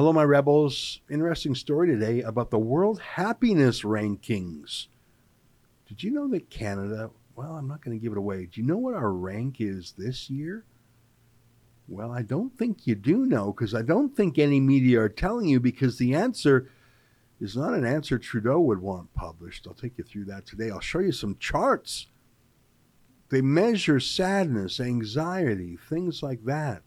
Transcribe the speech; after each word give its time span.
Hello, 0.00 0.14
my 0.14 0.24
rebels. 0.24 1.02
Interesting 1.10 1.54
story 1.54 1.86
today 1.86 2.22
about 2.22 2.50
the 2.50 2.58
World 2.58 2.98
Happiness 3.02 3.82
Rankings. 3.82 4.86
Did 5.86 6.02
you 6.02 6.10
know 6.10 6.26
that 6.28 6.48
Canada, 6.48 7.10
well, 7.36 7.52
I'm 7.52 7.68
not 7.68 7.84
going 7.84 7.98
to 7.98 8.02
give 8.02 8.12
it 8.12 8.16
away. 8.16 8.46
Do 8.46 8.62
you 8.62 8.66
know 8.66 8.78
what 8.78 8.94
our 8.94 9.12
rank 9.12 9.56
is 9.58 9.92
this 9.98 10.30
year? 10.30 10.64
Well, 11.86 12.10
I 12.10 12.22
don't 12.22 12.56
think 12.56 12.86
you 12.86 12.94
do 12.94 13.26
know 13.26 13.52
because 13.52 13.74
I 13.74 13.82
don't 13.82 14.16
think 14.16 14.38
any 14.38 14.58
media 14.58 15.02
are 15.02 15.10
telling 15.10 15.48
you 15.50 15.60
because 15.60 15.98
the 15.98 16.14
answer 16.14 16.70
is 17.38 17.54
not 17.54 17.74
an 17.74 17.84
answer 17.84 18.18
Trudeau 18.18 18.58
would 18.58 18.80
want 18.80 19.12
published. 19.12 19.66
I'll 19.66 19.74
take 19.74 19.98
you 19.98 20.04
through 20.04 20.24
that 20.24 20.46
today. 20.46 20.70
I'll 20.70 20.80
show 20.80 21.00
you 21.00 21.12
some 21.12 21.36
charts. 21.38 22.06
They 23.28 23.42
measure 23.42 24.00
sadness, 24.00 24.80
anxiety, 24.80 25.76
things 25.76 26.22
like 26.22 26.46
that. 26.46 26.84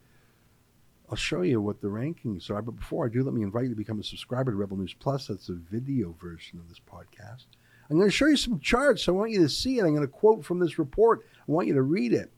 I'll 1.09 1.15
show 1.15 1.41
you 1.41 1.61
what 1.61 1.81
the 1.81 1.87
rankings 1.87 2.49
are. 2.49 2.61
But 2.61 2.77
before 2.77 3.05
I 3.05 3.09
do, 3.09 3.23
let 3.23 3.33
me 3.33 3.43
invite 3.43 3.63
you 3.63 3.69
to 3.69 3.75
become 3.75 3.99
a 3.99 4.03
subscriber 4.03 4.51
to 4.51 4.57
Rebel 4.57 4.77
News 4.77 4.95
Plus. 4.97 5.27
That's 5.27 5.49
a 5.49 5.53
video 5.53 6.15
version 6.19 6.59
of 6.59 6.69
this 6.69 6.79
podcast. 6.79 7.45
I'm 7.89 7.97
going 7.97 8.09
to 8.09 8.15
show 8.15 8.27
you 8.27 8.37
some 8.37 8.59
charts. 8.59 9.07
I 9.07 9.11
want 9.11 9.31
you 9.31 9.41
to 9.41 9.49
see 9.49 9.77
it. 9.77 9.83
I'm 9.83 9.93
going 9.93 10.01
to 10.01 10.07
quote 10.07 10.43
from 10.45 10.59
this 10.59 10.79
report. 10.79 11.25
I 11.47 11.51
want 11.51 11.67
you 11.67 11.73
to 11.73 11.81
read 11.81 12.13
it. 12.13 12.31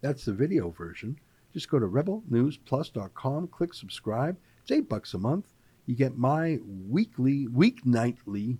That's 0.00 0.24
the 0.24 0.32
video 0.32 0.70
version. 0.70 1.18
Just 1.52 1.68
go 1.68 1.78
to 1.78 1.86
rebelnewsplus.com, 1.86 3.48
click 3.48 3.74
subscribe. 3.74 4.36
It's 4.62 4.70
eight 4.70 4.88
bucks 4.88 5.14
a 5.14 5.18
month. 5.18 5.46
You 5.86 5.94
get 5.94 6.16
my 6.16 6.58
weekly, 6.88 7.46
weeknightly 7.48 8.58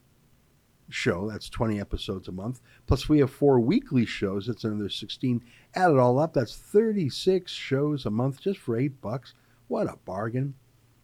show. 0.93 1.29
That's 1.31 1.49
20 1.49 1.81
episodes 1.81 2.29
a 2.29 2.33
month. 2.33 2.61
Plus, 2.87 3.09
we 3.09 3.19
have 3.21 3.31
four 3.31 3.61
weekly 3.61 4.07
shows. 4.07 4.47
That's 4.47 4.65
another 4.65 4.89
16. 4.89 5.43
Add 5.75 5.91
it 5.91 5.99
all 5.99 6.19
up, 6.19 6.35
that's 6.35 6.57
36 6.57 7.51
shows 7.51 8.07
a 8.07 8.11
month 8.11 8.41
just 8.41 8.59
for 8.59 8.77
eight 8.77 9.01
bucks. 9.01 9.35
What 9.69 9.87
a 9.87 9.97
bargain. 10.05 10.55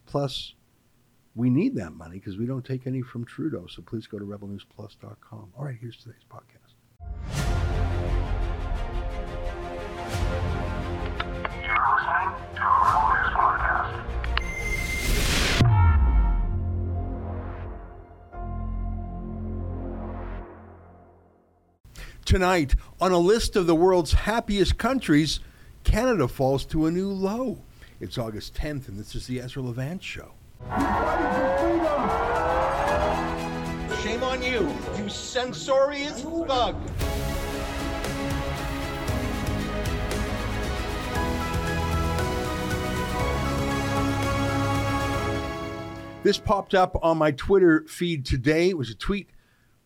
Plus, 0.07 0.55
we 1.35 1.51
need 1.51 1.77
that 1.77 1.93
money 1.93 2.19
because 2.19 2.37
we 2.37 2.47
don't 2.47 2.65
take 2.65 2.87
any 2.87 3.03
from 3.03 3.25
Trudeau. 3.25 3.67
So 3.69 3.83
please 3.83 4.07
go 4.07 4.19
to 4.19 4.25
rebelnewsplus.com. 4.25 5.53
All 5.57 5.65
right, 5.65 5.77
here's 5.81 5.97
today's 5.97 6.25
podcast. 6.31 7.48
Tonight, 22.29 22.75
on 23.01 23.11
a 23.11 23.19
list 23.19 23.57
of 23.57 23.67
the 23.67 23.75
world's 23.75 24.13
happiest 24.13 24.77
countries, 24.77 25.41
Canada 25.83 26.29
falls 26.29 26.67
to 26.67 26.85
a 26.85 26.91
new 26.91 27.09
low. 27.09 27.63
It's 28.01 28.19
August 28.19 28.53
10th, 28.53 28.87
and 28.89 28.99
this 28.99 29.15
is 29.15 29.27
the 29.27 29.41
Ezra 29.41 29.63
Levant 29.63 30.03
Show. 30.03 30.33
Shame 34.03 34.23
on 34.23 34.43
you, 34.43 34.71
you 34.99 35.09
censorious 35.09 36.21
thug. 36.21 36.77
This 46.23 46.37
popped 46.37 46.75
up 46.75 46.99
on 47.03 47.17
my 47.17 47.31
Twitter 47.31 47.87
feed 47.89 48.27
today. 48.27 48.69
It 48.69 48.77
was 48.77 48.91
a 48.91 48.95
tweet 48.95 49.31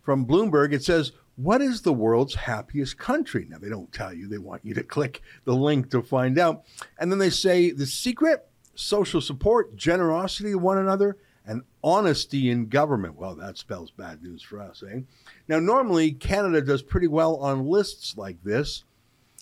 from 0.01 0.27
Bloomberg. 0.27 0.73
It 0.73 0.83
says, 0.83 1.13
What 1.37 1.63
is 1.63 1.83
the 1.83 1.93
world's 1.93 2.35
happiest 2.35 2.99
country? 2.99 3.47
Now, 3.49 3.59
they 3.59 3.69
don't 3.69 3.93
tell 3.93 4.13
you, 4.13 4.29
they 4.29 4.39
want 4.39 4.65
you 4.65 4.75
to 4.75 4.83
click 4.83 5.23
the 5.45 5.55
link 5.55 5.91
to 5.91 6.03
find 6.03 6.39
out. 6.39 6.65
And 6.99 7.11
then 7.11 7.19
they 7.19 7.31
say, 7.31 7.71
The 7.71 7.87
secret 7.87 8.47
social 8.75 9.21
support, 9.21 9.77
generosity 9.77 10.53
to 10.53 10.59
one 10.59 10.79
another, 10.79 11.17
and 11.45 11.63
honesty 11.83 12.51
in 12.51 12.69
government. 12.69 13.17
Well, 13.17 13.35
that 13.37 13.59
spells 13.59 13.91
bad 13.91 14.23
news 14.23 14.43
for 14.43 14.61
us, 14.61 14.83
eh? 14.89 15.01
Now, 15.49 15.59
normally, 15.59 16.13
Canada 16.13 16.61
does 16.61 16.83
pretty 16.83 17.09
well 17.09 17.37
on 17.37 17.67
lists 17.67 18.17
like 18.17 18.43
this 18.45 18.85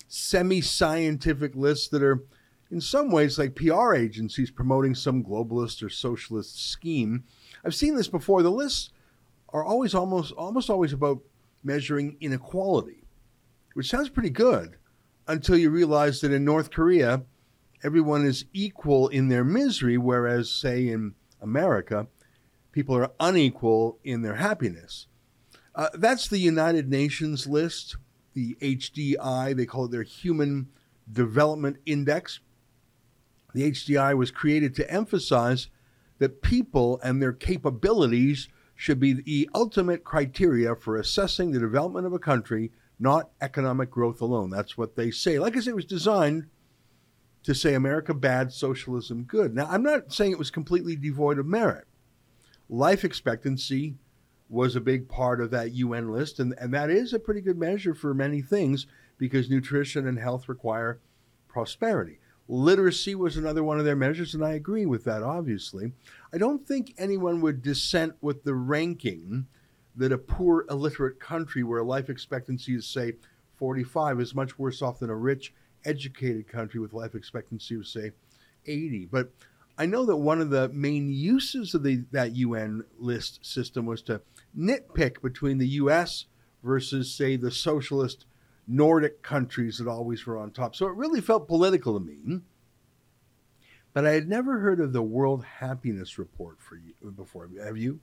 semi 0.09 0.61
scientific 0.61 1.55
lists 1.55 1.89
that 1.89 2.03
are 2.03 2.25
in 2.71 2.81
some 2.81 3.11
ways 3.11 3.39
like 3.39 3.55
PR 3.55 3.95
agencies 3.95 4.51
promoting 4.51 4.95
some 4.95 5.23
globalist 5.25 5.83
or 5.83 5.89
socialist 5.89 6.71
scheme. 6.71 7.25
I've 7.65 7.75
seen 7.75 7.95
this 7.97 8.09
before. 8.09 8.43
The 8.43 8.51
lists 8.51 8.91
are 9.51 9.65
always 9.65 9.95
almost 9.95 10.33
almost 10.33 10.71
always 10.71 10.93
about 10.93 11.21
measuring 11.63 12.17
inequality, 12.21 13.05
which 13.75 13.89
sounds 13.89 14.09
pretty 14.09 14.31
good 14.31 14.77
until 15.27 15.57
you 15.57 15.71
realize 15.71 16.21
that 16.21 16.33
in 16.33 16.45
North 16.45 16.71
Korea, 16.71 17.23
everyone 17.83 18.25
is 18.25 18.45
equal 18.53 19.09
in 19.09 19.29
their 19.29 19.45
misery, 19.45 19.97
whereas, 19.97 20.51
say, 20.51 20.89
in 20.89 21.15
America, 21.41 22.07
people 22.73 22.97
are 22.97 23.13
unequal 23.21 23.99
in 24.05 24.23
their 24.23 24.37
happiness. 24.37 25.07
Uh, 25.75 25.89
that's 25.95 26.29
the 26.29 26.39
United 26.39 26.91
Nations 26.91 27.47
list, 27.47 27.97
the 28.35 28.57
HDI, 28.61 29.57
they 29.57 29.67
call 29.67 29.85
it 29.85 29.91
their 29.91 30.03
Human 30.03 30.69
Development 31.11 31.77
Index. 31.87 32.41
The 33.55 33.71
HDI 33.71 34.17
was 34.17 34.31
created 34.31 34.75
to 34.77 34.91
emphasize 34.91 35.69
that 36.19 36.43
people 36.43 37.01
and 37.03 37.21
their 37.21 37.33
capabilities 37.33 38.49
should 38.81 38.99
be 38.99 39.13
the 39.13 39.47
ultimate 39.55 40.05
criteria 40.05 40.75
for 40.75 40.97
assessing 40.97 41.51
the 41.51 41.61
development 41.61 42.07
of 42.07 42.15
a 42.15 42.19
country, 42.19 42.73
not 42.99 43.29
economic 43.43 43.91
growth 43.91 44.23
alone. 44.23 44.49
That's 44.49 44.79
what 44.79 44.97
they 44.97 45.11
say. 45.11 45.39
Like 45.39 45.55
I 45.55 45.61
said, 45.61 45.73
it 45.73 45.77
was 45.77 45.85
designed 45.85 46.47
to 47.43 47.55
say 47.55 47.75
America 47.75 48.15
bad, 48.15 48.55
socialism 48.55 49.25
good. 49.25 49.55
Now, 49.55 49.67
I'm 49.67 49.83
not 49.83 50.15
saying 50.15 50.33
it 50.33 50.39
was 50.39 50.51
completely 50.51 50.97
devoid 50.97 51.39
of 51.39 51.45
merit. 51.45 51.89
Life 52.71 53.05
expectancy 53.05 53.97
was 54.49 54.75
a 54.75 54.81
big 54.81 55.11
part 55.11 55.43
of 55.43 55.51
that 55.51 55.73
UN 55.73 56.11
list, 56.11 56.41
and, 56.41 56.55
and 56.57 56.73
that 56.73 56.89
is 56.89 57.13
a 57.13 57.19
pretty 57.19 57.43
good 57.43 57.59
measure 57.59 57.95
for 57.95 58.15
many 58.15 58.41
things 58.41 58.87
because 59.19 59.51
nutrition 59.51 60.09
and 60.09 60.19
health 60.19 60.49
require 60.49 61.01
prosperity. 61.49 62.19
Literacy 62.51 63.15
was 63.15 63.37
another 63.37 63.63
one 63.63 63.79
of 63.79 63.85
their 63.85 63.95
measures, 63.95 64.35
and 64.35 64.45
I 64.45 64.55
agree 64.55 64.85
with 64.85 65.05
that, 65.05 65.23
obviously. 65.23 65.93
I 66.33 66.39
don't 66.39 66.67
think 66.67 66.93
anyone 66.99 67.41
would 67.43 67.63
dissent 67.63 68.15
with 68.21 68.43
the 68.43 68.55
ranking 68.55 69.47
that 69.95 70.11
a 70.11 70.19
poor, 70.19 70.67
illiterate 70.69 71.21
country 71.21 71.63
where 71.63 71.85
life 71.85 72.11
expectancy 72.11 72.75
is, 72.75 72.89
say, 72.89 73.13
45 73.55 74.21
is 74.21 74.35
much 74.35 74.59
worse 74.59 74.83
off 74.83 74.99
than 74.99 75.11
a 75.11 75.15
rich, 75.15 75.55
educated 75.85 76.49
country 76.49 76.81
with 76.81 76.93
life 76.93 77.15
expectancy 77.15 77.77
of, 77.77 77.87
say, 77.87 78.11
80. 78.67 79.07
But 79.13 79.31
I 79.79 79.87
know 79.87 80.05
that 80.07 80.17
one 80.17 80.41
of 80.41 80.51
the 80.51 80.71
main 80.71 81.09
uses 81.09 81.73
of 81.75 81.85
the, 81.85 82.03
that 82.11 82.35
UN 82.35 82.83
list 82.99 83.47
system 83.47 83.87
was 83.87 84.03
to 84.03 84.23
nitpick 84.59 85.23
between 85.23 85.59
the 85.59 85.69
US 85.69 86.27
versus, 86.65 87.15
say, 87.15 87.37
the 87.37 87.53
socialist 87.53 88.27
Nordic 88.71 89.23
countries 89.23 89.79
that 89.79 89.89
always 89.89 90.25
were 90.25 90.39
on 90.39 90.53
top. 90.53 90.77
So 90.77 90.87
it 90.87 90.95
really 90.95 91.21
felt 91.21 91.49
political 91.49 91.99
to 91.99 92.05
me. 92.05 92.41
But 93.93 94.07
I 94.07 94.13
had 94.13 94.29
never 94.29 94.61
heard 94.61 94.79
of 94.79 94.93
the 94.93 95.03
World 95.03 95.45
Happiness 95.45 96.19
Report 96.19 96.57
you 96.71 97.11
before. 97.11 97.51
Have 97.63 97.77
you? 97.77 97.99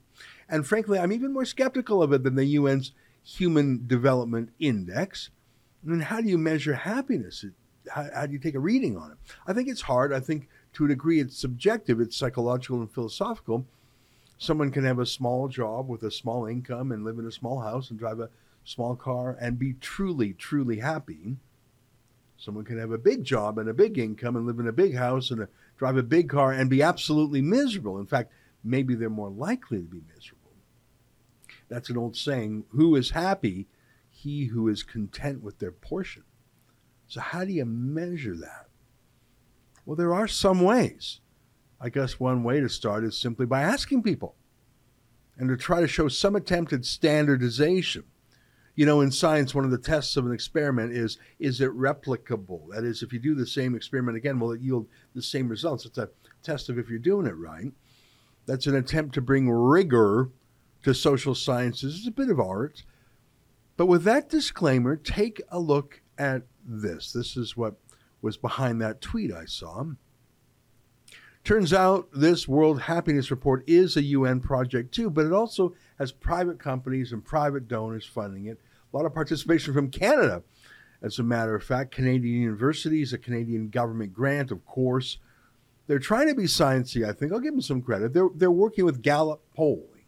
And 0.48 0.66
frankly, 0.66 0.98
I'm 0.98 1.12
even 1.12 1.32
more 1.32 1.46
skeptical 1.46 2.02
of 2.02 2.12
it 2.12 2.22
than 2.22 2.34
the 2.34 2.56
UN's 2.56 2.92
Human 3.24 3.86
Development 3.86 4.50
Index. 4.58 5.30
I 5.82 5.90
mean, 5.90 6.00
how 6.00 6.20
do 6.20 6.28
you 6.28 6.36
measure 6.36 6.74
happiness? 6.74 7.44
How, 7.90 8.06
how 8.14 8.26
do 8.26 8.34
you 8.34 8.38
take 8.38 8.54
a 8.54 8.60
reading 8.60 8.98
on 8.98 9.12
it? 9.12 9.16
I 9.46 9.54
think 9.54 9.68
it's 9.68 9.82
hard. 9.82 10.12
I 10.12 10.20
think 10.20 10.48
to 10.74 10.84
a 10.84 10.88
degree 10.88 11.20
it's 11.20 11.38
subjective, 11.38 12.00
it's 12.00 12.16
psychological 12.16 12.80
and 12.80 12.92
philosophical. 12.92 13.64
Someone 14.36 14.70
can 14.70 14.84
have 14.84 14.98
a 14.98 15.06
small 15.06 15.48
job 15.48 15.88
with 15.88 16.02
a 16.02 16.10
small 16.10 16.44
income 16.44 16.92
and 16.92 17.04
live 17.04 17.18
in 17.18 17.26
a 17.26 17.32
small 17.32 17.60
house 17.60 17.88
and 17.90 17.98
drive 17.98 18.20
a 18.20 18.28
small 18.68 18.94
car 18.94 19.36
and 19.40 19.58
be 19.58 19.72
truly, 19.72 20.34
truly 20.34 20.78
happy. 20.78 21.36
Someone 22.36 22.64
can 22.64 22.78
have 22.78 22.90
a 22.90 22.98
big 22.98 23.24
job 23.24 23.58
and 23.58 23.68
a 23.68 23.74
big 23.74 23.98
income 23.98 24.36
and 24.36 24.46
live 24.46 24.58
in 24.58 24.68
a 24.68 24.72
big 24.72 24.94
house 24.94 25.30
and 25.30 25.40
a, 25.40 25.48
drive 25.78 25.96
a 25.96 26.02
big 26.02 26.28
car 26.28 26.52
and 26.52 26.68
be 26.68 26.82
absolutely 26.82 27.40
miserable. 27.40 27.98
In 27.98 28.06
fact, 28.06 28.30
maybe 28.62 28.94
they're 28.94 29.08
more 29.08 29.30
likely 29.30 29.78
to 29.78 29.84
be 29.84 30.02
miserable. 30.14 30.52
That's 31.68 31.88
an 31.88 31.96
old 31.96 32.14
saying 32.14 32.64
who 32.70 32.94
is 32.94 33.10
happy? 33.10 33.66
He 34.10 34.46
who 34.46 34.68
is 34.68 34.82
content 34.82 35.42
with 35.42 35.58
their 35.58 35.72
portion. 35.72 36.24
So, 37.06 37.20
how 37.20 37.44
do 37.44 37.52
you 37.52 37.64
measure 37.64 38.36
that? 38.36 38.66
Well, 39.86 39.96
there 39.96 40.12
are 40.12 40.28
some 40.28 40.60
ways. 40.60 41.20
I 41.80 41.88
guess 41.88 42.20
one 42.20 42.42
way 42.42 42.60
to 42.60 42.68
start 42.68 43.04
is 43.04 43.16
simply 43.16 43.46
by 43.46 43.62
asking 43.62 44.02
people 44.02 44.34
and 45.38 45.48
to 45.48 45.56
try 45.56 45.80
to 45.80 45.88
show 45.88 46.08
some 46.08 46.36
attempt 46.36 46.72
at 46.72 46.84
standardization 46.84 48.04
you 48.78 48.86
know, 48.86 49.00
in 49.00 49.10
science, 49.10 49.56
one 49.56 49.64
of 49.64 49.72
the 49.72 49.76
tests 49.76 50.16
of 50.16 50.24
an 50.24 50.32
experiment 50.32 50.92
is 50.92 51.18
is 51.40 51.60
it 51.60 51.70
replicable? 51.72 52.72
That 52.72 52.84
is, 52.84 53.02
if 53.02 53.12
you 53.12 53.18
do 53.18 53.34
the 53.34 53.44
same 53.44 53.74
experiment 53.74 54.16
again, 54.16 54.38
will 54.38 54.52
it 54.52 54.60
yield 54.60 54.86
the 55.16 55.20
same 55.20 55.48
results? 55.48 55.84
It's 55.84 55.98
a 55.98 56.10
test 56.44 56.68
of 56.68 56.78
if 56.78 56.88
you're 56.88 57.00
doing 57.00 57.26
it 57.26 57.34
right. 57.36 57.72
That's 58.46 58.68
an 58.68 58.76
attempt 58.76 59.16
to 59.16 59.20
bring 59.20 59.50
rigor 59.50 60.30
to 60.84 60.94
social 60.94 61.34
sciences. 61.34 61.96
It's 61.96 62.06
a 62.06 62.12
bit 62.12 62.30
of 62.30 62.38
art. 62.38 62.84
But 63.76 63.86
with 63.86 64.04
that 64.04 64.28
disclaimer, 64.28 64.94
take 64.94 65.42
a 65.48 65.58
look 65.58 66.00
at 66.16 66.44
this. 66.64 67.10
This 67.10 67.36
is 67.36 67.56
what 67.56 67.74
was 68.22 68.36
behind 68.36 68.80
that 68.80 69.00
tweet 69.00 69.32
I 69.32 69.46
saw. 69.46 69.86
Turns 71.42 71.72
out 71.72 72.10
this 72.12 72.46
World 72.46 72.82
Happiness 72.82 73.32
Report 73.32 73.64
is 73.66 73.96
a 73.96 74.02
UN 74.02 74.38
project 74.38 74.94
too, 74.94 75.10
but 75.10 75.26
it 75.26 75.32
also 75.32 75.74
has 75.98 76.12
private 76.12 76.60
companies 76.60 77.10
and 77.10 77.24
private 77.24 77.66
donors 77.66 78.06
funding 78.06 78.46
it. 78.46 78.60
Lot 78.98 79.06
of 79.06 79.14
participation 79.14 79.72
from 79.72 79.92
Canada. 79.92 80.42
As 81.02 81.20
a 81.20 81.22
matter 81.22 81.54
of 81.54 81.62
fact, 81.62 81.92
Canadian 81.92 82.42
universities, 82.42 83.12
a 83.12 83.18
Canadian 83.18 83.68
government 83.68 84.12
grant, 84.12 84.50
of 84.50 84.66
course. 84.66 85.18
They're 85.86 86.00
trying 86.00 86.26
to 86.26 86.34
be 86.34 86.46
sciencey, 86.46 87.08
I 87.08 87.12
think. 87.12 87.30
I'll 87.30 87.38
give 87.38 87.52
them 87.52 87.62
some 87.62 87.80
credit. 87.80 88.12
They're, 88.12 88.28
they're 88.34 88.50
working 88.50 88.84
with 88.84 89.00
Gallup 89.00 89.40
polling, 89.54 90.02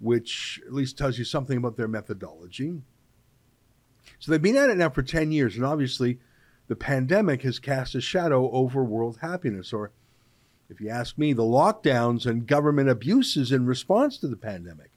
which 0.00 0.60
at 0.66 0.74
least 0.74 0.98
tells 0.98 1.16
you 1.16 1.24
something 1.24 1.56
about 1.56 1.78
their 1.78 1.88
methodology. 1.88 2.82
So 4.18 4.30
they've 4.30 4.42
been 4.42 4.56
at 4.56 4.68
it 4.68 4.76
now 4.76 4.90
for 4.90 5.02
10 5.02 5.32
years, 5.32 5.56
and 5.56 5.64
obviously 5.64 6.18
the 6.68 6.76
pandemic 6.76 7.40
has 7.40 7.58
cast 7.58 7.94
a 7.94 8.02
shadow 8.02 8.50
over 8.50 8.84
world 8.84 9.20
happiness, 9.22 9.72
or 9.72 9.92
if 10.68 10.78
you 10.78 10.90
ask 10.90 11.16
me, 11.16 11.32
the 11.32 11.42
lockdowns 11.42 12.26
and 12.26 12.46
government 12.46 12.90
abuses 12.90 13.50
in 13.50 13.64
response 13.64 14.18
to 14.18 14.28
the 14.28 14.36
pandemic 14.36 14.90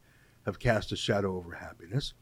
have 0.45 0.59
cast 0.59 0.91
a 0.91 0.97
shadow 0.97 1.37
over 1.37 1.53
happiness. 1.53 2.13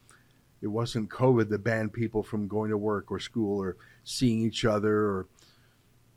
It 0.62 0.68
wasn't 0.68 1.10
COVID 1.10 1.50
that 1.50 1.64
banned 1.64 1.94
people 1.94 2.24
from 2.24 2.48
going 2.48 2.72
to 2.72 2.78
work 2.78 3.12
or 3.12 3.20
school 3.20 3.62
or 3.62 3.78
seeing 4.04 4.42
each 4.42 4.66
other, 4.66 4.96
or 4.98 5.28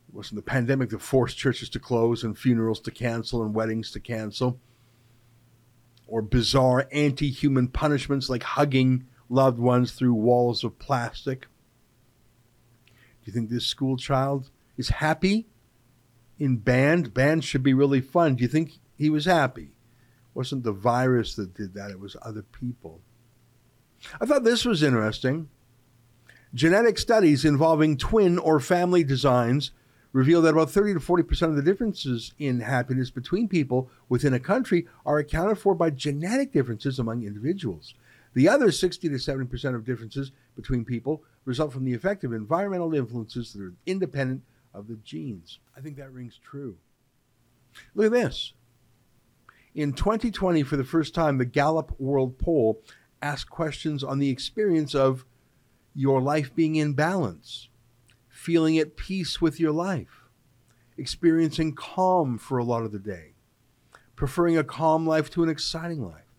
it 0.08 0.14
wasn't 0.14 0.36
the 0.36 0.50
pandemic 0.50 0.90
that 0.90 1.02
forced 1.02 1.36
churches 1.36 1.68
to 1.70 1.78
close 1.78 2.24
and 2.24 2.38
funerals 2.38 2.80
to 2.80 2.90
cancel 2.90 3.42
and 3.42 3.54
weddings 3.54 3.90
to 3.92 4.00
cancel, 4.00 4.58
or 6.06 6.22
bizarre 6.22 6.88
anti 6.90 7.30
human 7.30 7.68
punishments 7.68 8.30
like 8.30 8.42
hugging 8.42 9.06
loved 9.28 9.58
ones 9.58 9.92
through 9.92 10.14
walls 10.14 10.64
of 10.64 10.78
plastic. 10.78 11.42
Do 12.86 13.26
you 13.26 13.32
think 13.32 13.50
this 13.50 13.66
school 13.66 13.98
child 13.98 14.50
is 14.78 14.88
happy 14.88 15.46
in 16.38 16.56
band? 16.56 17.12
Band 17.12 17.44
should 17.44 17.62
be 17.62 17.74
really 17.74 18.00
fun. 18.00 18.36
Do 18.36 18.42
you 18.42 18.48
think 18.48 18.78
he 18.96 19.10
was 19.10 19.26
happy? 19.26 19.64
It 19.64 20.34
wasn't 20.34 20.64
the 20.64 20.72
virus 20.72 21.34
that 21.34 21.54
did 21.54 21.74
that, 21.74 21.90
it 21.90 22.00
was 22.00 22.16
other 22.22 22.42
people. 22.42 23.02
I 24.20 24.26
thought 24.26 24.44
this 24.44 24.64
was 24.64 24.82
interesting. 24.82 25.48
Genetic 26.52 26.98
studies 26.98 27.44
involving 27.44 27.96
twin 27.96 28.38
or 28.38 28.58
family 28.58 29.04
designs 29.04 29.70
reveal 30.12 30.42
that 30.42 30.54
about 30.54 30.70
30 30.70 30.94
to 30.94 31.00
40% 31.00 31.42
of 31.42 31.56
the 31.56 31.62
differences 31.62 32.32
in 32.38 32.60
happiness 32.60 33.10
between 33.10 33.46
people 33.46 33.88
within 34.08 34.34
a 34.34 34.40
country 34.40 34.86
are 35.06 35.18
accounted 35.18 35.58
for 35.58 35.74
by 35.74 35.90
genetic 35.90 36.52
differences 36.52 36.98
among 36.98 37.22
individuals. 37.22 37.94
The 38.34 38.48
other 38.48 38.72
60 38.72 39.08
to 39.08 39.14
70% 39.14 39.74
of 39.74 39.84
differences 39.84 40.32
between 40.56 40.84
people 40.84 41.22
result 41.44 41.72
from 41.72 41.84
the 41.84 41.94
effect 41.94 42.24
of 42.24 42.32
environmental 42.32 42.94
influences 42.94 43.52
that 43.52 43.62
are 43.62 43.74
independent 43.86 44.42
of 44.74 44.88
the 44.88 44.96
genes. 44.96 45.58
I 45.76 45.80
think 45.80 45.96
that 45.96 46.12
rings 46.12 46.38
true. 46.42 46.76
Look 47.94 48.06
at 48.06 48.12
this. 48.12 48.52
In 49.74 49.92
2020, 49.92 50.64
for 50.64 50.76
the 50.76 50.84
first 50.84 51.14
time, 51.14 51.38
the 51.38 51.44
Gallup 51.44 51.94
World 52.00 52.38
Poll 52.38 52.82
asked 53.22 53.50
questions 53.50 54.02
on 54.02 54.18
the 54.18 54.30
experience 54.30 54.94
of 54.94 55.24
your 55.94 56.20
life 56.20 56.54
being 56.54 56.76
in 56.76 56.92
balance, 56.94 57.68
feeling 58.28 58.78
at 58.78 58.96
peace 58.96 59.40
with 59.40 59.60
your 59.60 59.72
life, 59.72 60.28
experiencing 60.96 61.74
calm 61.74 62.38
for 62.38 62.58
a 62.58 62.64
lot 62.64 62.82
of 62.82 62.92
the 62.92 62.98
day, 62.98 63.34
preferring 64.16 64.56
a 64.56 64.64
calm 64.64 65.06
life 65.06 65.30
to 65.30 65.42
an 65.42 65.48
exciting 65.48 66.04
life, 66.04 66.34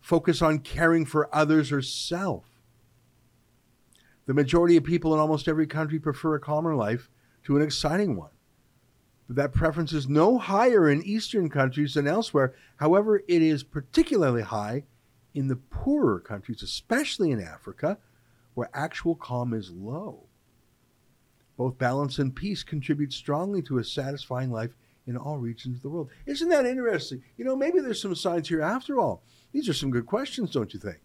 focus 0.00 0.42
on 0.42 0.58
caring 0.58 1.04
for 1.04 1.34
others 1.34 1.72
or 1.72 1.82
self. 1.82 2.44
The 4.26 4.34
majority 4.34 4.76
of 4.76 4.84
people 4.84 5.12
in 5.14 5.20
almost 5.20 5.48
every 5.48 5.66
country 5.66 5.98
prefer 5.98 6.34
a 6.34 6.40
calmer 6.40 6.74
life 6.74 7.10
to 7.44 7.56
an 7.56 7.62
exciting 7.62 8.16
one. 8.16 8.30
But 9.26 9.36
that 9.36 9.52
preference 9.52 9.92
is 9.92 10.08
no 10.08 10.38
higher 10.38 10.88
in 10.88 11.02
Eastern 11.02 11.48
countries 11.48 11.94
than 11.94 12.06
elsewhere. 12.06 12.54
However, 12.76 13.22
it 13.26 13.42
is 13.42 13.62
particularly 13.62 14.42
high 14.42 14.84
in 15.34 15.48
the 15.48 15.56
poorer 15.56 16.20
countries, 16.20 16.62
especially 16.62 17.30
in 17.30 17.40
Africa, 17.40 17.98
where 18.54 18.70
actual 18.72 19.14
calm 19.14 19.52
is 19.52 19.70
low. 19.70 20.24
Both 21.56 21.78
balance 21.78 22.18
and 22.18 22.34
peace 22.34 22.62
contribute 22.62 23.12
strongly 23.12 23.62
to 23.62 23.78
a 23.78 23.84
satisfying 23.84 24.50
life 24.50 24.70
in 25.06 25.16
all 25.16 25.38
regions 25.38 25.76
of 25.76 25.82
the 25.82 25.88
world. 25.88 26.10
Isn't 26.26 26.48
that 26.48 26.66
interesting? 26.66 27.22
You 27.36 27.44
know, 27.44 27.56
maybe 27.56 27.80
there's 27.80 28.00
some 28.00 28.14
signs 28.14 28.48
here 28.48 28.62
after 28.62 28.98
all. 28.98 29.22
These 29.52 29.68
are 29.68 29.74
some 29.74 29.90
good 29.90 30.06
questions, 30.06 30.50
don't 30.50 30.72
you 30.72 30.80
think? 30.80 31.00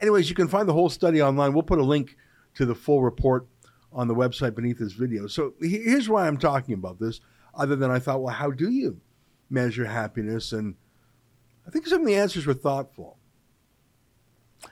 Anyways, 0.00 0.28
you 0.28 0.34
can 0.34 0.48
find 0.48 0.68
the 0.68 0.72
whole 0.72 0.88
study 0.88 1.22
online. 1.22 1.52
We'll 1.52 1.62
put 1.62 1.78
a 1.78 1.84
link 1.84 2.16
to 2.54 2.66
the 2.66 2.74
full 2.74 3.02
report 3.02 3.46
on 3.92 4.08
the 4.08 4.14
website 4.14 4.54
beneath 4.54 4.78
this 4.78 4.92
video. 4.92 5.26
So 5.26 5.54
here's 5.60 6.08
why 6.08 6.26
I'm 6.26 6.38
talking 6.38 6.74
about 6.74 6.98
this, 6.98 7.20
other 7.54 7.76
than 7.76 7.90
I 7.90 7.98
thought, 7.98 8.22
well, 8.22 8.34
how 8.34 8.50
do 8.50 8.70
you 8.70 9.00
measure 9.48 9.84
happiness? 9.84 10.52
And 10.52 10.74
I 11.66 11.70
think 11.70 11.86
some 11.86 12.02
of 12.02 12.06
the 12.06 12.16
answers 12.16 12.46
were 12.46 12.54
thoughtful. 12.54 13.18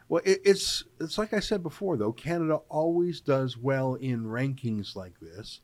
Well, 0.09 0.23
it, 0.25 0.41
it's 0.45 0.85
it's 1.01 1.19
like 1.19 1.33
I 1.33 1.41
said 1.41 1.63
before, 1.63 1.97
though. 1.97 2.13
Canada 2.13 2.57
always 2.69 3.21
does 3.21 3.57
well 3.57 3.95
in 3.95 4.25
rankings 4.25 4.95
like 4.97 5.19
this, 5.21 5.61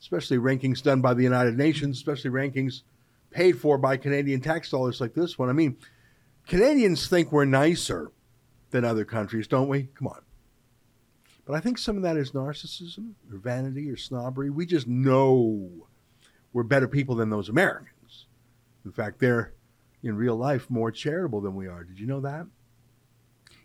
especially 0.00 0.38
rankings 0.38 0.82
done 0.82 1.00
by 1.00 1.14
the 1.14 1.22
United 1.22 1.56
Nations, 1.56 1.96
especially 1.96 2.30
rankings 2.30 2.82
paid 3.30 3.58
for 3.58 3.78
by 3.78 3.96
Canadian 3.96 4.40
tax 4.40 4.70
dollars 4.70 5.00
like 5.00 5.14
this 5.14 5.38
one. 5.38 5.48
I 5.48 5.52
mean, 5.52 5.76
Canadians 6.46 7.08
think 7.08 7.32
we're 7.32 7.44
nicer 7.44 8.10
than 8.70 8.84
other 8.84 9.04
countries, 9.04 9.46
don't 9.46 9.68
we? 9.68 9.88
Come 9.94 10.08
on. 10.08 10.20
But 11.44 11.54
I 11.54 11.60
think 11.60 11.78
some 11.78 11.96
of 11.96 12.02
that 12.02 12.16
is 12.16 12.32
narcissism 12.32 13.12
or 13.32 13.38
vanity 13.38 13.90
or 13.90 13.96
snobbery. 13.96 14.50
We 14.50 14.66
just 14.66 14.86
know 14.86 15.70
we're 16.52 16.62
better 16.62 16.88
people 16.88 17.14
than 17.14 17.30
those 17.30 17.48
Americans. 17.48 18.26
In 18.84 18.92
fact, 18.92 19.18
they're 19.18 19.54
in 20.02 20.16
real 20.16 20.36
life 20.36 20.70
more 20.70 20.90
charitable 20.90 21.40
than 21.40 21.54
we 21.54 21.66
are. 21.66 21.84
Did 21.84 21.98
you 21.98 22.06
know 22.06 22.20
that? 22.20 22.46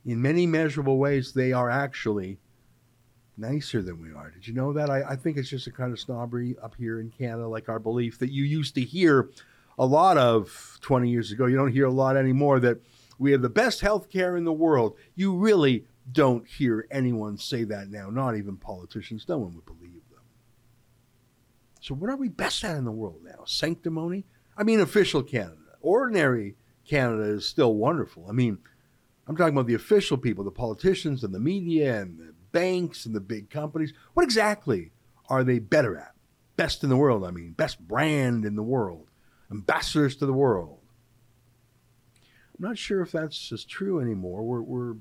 In 0.05 0.21
many 0.21 0.45
measurable 0.45 0.97
ways, 0.97 1.33
they 1.33 1.53
are 1.53 1.69
actually 1.69 2.39
nicer 3.37 3.81
than 3.81 4.01
we 4.01 4.13
are. 4.13 4.31
Did 4.31 4.47
you 4.47 4.53
know 4.53 4.73
that? 4.73 4.89
I, 4.89 5.03
I 5.03 5.15
think 5.15 5.37
it's 5.37 5.49
just 5.49 5.67
a 5.67 5.71
kind 5.71 5.91
of 5.91 5.99
snobbery 5.99 6.55
up 6.61 6.75
here 6.77 6.99
in 6.99 7.09
Canada, 7.09 7.47
like 7.47 7.69
our 7.69 7.79
belief 7.79 8.19
that 8.19 8.31
you 8.31 8.43
used 8.43 8.75
to 8.75 8.81
hear 8.81 9.29
a 9.77 9.85
lot 9.85 10.17
of 10.17 10.77
20 10.81 11.09
years 11.09 11.31
ago. 11.31 11.45
You 11.45 11.55
don't 11.55 11.71
hear 11.71 11.85
a 11.85 11.91
lot 11.91 12.17
anymore 12.17 12.59
that 12.59 12.79
we 13.17 13.31
have 13.31 13.41
the 13.41 13.49
best 13.49 13.81
health 13.81 14.09
care 14.09 14.35
in 14.35 14.43
the 14.43 14.53
world. 14.53 14.95
You 15.15 15.35
really 15.35 15.85
don't 16.11 16.47
hear 16.47 16.87
anyone 16.91 17.37
say 17.37 17.63
that 17.63 17.89
now, 17.89 18.09
not 18.09 18.35
even 18.35 18.57
politicians. 18.57 19.25
No 19.27 19.37
one 19.37 19.55
would 19.55 19.65
believe 19.65 20.01
them. 20.11 20.21
So, 21.79 21.95
what 21.95 22.09
are 22.09 22.17
we 22.17 22.29
best 22.29 22.63
at 22.63 22.75
in 22.75 22.85
the 22.85 22.91
world 22.91 23.21
now? 23.23 23.43
Sanctimony? 23.45 24.25
I 24.57 24.63
mean, 24.63 24.79
official 24.79 25.23
Canada. 25.23 25.57
Ordinary 25.83 26.55
Canada 26.87 27.23
is 27.23 27.47
still 27.47 27.75
wonderful. 27.75 28.25
I 28.27 28.31
mean, 28.31 28.57
I'm 29.27 29.37
talking 29.37 29.53
about 29.53 29.67
the 29.67 29.75
official 29.75 30.17
people, 30.17 30.43
the 30.43 30.51
politicians 30.51 31.23
and 31.23 31.33
the 31.33 31.39
media 31.39 32.01
and 32.01 32.17
the 32.17 32.33
banks 32.51 33.05
and 33.05 33.15
the 33.15 33.21
big 33.21 33.49
companies. 33.49 33.93
What 34.15 34.23
exactly 34.23 34.91
are 35.29 35.43
they 35.43 35.59
better 35.59 35.95
at? 35.95 36.13
Best 36.55 36.83
in 36.83 36.89
the 36.89 36.97
world, 36.97 37.23
I 37.23 37.31
mean, 37.31 37.51
best 37.51 37.79
brand 37.87 38.45
in 38.45 38.55
the 38.55 38.63
world, 38.63 39.07
ambassadors 39.51 40.15
to 40.17 40.25
the 40.25 40.33
world. 40.33 40.79
I'm 42.57 42.67
not 42.67 42.77
sure 42.77 43.01
if 43.01 43.11
that's 43.11 43.51
as 43.51 43.65
true 43.65 43.99
anymore. 43.99 44.43
We're, 44.43 44.61
we're 44.61 44.95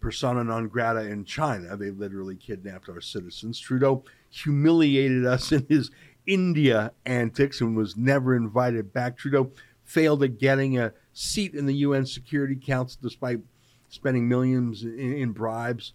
persona 0.00 0.44
non 0.44 0.68
grata 0.68 1.00
in 1.00 1.24
China. 1.24 1.76
They 1.76 1.90
literally 1.90 2.36
kidnapped 2.36 2.88
our 2.88 3.00
citizens. 3.00 3.58
Trudeau 3.58 4.04
humiliated 4.30 5.26
us 5.26 5.52
in 5.52 5.66
his 5.68 5.90
India 6.26 6.92
antics 7.04 7.60
and 7.60 7.76
was 7.76 7.96
never 7.96 8.34
invited 8.34 8.92
back. 8.92 9.16
Trudeau 9.16 9.52
failed 9.92 10.22
at 10.22 10.38
getting 10.38 10.78
a 10.78 10.92
seat 11.12 11.54
in 11.54 11.66
the 11.66 11.74
UN 11.76 12.06
Security 12.06 12.56
Council 12.56 12.98
despite 13.02 13.40
spending 13.88 14.28
millions 14.28 14.82
in, 14.82 15.12
in 15.14 15.32
bribes. 15.32 15.92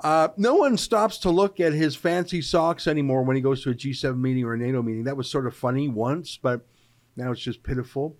Uh, 0.00 0.28
no 0.36 0.56
one 0.56 0.76
stops 0.76 1.16
to 1.18 1.30
look 1.30 1.58
at 1.58 1.72
his 1.72 1.96
fancy 1.96 2.42
socks 2.42 2.86
anymore 2.86 3.22
when 3.22 3.36
he 3.36 3.42
goes 3.42 3.62
to 3.62 3.70
a 3.70 3.74
G7 3.74 4.18
meeting 4.18 4.44
or 4.44 4.54
a 4.54 4.58
NATO 4.58 4.82
meeting. 4.82 5.04
That 5.04 5.16
was 5.16 5.30
sort 5.30 5.46
of 5.46 5.56
funny 5.56 5.88
once, 5.88 6.36
but 6.36 6.66
now 7.16 7.32
it's 7.32 7.40
just 7.40 7.62
pitiful. 7.62 8.16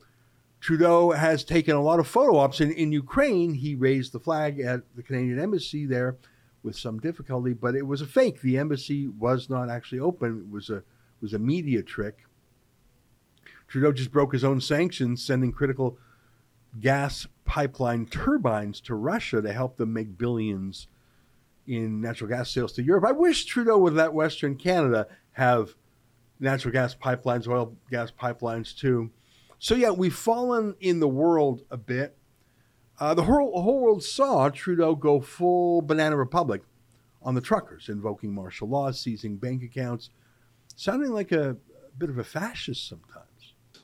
Trudeau 0.61 1.11
has 1.11 1.45
taken 1.45 1.77
a 1.77 1.83
lot 1.83 2.01
of 2.01 2.07
photo 2.07 2.39
ops 2.39 2.61
in, 2.61 2.73
in 2.73 2.93
Ukraine. 2.93 3.55
He 3.55 3.75
raised 3.75 4.13
the 4.13 4.21
flag 4.21 4.59
at 4.61 4.83
the 4.95 5.03
Canadian 5.03 5.39
embassy 5.39 5.85
there 5.85 6.17
with 6.63 6.77
some 6.77 6.99
difficulty, 6.99 7.53
but 7.53 7.75
it 7.75 7.87
was 7.87 8.01
a 8.01 8.07
fake. 8.07 8.41
The 8.41 8.57
embassy 8.57 9.07
was 9.07 9.51
not 9.51 9.69
actually 9.69 10.01
open. 10.01 10.47
It 10.47 10.51
was 10.51 10.71
a 10.71 10.83
was 11.21 11.35
a 11.35 11.39
media 11.39 11.83
trick. 11.83 12.26
Trudeau 13.69 13.93
just 13.93 14.13
broke 14.13 14.33
his 14.33 14.45
own 14.45 14.61
sanctions, 14.61 15.25
sending 15.25 15.53
critical 15.53 15.99
gas 16.81 17.27
pipeline 17.45 18.07
turbines 18.07 18.81
to 18.83 18.95
Russia 18.95 19.41
to 19.43 19.53
help 19.53 19.77
them 19.77 19.93
make 19.93 20.19
billions 20.19 20.89
in 21.67 22.01
natural 22.01 22.29
gas 22.31 22.51
sales 22.51 22.73
to 22.75 22.83
Europe. 22.83 23.05
I 23.07 23.13
wish 23.13 23.45
Trudeau 23.45 23.79
would 23.79 23.95
let 23.95 24.13
Western 24.13 24.57
Canada 24.57 25.09
have 25.33 25.75
natural 26.39 26.73
gas 26.73 26.95
pipelines, 26.95 27.49
oil 27.49 27.77
gas 27.91 28.13
pipelines 28.13 28.77
too. 28.77 29.11
So 29.59 29.75
yeah, 29.75 29.91
we've 29.91 30.15
fallen 30.15 30.75
in 30.81 31.01
the 31.01 31.09
world 31.09 31.63
a 31.71 31.77
bit. 31.77 32.17
Uh, 32.99 33.15
the 33.15 33.25
whole, 33.25 33.61
whole 33.61 33.81
world 33.81 34.03
saw 34.03 34.49
Trudeau 34.49 34.95
go 34.95 35.21
full 35.21 35.83
banana 35.83 36.17
republic 36.17 36.63
on 37.23 37.35
the 37.35 37.41
truckers, 37.41 37.89
invoking 37.89 38.33
martial 38.33 38.69
law, 38.69 38.91
seizing 38.91 39.37
bank 39.37 39.63
accounts, 39.63 40.11
sounding 40.77 41.11
like 41.11 41.33
a 41.33 41.57
a 41.97 41.99
bit 41.99 42.11
of 42.11 42.19
a 42.19 42.25
fascist 42.25 42.87
sometimes. 42.87 43.16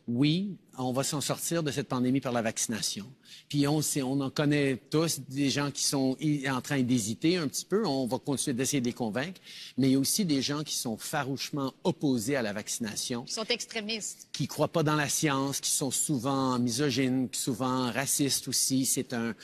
Oui, 0.09 0.57
on 0.79 0.93
va 0.93 1.05
s'en 1.05 1.21
sortir 1.21 1.63
de 1.63 1.71
cette 1.71 1.89
pandémie 1.89 2.21
par 2.21 2.33
la 2.33 2.43
vaccination. 2.43 3.07
Puis 3.49 3.67
on, 3.69 3.81
on 4.03 4.21
en 4.21 4.31
connaît 4.31 4.77
tous 4.91 5.21
des 5.29 5.49
gens 5.51 5.71
qui 5.71 5.85
sont 5.85 6.17
en 6.49 6.61
train 6.61 6.83
d'hésiter 6.83 7.37
un 7.37 7.47
petit 7.47 7.65
peu. 7.65 7.87
On 7.87 8.07
va 8.07 8.19
continuer 8.19 8.55
d'essayer 8.55 8.81
de 8.81 8.87
les 8.87 8.93
convaincre. 8.93 9.41
Mais 9.79 9.89
il 9.89 9.93
y 9.93 9.97
a 9.97 9.99
aussi 9.99 10.25
des 10.25 10.43
gens 10.43 10.65
qui 10.65 10.75
sont 10.75 10.97
farouchement 10.97 11.73
opposés 11.85 12.37
à 12.37 12.43
la 12.43 12.53
vaccination. 12.53 13.23
Qui 13.25 13.35
sont 13.35 13.45
extrémistes. 13.45 14.29
Qui 14.33 14.49
croient 14.49 14.73
pas 14.73 14.83
dans 14.83 14.97
la 14.97 15.09
science, 15.09 15.61
qui 15.61 15.71
sont 15.71 15.91
souvent 15.91 16.59
misogynes, 16.59 17.29
souvent 17.33 17.91
racistes 17.93 18.49
aussi. 18.49 18.87
C'est 18.87 19.13
un, 19.13 19.35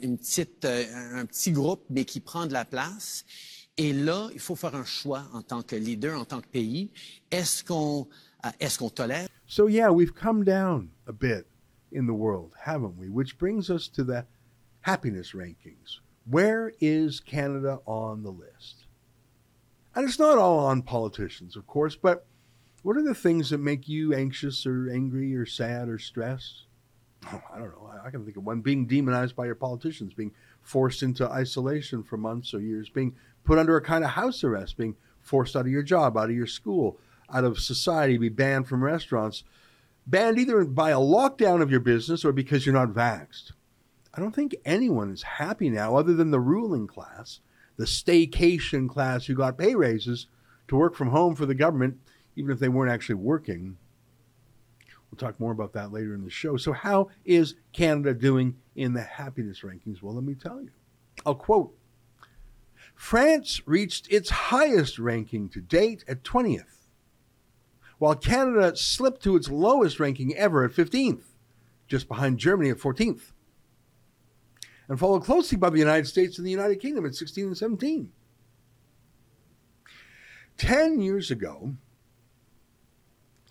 une 0.00 0.16
petite, 0.16 0.64
euh, 0.64 1.20
un 1.20 1.26
petit 1.26 1.52
groupe, 1.52 1.84
mais 1.90 2.04
qui 2.04 2.20
prend 2.20 2.46
de 2.46 2.52
la 2.52 2.64
place. 2.64 3.24
Et 3.78 3.92
là, 3.92 4.28
il 4.34 4.40
faut 4.40 4.54
faire 4.54 4.74
un 4.74 4.84
choix 4.84 5.24
en 5.32 5.42
tant 5.42 5.62
que 5.62 5.76
leader, 5.76 6.20
en 6.20 6.24
tant 6.24 6.40
que 6.40 6.46
pays. 6.46 6.90
Est-ce 7.30 7.64
qu'on 7.64 8.06
est-ce 8.60 8.78
qu'on 8.78 8.90
tolère 8.90 9.28
So, 9.46 9.66
yeah, 9.66 9.90
we've 9.90 10.14
come 10.14 10.44
down 10.44 10.90
a 11.06 11.12
bit 11.12 11.46
in 11.90 12.06
the 12.06 12.14
world, 12.14 12.54
haven't 12.64 12.96
we? 12.96 13.08
Which 13.08 13.38
brings 13.38 13.70
us 13.70 13.88
to 13.88 14.04
the 14.04 14.26
happiness 14.82 15.32
rankings. 15.32 16.00
Where 16.24 16.72
is 16.80 17.20
Canada 17.20 17.80
on 17.86 18.22
the 18.22 18.30
list? 18.30 18.86
And 19.94 20.08
it's 20.08 20.18
not 20.18 20.38
all 20.38 20.60
on 20.60 20.82
politicians, 20.82 21.56
of 21.56 21.66
course, 21.66 21.96
but 21.96 22.26
what 22.82 22.96
are 22.96 23.02
the 23.02 23.14
things 23.14 23.50
that 23.50 23.58
make 23.58 23.88
you 23.88 24.14
anxious 24.14 24.66
or 24.66 24.90
angry 24.90 25.34
or 25.36 25.46
sad 25.46 25.88
or 25.88 25.98
stressed? 25.98 26.64
Oh, 27.32 27.42
I 27.54 27.58
don't 27.58 27.68
know. 27.68 27.90
I 28.04 28.10
can 28.10 28.24
think 28.24 28.36
of 28.36 28.44
one 28.44 28.60
being 28.60 28.86
demonized 28.86 29.36
by 29.36 29.46
your 29.46 29.54
politicians, 29.54 30.14
being 30.14 30.32
forced 30.62 31.02
into 31.02 31.28
isolation 31.28 32.02
for 32.02 32.16
months 32.16 32.54
or 32.54 32.60
years, 32.60 32.88
being 32.88 33.14
put 33.44 33.58
under 33.58 33.76
a 33.76 33.82
kind 33.82 34.04
of 34.04 34.10
house 34.10 34.42
arrest, 34.42 34.76
being 34.76 34.96
forced 35.20 35.54
out 35.54 35.66
of 35.66 35.72
your 35.72 35.82
job, 35.82 36.16
out 36.16 36.30
of 36.30 36.36
your 36.36 36.46
school, 36.46 36.98
out 37.32 37.44
of 37.44 37.58
society, 37.58 38.18
be 38.18 38.28
banned 38.28 38.68
from 38.68 38.82
restaurants, 38.82 39.44
banned 40.06 40.38
either 40.38 40.64
by 40.64 40.90
a 40.90 40.98
lockdown 40.98 41.62
of 41.62 41.70
your 41.70 41.80
business 41.80 42.24
or 42.24 42.32
because 42.32 42.66
you're 42.66 42.74
not 42.74 42.88
vaxxed. 42.88 43.52
I 44.14 44.20
don't 44.20 44.34
think 44.34 44.54
anyone 44.64 45.10
is 45.10 45.22
happy 45.22 45.70
now 45.70 45.96
other 45.96 46.14
than 46.14 46.30
the 46.30 46.40
ruling 46.40 46.86
class, 46.86 47.40
the 47.76 47.84
staycation 47.84 48.88
class 48.88 49.26
who 49.26 49.34
got 49.34 49.56
pay 49.56 49.74
raises 49.74 50.26
to 50.68 50.76
work 50.76 50.94
from 50.94 51.08
home 51.08 51.34
for 51.34 51.46
the 51.46 51.54
government, 51.54 51.98
even 52.36 52.50
if 52.50 52.58
they 52.58 52.68
weren't 52.68 52.92
actually 52.92 53.14
working. 53.16 53.78
We'll 55.10 55.18
talk 55.18 55.38
more 55.40 55.52
about 55.52 55.72
that 55.74 55.92
later 55.92 56.14
in 56.14 56.24
the 56.24 56.30
show. 56.30 56.56
So, 56.56 56.72
how 56.72 57.10
is 57.24 57.54
Canada 57.72 58.14
doing 58.14 58.56
in 58.74 58.94
the 58.94 59.02
happiness 59.02 59.60
rankings? 59.60 60.02
Well, 60.02 60.14
let 60.14 60.24
me 60.24 60.34
tell 60.34 60.60
you. 60.62 60.70
I'll 61.26 61.34
quote 61.34 61.74
France 62.94 63.60
reached 63.66 64.10
its 64.10 64.30
highest 64.30 64.98
ranking 64.98 65.48
to 65.50 65.60
date 65.60 66.04
at 66.08 66.22
20th 66.22 66.71
while 68.02 68.16
Canada 68.16 68.74
slipped 68.74 69.22
to 69.22 69.36
its 69.36 69.48
lowest 69.48 70.00
ranking 70.00 70.34
ever 70.34 70.64
at 70.64 70.72
15th, 70.72 71.22
just 71.86 72.08
behind 72.08 72.36
Germany 72.36 72.68
at 72.68 72.78
14th, 72.78 73.30
and 74.88 74.98
followed 74.98 75.22
closely 75.22 75.56
by 75.56 75.70
the 75.70 75.78
United 75.78 76.08
States 76.08 76.36
and 76.36 76.44
the 76.44 76.50
United 76.50 76.80
Kingdom 76.80 77.06
at 77.06 77.14
16 77.14 77.44
and 77.46 77.56
17. 77.56 78.10
Ten 80.56 81.00
years 81.00 81.30
ago, 81.30 81.76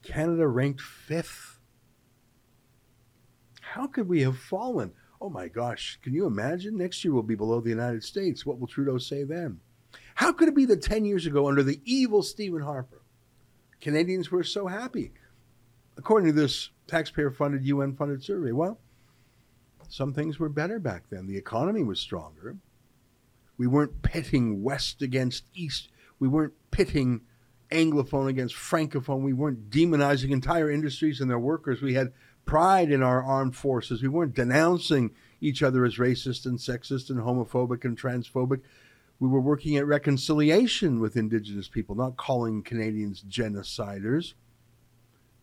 Canada 0.04 0.46
ranked 0.50 0.82
fifth. 0.82 1.62
How 3.62 3.88
could 3.88 4.10
we 4.10 4.22
have 4.24 4.38
fallen? 4.38 4.92
Oh 5.22 5.30
my 5.30 5.48
gosh, 5.48 5.98
can 6.04 6.14
you 6.14 6.26
imagine? 6.26 6.76
Next 6.76 7.06
year 7.06 7.14
we'll 7.14 7.24
be 7.24 7.36
below 7.36 7.62
the 7.62 7.70
United 7.70 8.04
States. 8.04 8.46
What 8.46 8.60
will 8.60 8.68
Trudeau 8.68 8.98
say 8.98 9.24
then? 9.24 9.62
How 10.16 10.34
could 10.34 10.50
it 10.50 10.56
be 10.58 10.66
that 10.66 10.82
10 10.82 11.06
years 11.06 11.26
ago, 11.26 11.48
under 11.48 11.64
the 11.64 11.80
evil 11.86 12.22
Stephen 12.22 12.64
Harper, 12.64 13.01
Canadians 13.82 14.32
were 14.32 14.44
so 14.44 14.68
happy, 14.68 15.12
according 15.98 16.28
to 16.28 16.40
this 16.40 16.70
taxpayer 16.88 17.32
funded, 17.32 17.66
UN 17.66 17.96
funded 17.96 18.24
survey. 18.24 18.52
Well, 18.52 18.80
some 19.90 20.14
things 20.14 20.40
were 20.40 20.50
better 20.50 20.80
back 20.80 21.06
then. 21.10 21.28
The 21.28 21.38
economy 21.38 21.84
was 21.84 22.00
stronger. 22.00 22.58
We 23.58 23.68
weren't 23.68 24.02
pitting 24.02 24.64
West 24.64 25.02
against 25.02 25.44
East. 25.54 25.90
We 26.20 26.28
weren't 26.28 26.54
pitting 26.72 27.22
Anglophone 27.72 28.30
against 28.30 28.56
Francophone. 28.56 29.22
We 29.22 29.34
weren't 29.34 29.70
demonizing 29.70 30.32
entire 30.32 30.70
industries 30.70 31.20
and 31.20 31.30
their 31.30 31.40
workers. 31.40 31.82
We 31.82 31.96
had 31.96 32.14
pride 32.46 32.92
in 32.92 33.04
our 33.04 33.24
armed 33.24 33.56
forces. 33.56 34.02
We 34.02 34.08
weren't 34.08 34.36
denouncing 34.36 35.12
each 35.40 35.64
other 35.64 35.86
as 35.86 35.98
racist 35.98 36.46
and 36.46 36.58
sexist 36.58 37.10
and 37.10 37.20
homophobic 37.20 37.84
and 37.84 38.00
transphobic 38.00 38.62
we 39.22 39.28
were 39.28 39.40
working 39.40 39.78
at 39.78 39.86
reconciliation 39.86 41.00
with 41.00 41.16
Indigenous 41.16 41.68
people, 41.68 41.94
not 41.94 42.18
calling 42.18 42.64
Canadians 42.64 43.24
genociders. 43.30 44.34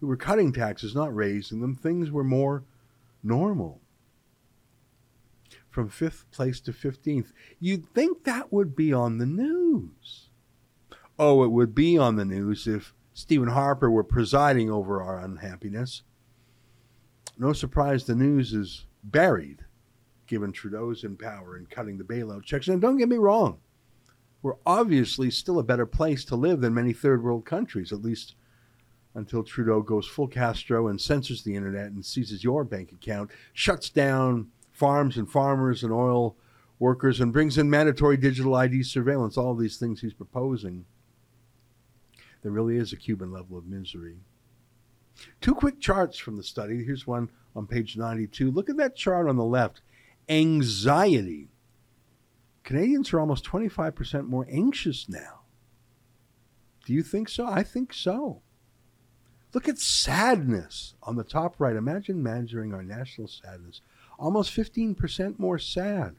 We 0.01 0.09
were 0.09 0.17
cutting 0.17 0.53
taxes, 0.53 0.97
not 0.97 1.15
raising 1.15 1.61
them. 1.61 1.77
Things 1.77 2.11
were 2.11 2.25
more 2.25 2.65
normal. 3.23 3.81
From 5.71 5.89
fifth 5.89 6.29
place 6.33 6.61
to 6.63 6.73
15th. 6.73 7.33
You'd 7.61 7.87
think 7.95 8.25
that 8.25 8.53
would 8.53 8.75
be 8.75 8.93
on 8.93 9.19
the 9.19 9.27
news. 9.27 10.31
Oh, 11.17 11.45
it 11.45 11.53
would 11.53 11.73
be 11.73 11.97
on 11.97 12.17
the 12.17 12.25
news 12.25 12.67
if 12.67 12.93
Stephen 13.15 13.51
Harper 13.51 13.89
were 13.89 14.03
presiding 14.03 14.73
over 14.73 15.01
our 15.01 15.21
unhappiness. 15.21 16.03
No 17.39 17.53
surprise 17.53 18.07
the 18.07 18.17
news 18.17 18.53
is 18.53 18.87
buried, 19.05 19.65
given 20.27 20.51
Trudeau's 20.51 21.05
in 21.05 21.17
power 21.17 21.55
and 21.55 21.71
cutting 21.71 21.97
the 21.97 22.03
bailout 22.03 22.43
checks. 22.43 22.67
And 22.67 22.81
don't 22.81 22.97
get 22.97 23.09
me 23.09 23.19
wrong, 23.19 23.61
we're 24.43 24.57
obviously 24.65 25.31
still 25.31 25.59
a 25.59 25.65
better 25.65 25.87
place 25.87 26.25
to 26.27 26.37
live 26.37 26.61
than 26.61 26.75
many 26.75 26.93
third 26.93 27.23
world 27.23 27.45
countries, 27.45 27.93
at 27.93 28.03
least 28.03 28.35
until 29.15 29.43
Trudeau 29.43 29.83
goes 29.83 30.07
full 30.07 30.29
Castro 30.29 30.89
and 30.89 31.01
censors 31.01 31.43
the 31.43 31.57
internet 31.57 31.87
and 31.87 32.05
seizes 32.05 32.45
your 32.45 32.63
bank 32.65 32.93
account, 32.93 33.31
shuts 33.53 33.91
down 33.91 34.49
farms 34.71 35.17
and 35.17 35.29
farmers 35.29 35.83
and 35.83 35.93
oil 35.93 36.37
workers, 36.79 37.21
and 37.21 37.33
brings 37.33 37.59
in 37.59 37.69
mandatory 37.69 38.17
digital 38.17 38.55
ID 38.55 38.85
surveillance, 38.85 39.37
all 39.37 39.57
these 39.57 39.77
things 39.77 40.01
he's 40.01 40.13
proposing. 40.13 40.85
There 42.43 42.53
really 42.53 42.77
is 42.77 42.93
a 42.93 42.97
Cuban 42.97 43.33
level 43.33 43.59
of 43.59 43.67
misery. 43.67 44.19
Two 45.41 45.55
quick 45.55 45.81
charts 45.81 46.17
from 46.17 46.37
the 46.37 46.45
study. 46.45 46.85
Here's 46.85 47.07
one 47.07 47.31
on 47.57 47.67
page 47.67 47.97
92. 47.97 48.53
Look 48.53 48.71
at 48.71 48.77
that 48.77 48.95
chart 48.95 49.29
on 49.29 49.37
the 49.37 49.45
left 49.45 49.81
anxiety 50.29 51.49
Canadians 52.69 53.15
are 53.15 53.21
almost 53.21 53.47
25% 53.47 54.29
more 54.29 54.47
anxious 54.53 55.09
now. 55.09 55.41
Do 56.85 56.93
you 56.93 57.03
think 57.03 57.31
so? 57.31 57.47
I 57.47 57.63
think 57.63 57.95
so. 57.95 58.43
Look 59.55 59.71
at 59.71 59.79
sadness 59.79 60.93
on 61.03 61.17
the 61.17 61.25
top 61.25 61.55
right. 61.59 61.75
Imagine 61.75 62.23
measuring 62.23 62.75
our 62.75 62.83
national 62.83 63.27
sadness. 63.27 63.81
Almost 64.19 64.55
15% 64.55 65.39
more 65.39 65.59
sad. 65.59 66.17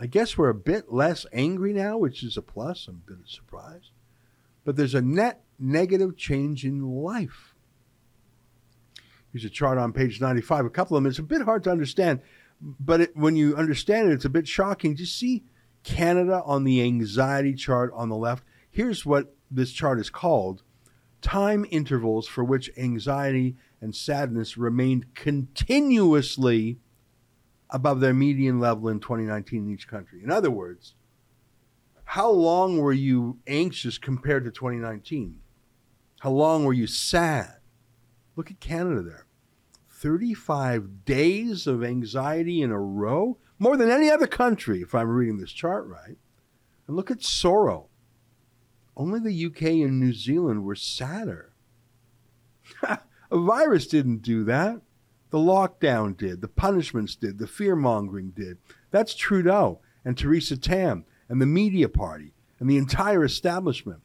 I 0.00 0.08
guess 0.08 0.36
we're 0.36 0.48
a 0.48 0.54
bit 0.54 0.92
less 0.92 1.26
angry 1.32 1.72
now, 1.72 1.96
which 1.96 2.24
is 2.24 2.36
a 2.36 2.42
plus. 2.42 2.88
I'm 2.88 3.04
a 3.06 3.12
bit 3.12 3.28
surprised. 3.28 3.92
But 4.64 4.74
there's 4.74 4.96
a 4.96 5.00
net 5.00 5.44
negative 5.60 6.16
change 6.16 6.64
in 6.64 6.82
life. 6.82 7.54
Here's 9.32 9.44
a 9.44 9.48
chart 9.48 9.78
on 9.78 9.92
page 9.92 10.20
95. 10.20 10.64
A 10.64 10.70
couple 10.70 10.96
of 10.96 11.04
them. 11.04 11.08
It's 11.08 11.20
a 11.20 11.22
bit 11.22 11.42
hard 11.42 11.62
to 11.64 11.70
understand 11.70 12.20
but 12.60 13.00
it, 13.00 13.16
when 13.16 13.36
you 13.36 13.56
understand 13.56 14.08
it, 14.08 14.14
it's 14.14 14.24
a 14.24 14.30
bit 14.30 14.48
shocking. 14.48 14.96
Just 14.96 15.18
see 15.18 15.44
Canada 15.82 16.42
on 16.44 16.64
the 16.64 16.82
anxiety 16.82 17.54
chart 17.54 17.92
on 17.94 18.08
the 18.08 18.16
left. 18.16 18.44
Here's 18.70 19.06
what 19.06 19.34
this 19.50 19.72
chart 19.72 20.00
is 20.00 20.10
called 20.10 20.62
time 21.22 21.64
intervals 21.70 22.28
for 22.28 22.44
which 22.44 22.70
anxiety 22.76 23.56
and 23.80 23.94
sadness 23.94 24.56
remained 24.56 25.14
continuously 25.14 26.78
above 27.70 28.00
their 28.00 28.14
median 28.14 28.60
level 28.60 28.88
in 28.88 29.00
2019 29.00 29.66
in 29.66 29.72
each 29.72 29.88
country. 29.88 30.22
In 30.22 30.30
other 30.30 30.50
words, 30.50 30.94
how 32.04 32.30
long 32.30 32.78
were 32.78 32.92
you 32.92 33.38
anxious 33.46 33.98
compared 33.98 34.44
to 34.44 34.50
2019? 34.50 35.40
How 36.20 36.30
long 36.30 36.64
were 36.64 36.72
you 36.72 36.86
sad? 36.86 37.56
Look 38.36 38.50
at 38.50 38.60
Canada 38.60 39.02
there. 39.02 39.25
35 39.96 41.06
days 41.06 41.66
of 41.66 41.82
anxiety 41.82 42.60
in 42.60 42.70
a 42.70 42.78
row, 42.78 43.38
more 43.58 43.78
than 43.78 43.90
any 43.90 44.10
other 44.10 44.26
country, 44.26 44.82
if 44.82 44.94
I'm 44.94 45.08
reading 45.08 45.38
this 45.38 45.52
chart 45.52 45.86
right. 45.86 46.18
And 46.86 46.96
look 46.96 47.10
at 47.10 47.22
sorrow. 47.22 47.88
Only 48.94 49.20
the 49.20 49.46
UK 49.46 49.62
and 49.62 49.98
New 49.98 50.12
Zealand 50.12 50.64
were 50.64 50.74
sadder. 50.74 51.52
a 52.82 52.98
virus 53.30 53.86
didn't 53.86 54.18
do 54.18 54.44
that. 54.44 54.82
The 55.30 55.38
lockdown 55.38 56.16
did, 56.16 56.40
the 56.40 56.48
punishments 56.48 57.16
did, 57.16 57.38
the 57.38 57.46
fear 57.46 57.74
mongering 57.74 58.30
did. 58.30 58.58
That's 58.90 59.14
Trudeau 59.14 59.80
and 60.04 60.16
Theresa 60.16 60.56
Tam 60.56 61.04
and 61.28 61.40
the 61.40 61.46
media 61.46 61.88
party 61.88 62.32
and 62.60 62.70
the 62.70 62.76
entire 62.76 63.24
establishment. 63.24 64.02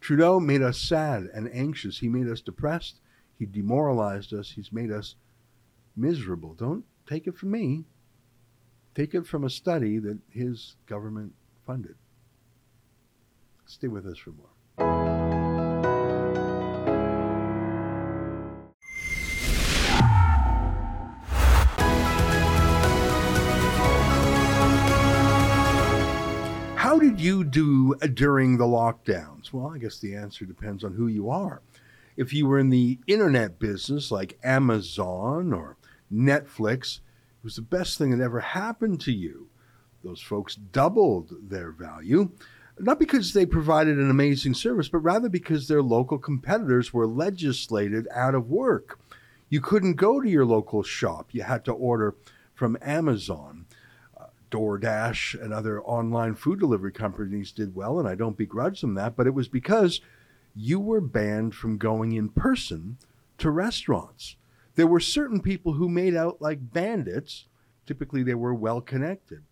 Trudeau 0.00 0.40
made 0.40 0.62
us 0.62 0.78
sad 0.78 1.28
and 1.32 1.48
anxious. 1.52 1.98
He 1.98 2.08
made 2.08 2.28
us 2.28 2.40
depressed 2.40 3.00
he 3.38 3.46
demoralized 3.46 4.32
us. 4.32 4.50
He's 4.50 4.72
made 4.72 4.90
us 4.90 5.14
miserable. 5.96 6.54
Don't 6.54 6.84
take 7.08 7.26
it 7.26 7.36
from 7.36 7.50
me. 7.50 7.84
Take 8.94 9.14
it 9.14 9.26
from 9.26 9.44
a 9.44 9.50
study 9.50 9.98
that 9.98 10.18
his 10.30 10.76
government 10.86 11.34
funded. 11.66 11.96
Stay 13.66 13.88
with 13.88 14.06
us 14.06 14.16
for 14.16 14.30
more. 14.30 14.46
How 26.76 26.98
did 26.98 27.20
you 27.20 27.44
do 27.44 27.94
during 28.14 28.56
the 28.56 28.64
lockdowns? 28.64 29.52
Well, 29.52 29.66
I 29.66 29.76
guess 29.76 29.98
the 29.98 30.14
answer 30.14 30.46
depends 30.46 30.84
on 30.84 30.94
who 30.94 31.08
you 31.08 31.28
are. 31.28 31.60
If 32.16 32.32
you 32.32 32.46
were 32.46 32.58
in 32.58 32.70
the 32.70 32.98
internet 33.06 33.58
business 33.58 34.10
like 34.10 34.38
Amazon 34.42 35.52
or 35.52 35.76
Netflix, 36.12 36.96
it 36.96 37.44
was 37.44 37.56
the 37.56 37.62
best 37.62 37.98
thing 37.98 38.16
that 38.16 38.24
ever 38.24 38.40
happened 38.40 39.00
to 39.02 39.12
you. 39.12 39.48
Those 40.02 40.22
folks 40.22 40.54
doubled 40.54 41.32
their 41.50 41.72
value, 41.72 42.30
not 42.78 42.98
because 42.98 43.32
they 43.32 43.44
provided 43.44 43.98
an 43.98 44.10
amazing 44.10 44.54
service, 44.54 44.88
but 44.88 44.98
rather 44.98 45.28
because 45.28 45.68
their 45.68 45.82
local 45.82 46.18
competitors 46.18 46.94
were 46.94 47.06
legislated 47.06 48.06
out 48.14 48.34
of 48.34 48.48
work. 48.48 48.98
You 49.48 49.60
couldn't 49.60 49.94
go 49.94 50.20
to 50.20 50.28
your 50.28 50.44
local 50.44 50.82
shop, 50.82 51.28
you 51.32 51.42
had 51.42 51.64
to 51.66 51.72
order 51.72 52.14
from 52.54 52.78
Amazon. 52.80 53.66
Uh, 54.18 54.26
DoorDash 54.50 55.40
and 55.42 55.52
other 55.52 55.82
online 55.82 56.34
food 56.34 56.60
delivery 56.60 56.92
companies 56.92 57.52
did 57.52 57.74
well, 57.74 57.98
and 57.98 58.08
I 58.08 58.14
don't 58.14 58.36
begrudge 58.36 58.80
them 58.80 58.94
that, 58.94 59.16
but 59.16 59.26
it 59.26 59.34
was 59.34 59.48
because 59.48 60.00
you 60.56 60.80
were 60.80 61.02
banned 61.02 61.54
from 61.54 61.76
going 61.76 62.12
in 62.12 62.30
person 62.30 62.96
to 63.36 63.50
restaurants. 63.50 64.36
There 64.74 64.86
were 64.86 65.00
certain 65.00 65.40
people 65.40 65.74
who 65.74 65.88
made 65.88 66.16
out 66.16 66.40
like 66.40 66.72
bandits. 66.72 67.46
Typically, 67.84 68.22
they 68.22 68.34
were 68.34 68.54
well 68.54 68.80
connected, 68.80 69.42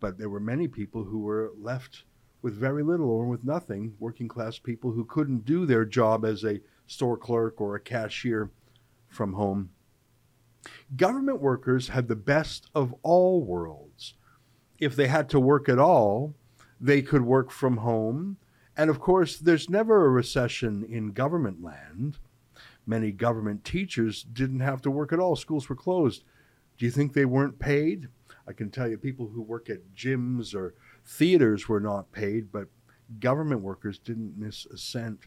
but 0.00 0.16
there 0.18 0.30
were 0.30 0.40
many 0.40 0.66
people 0.66 1.04
who 1.04 1.20
were 1.20 1.52
left 1.60 2.04
with 2.40 2.54
very 2.54 2.82
little 2.82 3.08
or 3.08 3.26
with 3.26 3.44
nothing, 3.44 3.94
working 4.00 4.26
class 4.26 4.58
people 4.58 4.90
who 4.90 5.04
couldn't 5.04 5.44
do 5.44 5.66
their 5.66 5.84
job 5.84 6.24
as 6.24 6.44
a 6.44 6.60
store 6.86 7.16
clerk 7.16 7.60
or 7.60 7.76
a 7.76 7.80
cashier 7.80 8.50
from 9.08 9.34
home. 9.34 9.70
Government 10.96 11.40
workers 11.40 11.88
had 11.88 12.08
the 12.08 12.16
best 12.16 12.68
of 12.74 12.94
all 13.02 13.44
worlds. 13.44 14.14
If 14.78 14.96
they 14.96 15.06
had 15.08 15.28
to 15.30 15.40
work 15.40 15.68
at 15.68 15.78
all, 15.78 16.34
they 16.80 17.02
could 17.02 17.22
work 17.22 17.50
from 17.50 17.78
home. 17.78 18.38
And 18.76 18.90
of 18.90 19.00
course, 19.00 19.36
there's 19.36 19.68
never 19.68 20.06
a 20.06 20.10
recession 20.10 20.84
in 20.84 21.12
government 21.12 21.62
land. 21.62 22.18
Many 22.86 23.12
government 23.12 23.64
teachers 23.64 24.22
didn't 24.22 24.60
have 24.60 24.80
to 24.82 24.90
work 24.90 25.12
at 25.12 25.18
all, 25.18 25.36
schools 25.36 25.68
were 25.68 25.76
closed. 25.76 26.24
Do 26.78 26.86
you 26.86 26.90
think 26.90 27.12
they 27.12 27.26
weren't 27.26 27.58
paid? 27.58 28.08
I 28.48 28.52
can 28.52 28.70
tell 28.70 28.88
you, 28.88 28.98
people 28.98 29.28
who 29.28 29.42
work 29.42 29.70
at 29.70 29.94
gyms 29.94 30.54
or 30.54 30.74
theaters 31.04 31.68
were 31.68 31.80
not 31.80 32.12
paid, 32.12 32.50
but 32.50 32.68
government 33.20 33.60
workers 33.60 33.98
didn't 33.98 34.38
miss 34.38 34.64
a 34.66 34.78
cent. 34.78 35.26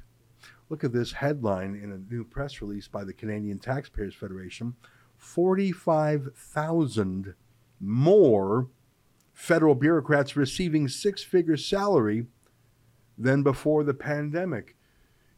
Look 0.70 0.84
at 0.84 0.92
this 0.92 1.14
headline 1.14 1.80
in 1.82 1.92
a 1.92 2.14
new 2.14 2.24
press 2.24 2.62
release 2.62 2.88
by 2.88 3.04
the 3.04 3.14
Canadian 3.14 3.60
Taxpayers 3.60 4.16
Federation 4.16 4.76
45,000 5.18 7.36
more 7.80 8.68
federal 9.34 9.76
bureaucrats 9.76 10.36
receiving 10.36 10.88
six 10.88 11.24
figure 11.24 11.58
salary 11.58 12.26
than 13.18 13.44
before 13.44 13.84
the 13.84 13.94
pandemic. 13.94 14.76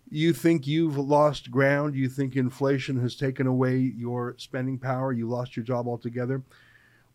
You 0.10 0.34
think 0.34 0.66
you've 0.66 0.98
lost 0.98 1.52
ground? 1.52 1.96
You 1.96 2.08
think 2.08 2.36
inflation 2.36 3.00
has 3.02 3.16
taken 3.16 3.46
away 3.46 3.78
your 3.78 4.36
spending 4.38 4.80
power? 4.80 5.12
You 5.12 5.28
lost 5.28 5.58
your 5.58 5.66
job 5.66 5.88
altogether? 5.88 6.44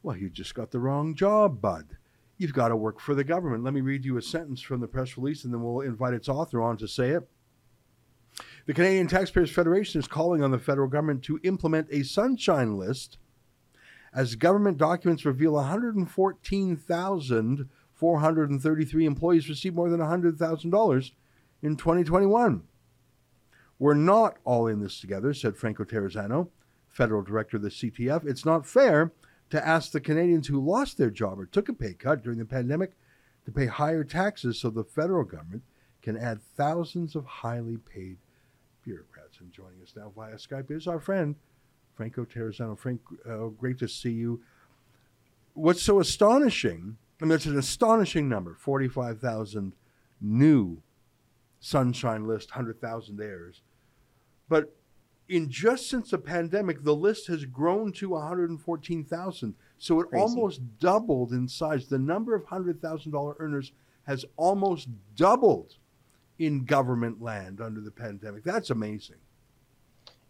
Well, 0.03 0.17
you 0.17 0.29
just 0.29 0.55
got 0.55 0.71
the 0.71 0.79
wrong 0.79 1.15
job, 1.15 1.61
bud. 1.61 1.97
You've 2.37 2.53
got 2.53 2.69
to 2.69 2.77
work 2.77 3.01
for 3.01 3.15
the 3.15 3.25
government. 3.25 3.65
Let 3.65 3.73
me 3.73 3.81
read 3.81 4.05
you 4.05 4.17
a 4.19 4.23
sentence 4.23 4.61
from 4.61 4.81
the 4.81 4.89
press 4.89 5.17
release 5.17 5.45
and 5.45 5.55
then 5.55 5.63
we'll 5.63 5.81
invite 5.81 6.13
its 6.13 6.29
author 6.29 6.61
on 6.61 6.77
to 6.79 6.89
say 6.89 7.11
it. 7.11 7.29
The 8.67 8.75
Canadian 8.75 9.07
Taxpayers 9.07 9.51
Federation 9.51 10.01
is 10.01 10.07
calling 10.07 10.43
on 10.43 10.51
the 10.51 10.59
federal 10.59 10.89
government 10.89 11.23
to 11.25 11.41
implement 11.45 11.89
a 11.91 12.03
sunshine 12.03 12.77
list 12.77 13.19
as 14.15 14.35
government 14.35 14.77
documents 14.77 15.25
reveal 15.25 15.57
114,433 18.03 19.07
employees 19.07 19.49
received 19.49 19.77
more 19.77 19.89
than 19.89 20.01
$100,000 20.01 21.11
in 21.63 21.77
2021. 21.77 22.63
We're 23.79 23.95
not 23.95 24.37
all 24.45 24.67
in 24.67 24.81
this 24.81 25.01
together, 25.01 25.35
said 25.35 25.57
Franco 25.57 25.85
Terrazzano, 25.85 26.49
federal 26.89 27.23
director 27.23 27.57
of 27.57 27.63
the 27.63 27.69
CTF. 27.69 28.27
It's 28.27 28.45
not 28.45 28.67
fair 28.67 29.13
to 29.51 29.67
ask 29.67 29.93
the 29.93 30.01
Canadians 30.01 30.49
who 30.49 30.61
lost 30.61 30.99
their 30.99 31.11
job 31.11 31.39
or 31.39 31.47
took 31.47 31.69
a 31.69 31.73
pay 31.73 31.95
cut 31.95 32.23
during 32.23 32.39
the 32.39 32.45
pandemic 32.45 32.93
to 33.45 33.53
pay 33.53 33.67
higher 33.67 34.05
taxes 34.05 34.61
so 34.61 34.71
the 34.71 34.85
federal 34.85 35.25
government 35.25 35.63
can 36.01 36.17
add 36.17 36.41
thousands 36.57 37.15
of 37.15 37.25
highly 37.25 37.77
paid 37.77 38.19
bureaucrats. 38.85 39.41
And 39.41 39.53
joining 39.53 39.83
us 39.83 39.95
now 39.97 40.13
via 40.15 40.35
Skype 40.35 40.71
is 40.71 40.87
our 40.87 41.01
friend, 41.01 41.35
Franco 41.95 42.25
Terrazzano. 42.25 42.79
Frank, 42.79 43.01
uh, 43.29 43.47
great 43.49 43.79
to 43.79 43.89
see 43.89 44.13
you. 44.13 44.43
What's 45.55 45.83
so 45.83 46.01
astonishing, 46.01 46.97
Mean, 47.27 47.33
it's 47.33 47.47
an 47.47 47.59
astonishing 47.59 48.29
number 48.29 48.55
45,000 48.59 49.73
new 50.21 50.83
Sunshine 51.61 52.27
List, 52.27 52.51
100,000 52.51 53.21
heirs. 53.21 53.63
But 54.49 54.75
in 55.29 55.49
just 55.49 55.89
since 55.89 56.11
the 56.11 56.19
pandemic, 56.19 56.83
the 56.83 56.95
list 56.95 57.29
has 57.29 57.45
grown 57.45 57.93
to 57.93 58.11
114,000. 58.11 59.55
So 59.79 60.01
it 60.01 60.11
Crazy. 60.11 60.23
almost 60.23 60.61
doubled 60.79 61.33
in 61.33 61.49
size. 61.49 61.87
The 61.87 61.99
number 61.99 62.35
of 62.35 62.45
$100,000 62.45 63.35
earners 63.39 63.73
has 64.05 64.25
almost 64.37 64.89
doubled 65.17 65.77
in 66.39 66.65
government 66.65 67.23
land 67.23 67.61
under 67.61 67.81
the 67.81 67.91
pandemic. 67.91 68.43
That's 68.43 68.71
amazing. 68.71 69.17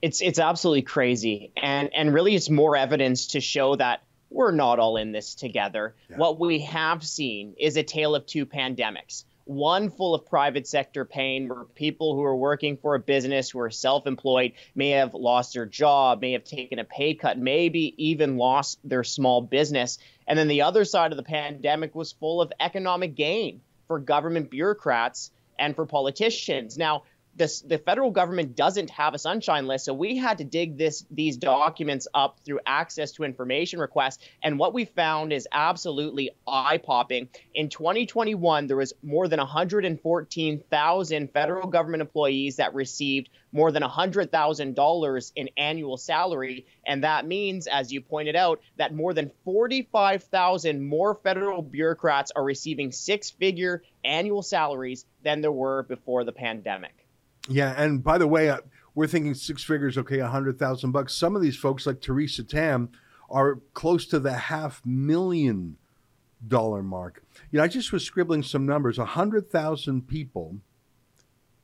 It's 0.03 0.21
it's 0.21 0.41
absolutely 0.41 0.83
crazy, 0.83 1.53
and 1.57 1.89
and 1.95 2.13
really, 2.13 2.35
it's 2.35 2.51
more 2.51 2.77
evidence 2.77 3.29
to 3.29 3.41
show 3.41 3.77
that 3.77 4.03
we're 4.35 4.53
not 4.53 4.79
all 4.79 4.97
in 4.97 5.13
this 5.13 5.35
together. 5.35 5.95
Yeah. 6.11 6.17
What 6.17 6.39
we 6.39 6.61
have 6.61 7.05
seen 7.05 7.55
is 7.59 7.77
a 7.77 7.83
tale 7.83 8.15
of 8.15 8.27
two 8.27 8.47
pandemics. 8.47 9.25
One 9.45 9.91
full 9.91 10.15
of 10.15 10.27
private 10.27 10.69
sector 10.69 11.05
pain, 11.05 11.49
where 11.49 11.65
people 11.65 12.15
who 12.15 12.23
are 12.23 12.37
working 12.37 12.77
for 12.77 12.95
a 12.95 13.01
business, 13.01 13.51
who 13.51 13.59
are 13.59 13.71
self 13.71 14.07
employed, 14.07 14.53
may 14.75 14.91
have 14.91 15.15
lost 15.15 15.55
their 15.55 15.67
job, 15.67 16.21
may 16.21 16.33
have 16.33 16.45
taken 16.45 16.79
a 16.79 16.85
pay 16.85 17.15
cut, 17.15 17.39
maybe 17.39 17.95
even 17.99 18.37
lost 18.37 18.79
their 18.85 19.03
small 19.03 19.43
business. 19.43 19.99
And 20.29 20.39
then 20.39 20.49
the 20.49 20.63
other 20.63 20.85
side 20.85 21.11
of 21.11 21.17
the 21.17 21.25
pandemic 21.25 21.95
was 21.95 22.13
full 22.13 22.41
of 22.41 22.53
economic 22.61 23.17
gain 23.17 23.61
for 23.89 23.99
government 23.99 24.49
bureaucrats 24.49 25.33
and 25.59 25.75
for 25.75 25.87
politicians. 25.87 26.79
Now, 26.79 27.03
this, 27.35 27.63
the 27.63 27.79
federal 27.79 28.11
government 28.11 28.57
doesn't 28.57 28.91
have 28.91 29.15
a 29.15 29.19
sunshine 29.19 29.67
list, 29.67 29.87
so 29.87 29.95
we 29.95 30.17
had 30.17 30.39
to 30.39 30.45
dig 30.45 30.77
this 30.77 31.05
these 31.11 31.37
documents 31.37 32.07
up 32.13 32.41
through 32.45 32.61
access 32.67 33.13
to 33.13 33.25
information 33.25 33.79
requests. 33.79 34.23
And 34.43 34.59
what 34.59 34.75
we 34.75 34.85
found 34.85 35.33
is 35.33 35.49
absolutely 35.51 36.31
eye-popping. 36.47 37.29
In 37.55 37.69
2021, 37.71 38.67
there 38.67 38.77
was 38.77 38.93
more 39.03 39.29
than 39.29 39.39
114,000 39.39 41.33
federal 41.33 41.69
government 41.69 42.03
employees 42.03 42.57
that 42.57 42.75
received 42.75 43.31
more 43.51 43.73
than 43.73 43.83
$100,000 43.83 45.33
in 45.37 45.51
annual 45.57 45.97
salary, 45.97 46.67
and 46.87 47.05
that 47.05 47.27
means, 47.27 47.67
as 47.67 47.93
you 47.93 48.01
pointed 48.01 48.37
out, 48.37 48.61
that 48.77 48.95
more 48.95 49.15
than 49.15 49.31
45,000 49.45 50.83
more 50.83 51.15
federal 51.15 51.63
bureaucrats 51.63 52.31
are 52.35 52.45
receiving 52.45 52.93
six-figure 52.93 53.83
annual 54.05 54.43
salaries 54.43 55.07
than 55.23 55.41
there 55.41 55.53
were 55.53 55.83
before 55.85 56.25
the 56.25 56.33
pandemic. 56.33 57.02
Yeah, 57.49 57.75
and 57.77 58.03
by 58.03 58.19
the 58.19 58.27
way, 58.27 58.51
uh, 58.51 58.59
we're 58.95 59.07
thinking 59.07 59.35
six 59.35 59.65
figures, 59.65 59.99
okay, 59.99 60.19
a 60.19 60.29
hundred 60.29 60.59
thousand 60.59 60.93
bucks. 60.93 61.15
Some 61.15 61.35
of 61.35 61.43
these 61.43 61.57
folks, 61.57 61.87
like 61.87 62.01
Theresa 62.01 62.45
Tam, 62.45 62.91
are 63.31 63.61
close 63.75 64.07
to 64.07 64.21
the 64.21 64.33
half 64.33 64.83
million 64.85 65.77
dollar 66.47 66.83
mark. 66.83 67.23
You 67.51 67.59
know, 67.59 67.65
I 67.65 67.69
just 67.69 67.93
was 67.93 68.05
scribbling 68.05 68.43
some 68.43 68.67
numbers. 68.67 68.99
A 68.99 69.05
hundred 69.05 69.51
thousand 69.51 70.09
people 70.09 70.57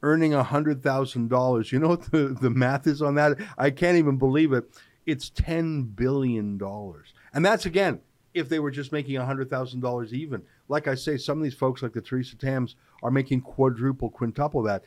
earning 0.03 0.35
a 0.35 0.43
hundred 0.43 0.83
thousand 0.83 1.29
dollars. 1.29 1.73
You 1.73 1.79
know 1.79 1.89
what 1.89 2.11
the, 2.11 2.37
the 2.41 2.51
math 2.51 2.87
is 2.87 3.03
on 3.03 3.17
that? 3.17 3.39
I 3.57 3.71
can't 3.71 3.99
even 3.99 4.17
believe 4.17 4.53
it. 4.53 4.65
It's 5.07 5.31
ten 5.31 5.83
billion 5.83 6.59
dollars. 6.59 7.13
And 7.33 7.45
that's 7.45 7.67
again, 7.67 8.01
if 8.35 8.49
they 8.49 8.59
were 8.59 8.71
just 8.71 8.93
making 8.93 9.17
a 9.17 9.27
hundred 9.27 9.51
thousand 9.51 9.81
dollars 9.81 10.13
even. 10.13 10.43
Like 10.69 10.87
I 10.87 10.95
say, 10.95 11.17
some 11.17 11.39
of 11.39 11.45
these 11.45 11.55
folks, 11.55 11.83
like 11.83 11.93
the 11.93 12.01
Theresa 12.01 12.37
Tams, 12.37 12.77
are 13.03 13.11
making 13.11 13.41
quadruple, 13.41 14.11
quintuple 14.11 14.63
that. 14.65 14.85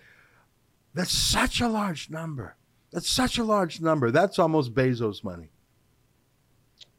That's 0.94 1.12
such 1.12 1.62
a 1.62 1.68
large 1.68 2.10
number. 2.10 2.56
That's 2.92 3.10
such 3.10 3.38
a 3.38 3.44
large 3.44 3.80
number. 3.80 4.12
That's 4.12 4.40
almost 4.40 4.74
Bezos' 4.74 5.24
money. 5.24 5.50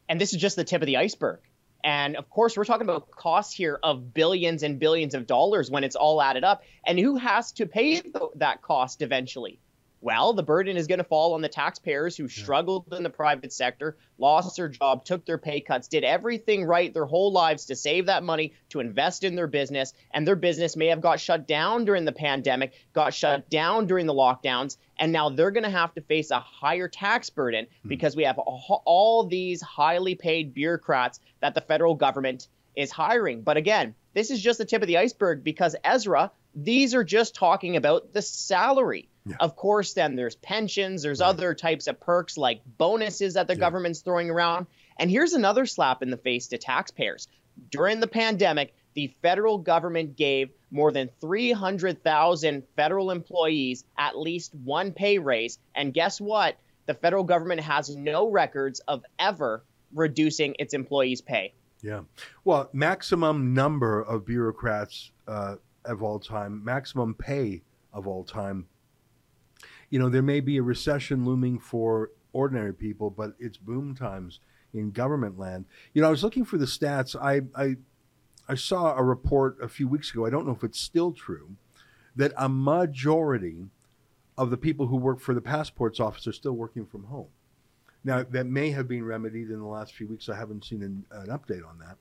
And 0.09 0.19
this 0.19 0.33
is 0.33 0.41
just 0.41 0.55
the 0.55 0.63
tip 0.63 0.81
of 0.81 0.85
the 0.87 0.97
iceberg. 0.97 1.39
And 1.83 2.15
of 2.15 2.29
course, 2.29 2.55
we're 2.55 2.65
talking 2.65 2.87
about 2.87 3.11
costs 3.11 3.53
here 3.53 3.79
of 3.83 4.13
billions 4.13 4.63
and 4.63 4.79
billions 4.79 5.13
of 5.13 5.27
dollars 5.27 5.69
when 5.69 5.83
it's 5.83 5.95
all 5.95 6.21
added 6.21 6.43
up. 6.43 6.63
And 6.85 6.97
who 6.97 7.17
has 7.17 7.51
to 7.53 7.65
pay 7.65 8.01
th- 8.01 8.15
that 8.35 8.61
cost 8.61 9.01
eventually? 9.01 9.59
Well, 10.03 10.33
the 10.33 10.43
burden 10.43 10.75
is 10.75 10.87
going 10.87 10.97
to 10.97 11.05
fall 11.05 11.33
on 11.33 11.39
the 11.39 11.47
taxpayers 11.47 12.17
who 12.17 12.27
struggled 12.27 12.93
in 12.93 13.03
the 13.03 13.09
private 13.09 13.53
sector, 13.53 13.95
lost 14.17 14.57
their 14.57 14.67
job, 14.67 15.05
took 15.05 15.25
their 15.25 15.37
pay 15.37 15.61
cuts, 15.61 15.87
did 15.87 16.03
everything 16.03 16.65
right 16.65 16.93
their 16.93 17.05
whole 17.05 17.31
lives 17.31 17.67
to 17.67 17.75
save 17.77 18.07
that 18.07 18.21
money, 18.21 18.51
to 18.67 18.81
invest 18.81 19.23
in 19.23 19.35
their 19.35 19.47
business. 19.47 19.93
And 20.13 20.27
their 20.27 20.35
business 20.35 20.75
may 20.75 20.87
have 20.87 20.99
got 20.99 21.21
shut 21.21 21.47
down 21.47 21.85
during 21.85 22.03
the 22.03 22.11
pandemic, 22.11 22.73
got 22.91 23.13
shut 23.13 23.49
down 23.49 23.87
during 23.87 24.05
the 24.05 24.13
lockdowns. 24.13 24.75
And 24.99 25.13
now 25.13 25.29
they're 25.29 25.51
going 25.51 25.63
to 25.63 25.69
have 25.69 25.93
to 25.93 26.01
face 26.01 26.31
a 26.31 26.39
higher 26.41 26.89
tax 26.89 27.29
burden 27.29 27.67
hmm. 27.83 27.87
because 27.87 28.13
we 28.13 28.23
have 28.23 28.39
all 28.39 29.25
these 29.25 29.61
highly 29.61 30.15
paid 30.15 30.53
bureaucrats 30.53 31.21
that 31.39 31.55
the 31.55 31.61
federal 31.61 31.95
government 31.95 32.49
is 32.75 32.91
hiring. 32.91 33.41
But 33.41 33.55
again, 33.55 33.95
this 34.13 34.31
is 34.31 34.41
just 34.41 34.57
the 34.57 34.65
tip 34.65 34.81
of 34.81 34.87
the 34.89 34.97
iceberg 34.97 35.45
because 35.45 35.77
Ezra, 35.81 36.31
these 36.55 36.93
are 36.93 37.03
just 37.03 37.35
talking 37.35 37.75
about 37.75 38.13
the 38.13 38.21
salary. 38.21 39.09
Yeah. 39.25 39.37
Of 39.39 39.55
course, 39.55 39.93
then 39.93 40.15
there's 40.15 40.35
pensions, 40.35 41.03
there's 41.03 41.21
right. 41.21 41.27
other 41.27 41.53
types 41.53 41.87
of 41.87 41.99
perks 41.99 42.37
like 42.37 42.61
bonuses 42.77 43.35
that 43.35 43.47
the 43.47 43.53
yeah. 43.53 43.59
government's 43.59 44.01
throwing 44.01 44.29
around. 44.29 44.67
And 44.97 45.09
here's 45.09 45.33
another 45.33 45.65
slap 45.65 46.03
in 46.03 46.09
the 46.09 46.17
face 46.17 46.47
to 46.47 46.57
taxpayers. 46.57 47.27
During 47.69 47.99
the 47.99 48.07
pandemic, 48.07 48.73
the 48.93 49.13
federal 49.21 49.57
government 49.57 50.17
gave 50.17 50.49
more 50.71 50.91
than 50.91 51.09
300,000 51.21 52.63
federal 52.75 53.11
employees 53.11 53.85
at 53.97 54.17
least 54.17 54.53
one 54.53 54.91
pay 54.91 55.19
raise. 55.19 55.59
And 55.73 55.93
guess 55.93 56.19
what? 56.19 56.57
The 56.85 56.93
federal 56.93 57.23
government 57.23 57.61
has 57.61 57.95
no 57.95 58.29
records 58.29 58.81
of 58.81 59.03
ever 59.17 59.63
reducing 59.93 60.55
its 60.59 60.73
employees' 60.73 61.21
pay. 61.21 61.53
Yeah. 61.81 62.01
Well, 62.43 62.69
maximum 62.73 63.53
number 63.53 64.01
of 64.01 64.25
bureaucrats 64.25 65.11
uh, 65.27 65.55
of 65.85 66.03
all 66.03 66.19
time, 66.19 66.63
maximum 66.63 67.13
pay 67.13 67.61
of 67.91 68.07
all 68.07 68.23
time. 68.23 68.67
You 69.89 69.99
know, 69.99 70.09
there 70.09 70.21
may 70.21 70.39
be 70.39 70.57
a 70.57 70.63
recession 70.63 71.25
looming 71.25 71.59
for 71.59 72.11
ordinary 72.31 72.73
people, 72.73 73.09
but 73.09 73.33
it's 73.39 73.57
boom 73.57 73.95
times 73.95 74.39
in 74.73 74.91
government 74.91 75.37
land. 75.37 75.65
You 75.93 76.01
know, 76.01 76.07
I 76.07 76.11
was 76.11 76.23
looking 76.23 76.45
for 76.45 76.57
the 76.57 76.65
stats. 76.65 77.15
I, 77.15 77.41
I, 77.55 77.75
I 78.49 78.55
saw 78.55 78.95
a 78.95 79.03
report 79.03 79.57
a 79.61 79.67
few 79.67 79.87
weeks 79.87 80.11
ago. 80.11 80.25
I 80.25 80.29
don't 80.29 80.45
know 80.45 80.53
if 80.53 80.63
it's 80.63 80.79
still 80.79 81.11
true 81.11 81.55
that 82.15 82.33
a 82.37 82.49
majority 82.49 83.67
of 84.37 84.49
the 84.49 84.57
people 84.57 84.87
who 84.87 84.97
work 84.97 85.19
for 85.19 85.33
the 85.33 85.41
passports 85.41 85.99
office 85.99 86.27
are 86.27 86.33
still 86.33 86.53
working 86.53 86.85
from 86.85 87.05
home. 87.05 87.27
Now, 88.03 88.23
that 88.23 88.47
may 88.47 88.71
have 88.71 88.87
been 88.87 89.05
remedied 89.05 89.49
in 89.49 89.59
the 89.59 89.65
last 89.65 89.93
few 89.93 90.07
weeks. 90.07 90.27
I 90.27 90.35
haven't 90.35 90.65
seen 90.65 90.81
an, 90.83 91.05
an 91.11 91.27
update 91.27 91.65
on 91.67 91.79
that. 91.79 91.97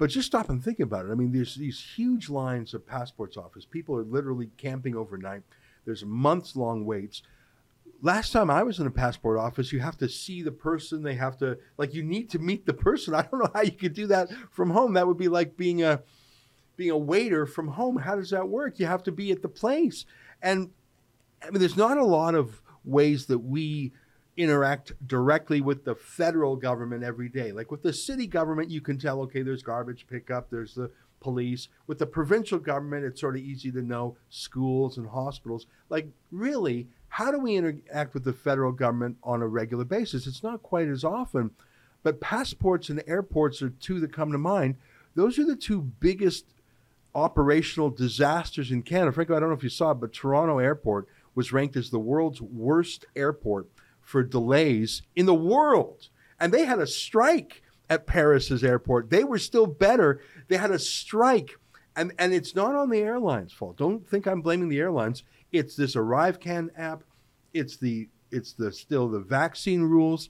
But 0.00 0.08
just 0.08 0.28
stop 0.28 0.48
and 0.48 0.64
think 0.64 0.80
about 0.80 1.04
it. 1.04 1.10
I 1.10 1.14
mean, 1.14 1.30
there's 1.30 1.56
these 1.56 1.78
huge 1.94 2.30
lines 2.30 2.72
of 2.72 2.86
passports 2.86 3.36
office. 3.36 3.66
People 3.66 3.94
are 3.96 4.02
literally 4.02 4.48
camping 4.56 4.96
overnight. 4.96 5.42
There's 5.84 6.06
months 6.06 6.56
long 6.56 6.86
waits. 6.86 7.20
Last 8.00 8.32
time 8.32 8.50
I 8.50 8.62
was 8.62 8.78
in 8.78 8.86
a 8.86 8.90
passport 8.90 9.38
office, 9.38 9.74
you 9.74 9.80
have 9.80 9.98
to 9.98 10.08
see 10.08 10.40
the 10.40 10.52
person. 10.52 11.02
They 11.02 11.16
have 11.16 11.36
to, 11.40 11.58
like, 11.76 11.92
you 11.92 12.02
need 12.02 12.30
to 12.30 12.38
meet 12.38 12.64
the 12.64 12.72
person. 12.72 13.14
I 13.14 13.26
don't 13.30 13.40
know 13.40 13.50
how 13.52 13.60
you 13.60 13.72
could 13.72 13.92
do 13.92 14.06
that 14.06 14.30
from 14.50 14.70
home. 14.70 14.94
That 14.94 15.06
would 15.06 15.18
be 15.18 15.28
like 15.28 15.58
being 15.58 15.82
a, 15.82 16.00
being 16.78 16.92
a 16.92 16.96
waiter 16.96 17.44
from 17.44 17.68
home. 17.68 17.96
How 17.96 18.16
does 18.16 18.30
that 18.30 18.48
work? 18.48 18.78
You 18.78 18.86
have 18.86 19.02
to 19.02 19.12
be 19.12 19.30
at 19.32 19.42
the 19.42 19.50
place. 19.50 20.06
And 20.40 20.70
I 21.42 21.50
mean, 21.50 21.60
there's 21.60 21.76
not 21.76 21.98
a 21.98 22.04
lot 22.06 22.34
of 22.34 22.62
ways 22.86 23.26
that 23.26 23.40
we 23.40 23.92
interact 24.40 24.92
directly 25.06 25.60
with 25.60 25.84
the 25.84 25.94
federal 25.94 26.56
government 26.56 27.04
every 27.04 27.28
day. 27.28 27.52
Like 27.52 27.70
with 27.70 27.82
the 27.82 27.92
city 27.92 28.26
government, 28.26 28.70
you 28.70 28.80
can 28.80 28.98
tell, 28.98 29.20
okay, 29.22 29.42
there's 29.42 29.62
garbage 29.62 30.06
pickup, 30.08 30.50
there's 30.50 30.74
the 30.74 30.90
police. 31.20 31.68
With 31.86 31.98
the 31.98 32.06
provincial 32.06 32.58
government, 32.58 33.04
it's 33.04 33.20
sort 33.20 33.36
of 33.36 33.42
easy 33.42 33.70
to 33.72 33.82
know 33.82 34.16
schools 34.30 34.96
and 34.96 35.08
hospitals. 35.08 35.66
Like, 35.88 36.08
really, 36.30 36.88
how 37.08 37.30
do 37.30 37.38
we 37.38 37.56
interact 37.56 38.14
with 38.14 38.24
the 38.24 38.32
federal 38.32 38.72
government 38.72 39.18
on 39.22 39.42
a 39.42 39.48
regular 39.48 39.84
basis? 39.84 40.26
It's 40.26 40.42
not 40.42 40.62
quite 40.62 40.88
as 40.88 41.04
often, 41.04 41.50
but 42.02 42.20
passports 42.20 42.88
and 42.88 43.02
airports 43.06 43.62
are 43.62 43.70
two 43.70 44.00
that 44.00 44.12
come 44.12 44.32
to 44.32 44.38
mind. 44.38 44.76
Those 45.14 45.38
are 45.38 45.44
the 45.44 45.56
two 45.56 45.82
biggest 45.82 46.46
operational 47.14 47.90
disasters 47.90 48.70
in 48.70 48.82
Canada. 48.82 49.12
Franco, 49.12 49.36
I 49.36 49.40
don't 49.40 49.48
know 49.48 49.56
if 49.56 49.64
you 49.64 49.68
saw, 49.68 49.92
but 49.92 50.12
Toronto 50.12 50.58
Airport 50.58 51.08
was 51.34 51.52
ranked 51.52 51.76
as 51.76 51.90
the 51.90 51.98
world's 51.98 52.40
worst 52.40 53.06
airport 53.16 53.66
for 54.10 54.22
delays 54.22 55.02
in 55.14 55.26
the 55.26 55.34
world. 55.34 56.08
And 56.38 56.52
they 56.52 56.64
had 56.64 56.80
a 56.80 56.86
strike 56.86 57.62
at 57.88 58.06
Paris's 58.06 58.64
airport. 58.64 59.10
They 59.10 59.24
were 59.24 59.38
still 59.38 59.66
better. 59.66 60.20
They 60.48 60.56
had 60.56 60.70
a 60.70 60.78
strike. 60.78 61.50
And, 61.96 62.12
and 62.18 62.32
it's 62.32 62.54
not 62.54 62.74
on 62.74 62.90
the 62.90 63.00
airlines' 63.00 63.52
fault. 63.52 63.76
Don't 63.76 64.08
think 64.08 64.26
I'm 64.26 64.42
blaming 64.42 64.68
the 64.68 64.78
airlines. 64.78 65.22
It's 65.52 65.74
this 65.74 65.96
ArriveCan 65.96 66.70
app. 66.76 67.02
It's 67.52 67.76
the 67.76 68.08
it's 68.30 68.52
the 68.52 68.70
still 68.70 69.08
the 69.08 69.18
vaccine 69.18 69.82
rules. 69.82 70.28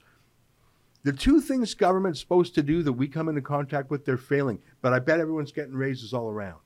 The 1.03 1.13
two 1.13 1.39
things 1.39 1.73
government's 1.75 2.19
supposed 2.19 2.55
to 2.55 2.63
do 2.63 2.81
that 2.83 2.93
we 2.93 3.07
come 3.07 3.29
into 3.29 3.41
contact 3.41 3.91
with, 3.91 4.05
they're 4.05 4.17
failing. 4.17 4.59
But 4.81 4.93
I 4.93 4.99
bet 4.99 5.19
everyone's 5.19 5.51
getting 5.51 5.73
raises 5.73 6.13
all 6.13 6.29
around. 6.29 6.59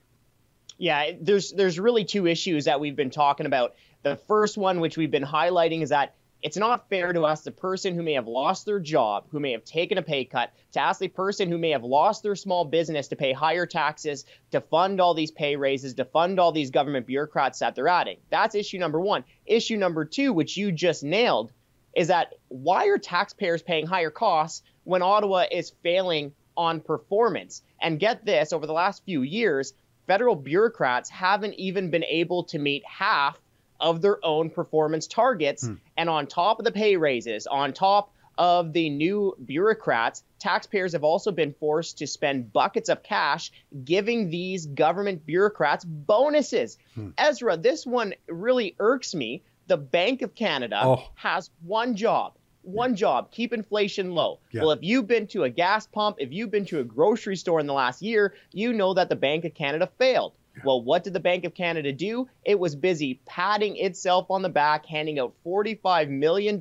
Yeah, 0.78 1.12
there's 1.22 1.52
there's 1.52 1.80
really 1.80 2.06
two 2.06 2.26
issues 2.26 2.66
that 2.66 2.80
we've 2.80 2.96
been 2.96 3.10
talking 3.10 3.46
about. 3.46 3.76
The 4.04 4.16
first 4.16 4.58
one, 4.58 4.80
which 4.80 4.98
we've 4.98 5.12
been 5.12 5.24
highlighting, 5.24 5.82
is 5.82 5.90
that 5.90 6.16
it's 6.46 6.58
not 6.58 6.88
fair 6.90 7.12
to 7.12 7.26
ask 7.26 7.44
the 7.44 7.50
person 7.50 7.96
who 7.96 8.04
may 8.04 8.14
have 8.14 8.28
lost 8.28 8.68
their 8.68 8.80
job, 8.80 9.26
who 9.32 9.40
may 9.40 9.52
have 9.52 9.66
taken 9.66 9.98
a 9.98 10.04
pay 10.04 10.26
cut, 10.26 10.54
to 10.74 10.80
ask 10.80 11.00
the 11.00 11.08
person 11.08 11.50
who 11.50 11.58
may 11.58 11.72
have 11.72 11.84
lost 11.84 12.22
their 12.22 12.36
small 12.36 12.64
business 12.64 13.08
to 13.08 13.16
pay 13.16 13.34
higher 13.34 13.66
taxes, 13.66 14.26
to 14.52 14.62
fund 14.62 15.02
all 15.02 15.16
these 15.16 15.32
pay 15.32 15.56
raises, 15.56 15.96
to 15.96 16.06
fund 16.06 16.40
all 16.40 16.52
these 16.52 16.70
government 16.70 17.08
bureaucrats 17.08 17.58
that 17.58 17.74
they're 17.74 17.88
adding. 17.88 18.18
That's 18.30 18.54
issue 18.54 18.78
number 18.78 19.00
one. 19.00 19.24
Issue 19.48 19.76
number 19.76 20.06
two, 20.06 20.34
which 20.34 20.56
you 20.56 20.72
just 20.72 21.04
nailed, 21.04 21.52
is 21.96 22.10
that 22.10 22.36
why 22.50 22.90
are 22.90 23.00
taxpayers 23.00 23.64
paying 23.64 23.88
higher 23.88 24.12
costs 24.12 24.62
when 24.84 25.02
Ottawa 25.02 25.46
is 25.52 25.74
failing 25.82 26.32
on 26.56 26.80
performance? 26.80 27.64
And 27.82 28.00
get 28.00 28.24
this 28.24 28.54
over 28.54 28.68
the 28.68 28.72
last 28.72 29.04
few 29.04 29.24
years, 29.24 29.74
federal 30.06 30.36
bureaucrats 30.36 31.10
haven't 31.10 31.56
even 31.56 31.90
been 31.90 32.04
able 32.04 32.44
to 32.44 32.60
meet 32.60 32.84
half 32.86 33.40
of 33.80 34.02
their 34.02 34.24
own 34.24 34.50
performance 34.50 35.08
targets. 35.08 35.68
Hmm. 35.68 35.74
And 35.98 36.10
on 36.10 36.28
top 36.28 36.60
of 36.60 36.66
the 36.66 36.72
pay 36.72 36.98
raises, 36.98 37.48
on 37.48 37.74
top 37.74 38.12
of 38.38 38.74
the 38.74 38.90
new 38.90 39.36
bureaucrats, 39.46 40.24
taxpayers 40.40 40.94
have 40.94 41.04
also 41.04 41.32
been 41.32 41.54
forced 41.54 42.00
to 42.00 42.08
spend 42.08 42.52
buckets 42.52 42.90
of 42.90 43.04
cash 43.04 43.52
giving 43.84 44.30
these 44.30 44.66
government 44.66 45.26
bureaucrats 45.26 45.86
bonuses. 45.86 46.78
Hmm. 46.96 47.10
Ezra, 47.18 47.58
this 47.58 47.86
one 47.86 48.14
really 48.28 48.76
irks 48.80 49.16
me. 49.16 49.44
The 49.68 49.78
Bank 49.78 50.22
of 50.22 50.36
Canada 50.36 50.80
oh. 50.84 51.10
has 51.16 51.50
one 51.64 51.96
job. 51.96 52.34
One 52.62 52.92
yeah. 52.92 52.98
job, 52.98 53.32
keep 53.32 53.54
inflation 53.54 54.12
low. 54.12 54.40
Yeah. 54.52 54.62
Well, 54.62 54.72
if 54.72 54.80
you've 54.82 55.08
been 55.08 55.28
to 55.28 55.44
a 55.44 55.50
gas 55.50 55.86
pump, 55.86 56.18
if 56.20 56.32
you've 56.32 56.52
been 56.52 56.66
to 56.66 56.80
a 56.80 56.84
grocery 56.84 57.36
store 57.36 57.60
in 57.60 57.68
the 57.68 57.74
last 57.74 58.02
year, 58.02 58.34
you 58.52 58.74
know 58.74 58.96
that 58.96 59.10
the 59.10 59.16
Bank 59.16 59.46
of 59.46 59.54
Canada 59.54 59.90
failed. 59.98 60.34
Well, 60.64 60.82
what 60.82 61.04
did 61.04 61.14
the 61.14 61.20
Bank 61.20 61.44
of 61.44 61.54
Canada 61.54 61.92
do? 61.92 62.28
It 62.44 62.60
was 62.60 62.76
busy 62.76 63.20
patting 63.26 63.78
itself 63.78 64.28
on 64.30 64.42
the 64.42 64.50
back, 64.50 64.86
handing 64.86 65.20
out 65.20 65.34
$45 65.46 66.10
million 66.10 66.60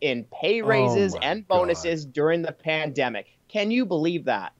in 0.00 0.24
pay 0.24 0.62
oh 0.62 0.66
raises 0.66 1.14
oh 1.14 1.18
and 1.22 1.46
bonuses 1.48 2.04
God. 2.04 2.12
during 2.12 2.42
the 2.42 2.52
pandemic. 2.52 3.26
Can 3.48 3.70
you 3.70 3.86
believe 3.86 4.24
that? 4.24 4.52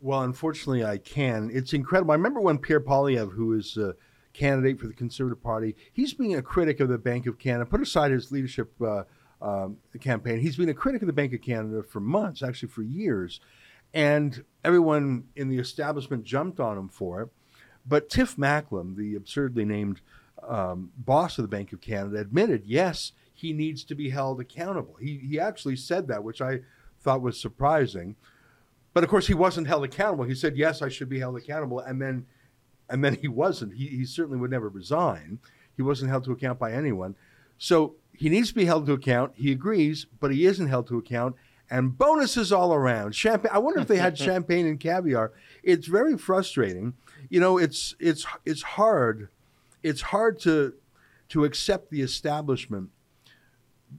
Well, 0.00 0.22
unfortunately, 0.22 0.84
I 0.84 0.98
can. 0.98 1.50
It's 1.52 1.72
incredible. 1.72 2.12
I 2.12 2.16
remember 2.16 2.40
when 2.40 2.58
Pierre 2.58 2.80
Poilievre, 2.80 3.32
who 3.32 3.54
is 3.54 3.76
a 3.76 3.94
candidate 4.34 4.78
for 4.78 4.86
the 4.86 4.92
Conservative 4.92 5.42
Party, 5.42 5.76
he's 5.92 6.12
being 6.12 6.34
a 6.34 6.42
critic 6.42 6.80
of 6.80 6.88
the 6.88 6.98
Bank 6.98 7.26
of 7.26 7.38
Canada. 7.38 7.64
Put 7.64 7.80
aside 7.80 8.10
his 8.10 8.30
leadership 8.30 8.70
uh, 8.82 9.04
um, 9.40 9.78
campaign, 10.00 10.40
he's 10.40 10.56
been 10.56 10.68
a 10.68 10.74
critic 10.74 11.02
of 11.02 11.06
the 11.06 11.12
Bank 11.12 11.32
of 11.32 11.40
Canada 11.40 11.82
for 11.82 12.00
months, 12.00 12.42
actually 12.42 12.68
for 12.68 12.82
years. 12.82 13.40
And 13.94 14.44
everyone 14.64 15.24
in 15.36 15.48
the 15.48 15.58
establishment 15.58 16.24
jumped 16.24 16.60
on 16.60 16.76
him 16.76 16.88
for 16.88 17.22
it. 17.22 17.28
But 17.86 18.08
Tiff 18.08 18.36
Macklem, 18.36 18.96
the 18.96 19.14
absurdly 19.14 19.64
named 19.64 20.00
um, 20.46 20.90
boss 20.96 21.38
of 21.38 21.42
the 21.42 21.48
Bank 21.48 21.72
of 21.72 21.80
Canada, 21.80 22.18
admitted, 22.18 22.64
yes, 22.64 23.12
he 23.32 23.52
needs 23.52 23.84
to 23.84 23.94
be 23.94 24.10
held 24.10 24.40
accountable. 24.40 24.96
He, 25.00 25.18
he 25.18 25.40
actually 25.40 25.76
said 25.76 26.08
that, 26.08 26.24
which 26.24 26.40
I 26.40 26.60
thought 27.00 27.20
was 27.20 27.38
surprising. 27.38 28.16
But 28.94 29.04
of 29.04 29.10
course, 29.10 29.26
he 29.26 29.34
wasn't 29.34 29.66
held 29.66 29.84
accountable. 29.84 30.24
He 30.24 30.34
said, 30.34 30.56
yes, 30.56 30.80
I 30.80 30.88
should 30.88 31.08
be 31.08 31.18
held 31.18 31.36
accountable. 31.36 31.80
And 31.80 32.00
then, 32.00 32.26
and 32.88 33.04
then 33.04 33.16
he 33.20 33.28
wasn't. 33.28 33.74
He, 33.74 33.88
he 33.88 34.04
certainly 34.04 34.38
would 34.38 34.50
never 34.50 34.68
resign. 34.68 35.40
He 35.76 35.82
wasn't 35.82 36.10
held 36.10 36.24
to 36.24 36.32
account 36.32 36.58
by 36.58 36.72
anyone. 36.72 37.16
So 37.58 37.96
he 38.12 38.28
needs 38.28 38.48
to 38.48 38.54
be 38.54 38.64
held 38.64 38.86
to 38.86 38.92
account. 38.92 39.32
He 39.34 39.50
agrees, 39.52 40.06
but 40.20 40.32
he 40.32 40.46
isn't 40.46 40.68
held 40.68 40.86
to 40.88 40.98
account. 40.98 41.34
And 41.70 41.96
bonuses 41.96 42.52
all 42.52 42.72
around. 42.72 43.14
Champagne. 43.14 43.50
I 43.52 43.58
wonder 43.58 43.80
if 43.80 43.88
they 43.88 43.96
had 43.96 44.16
champagne 44.30 44.66
and 44.66 44.78
caviar. 44.78 45.32
It's 45.62 45.88
very 45.88 46.16
frustrating 46.16 46.94
you 47.34 47.40
know, 47.40 47.58
it's 47.58 47.96
it's 47.98 48.24
it's 48.44 48.62
hard. 48.62 49.28
It's 49.82 50.02
hard 50.02 50.38
to 50.42 50.74
to 51.30 51.44
accept 51.44 51.90
the 51.90 52.00
establishment 52.00 52.90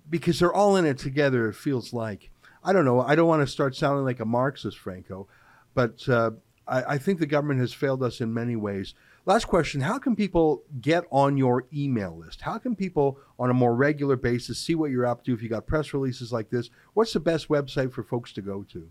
because 0.09 0.39
they're 0.39 0.53
all 0.53 0.77
in 0.77 0.85
it 0.85 0.97
together. 0.97 1.49
It 1.49 1.55
feels 1.55 1.91
like 1.91 2.31
I 2.63 2.71
don't 2.71 2.85
know. 2.85 3.01
I 3.01 3.13
don't 3.13 3.27
want 3.27 3.45
to 3.45 3.51
start 3.51 3.75
sounding 3.75 4.05
like 4.05 4.21
a 4.21 4.25
Marxist, 4.25 4.77
Franco, 4.77 5.27
but 5.73 6.07
uh, 6.07 6.31
I, 6.65 6.93
I 6.93 6.97
think 6.97 7.19
the 7.19 7.25
government 7.25 7.59
has 7.59 7.73
failed 7.73 8.03
us 8.03 8.21
in 8.21 8.33
many 8.33 8.55
ways. 8.55 8.93
Last 9.25 9.47
question 9.47 9.81
How 9.81 9.99
can 9.99 10.15
people 10.15 10.63
get 10.79 11.03
on 11.11 11.35
your 11.35 11.65
email 11.73 12.15
list? 12.15 12.39
How 12.39 12.57
can 12.57 12.73
people 12.73 13.19
on 13.37 13.49
a 13.49 13.53
more 13.53 13.75
regular 13.75 14.15
basis 14.15 14.59
see 14.59 14.75
what 14.75 14.91
you're 14.91 15.05
up 15.05 15.25
to 15.25 15.33
if 15.33 15.43
you 15.43 15.49
got 15.49 15.67
press 15.67 15.93
releases 15.93 16.31
like 16.31 16.51
this? 16.51 16.69
What's 16.93 17.11
the 17.11 17.19
best 17.19 17.49
website 17.49 17.91
for 17.91 18.01
folks 18.01 18.31
to 18.31 18.41
go 18.41 18.63
to? 18.71 18.87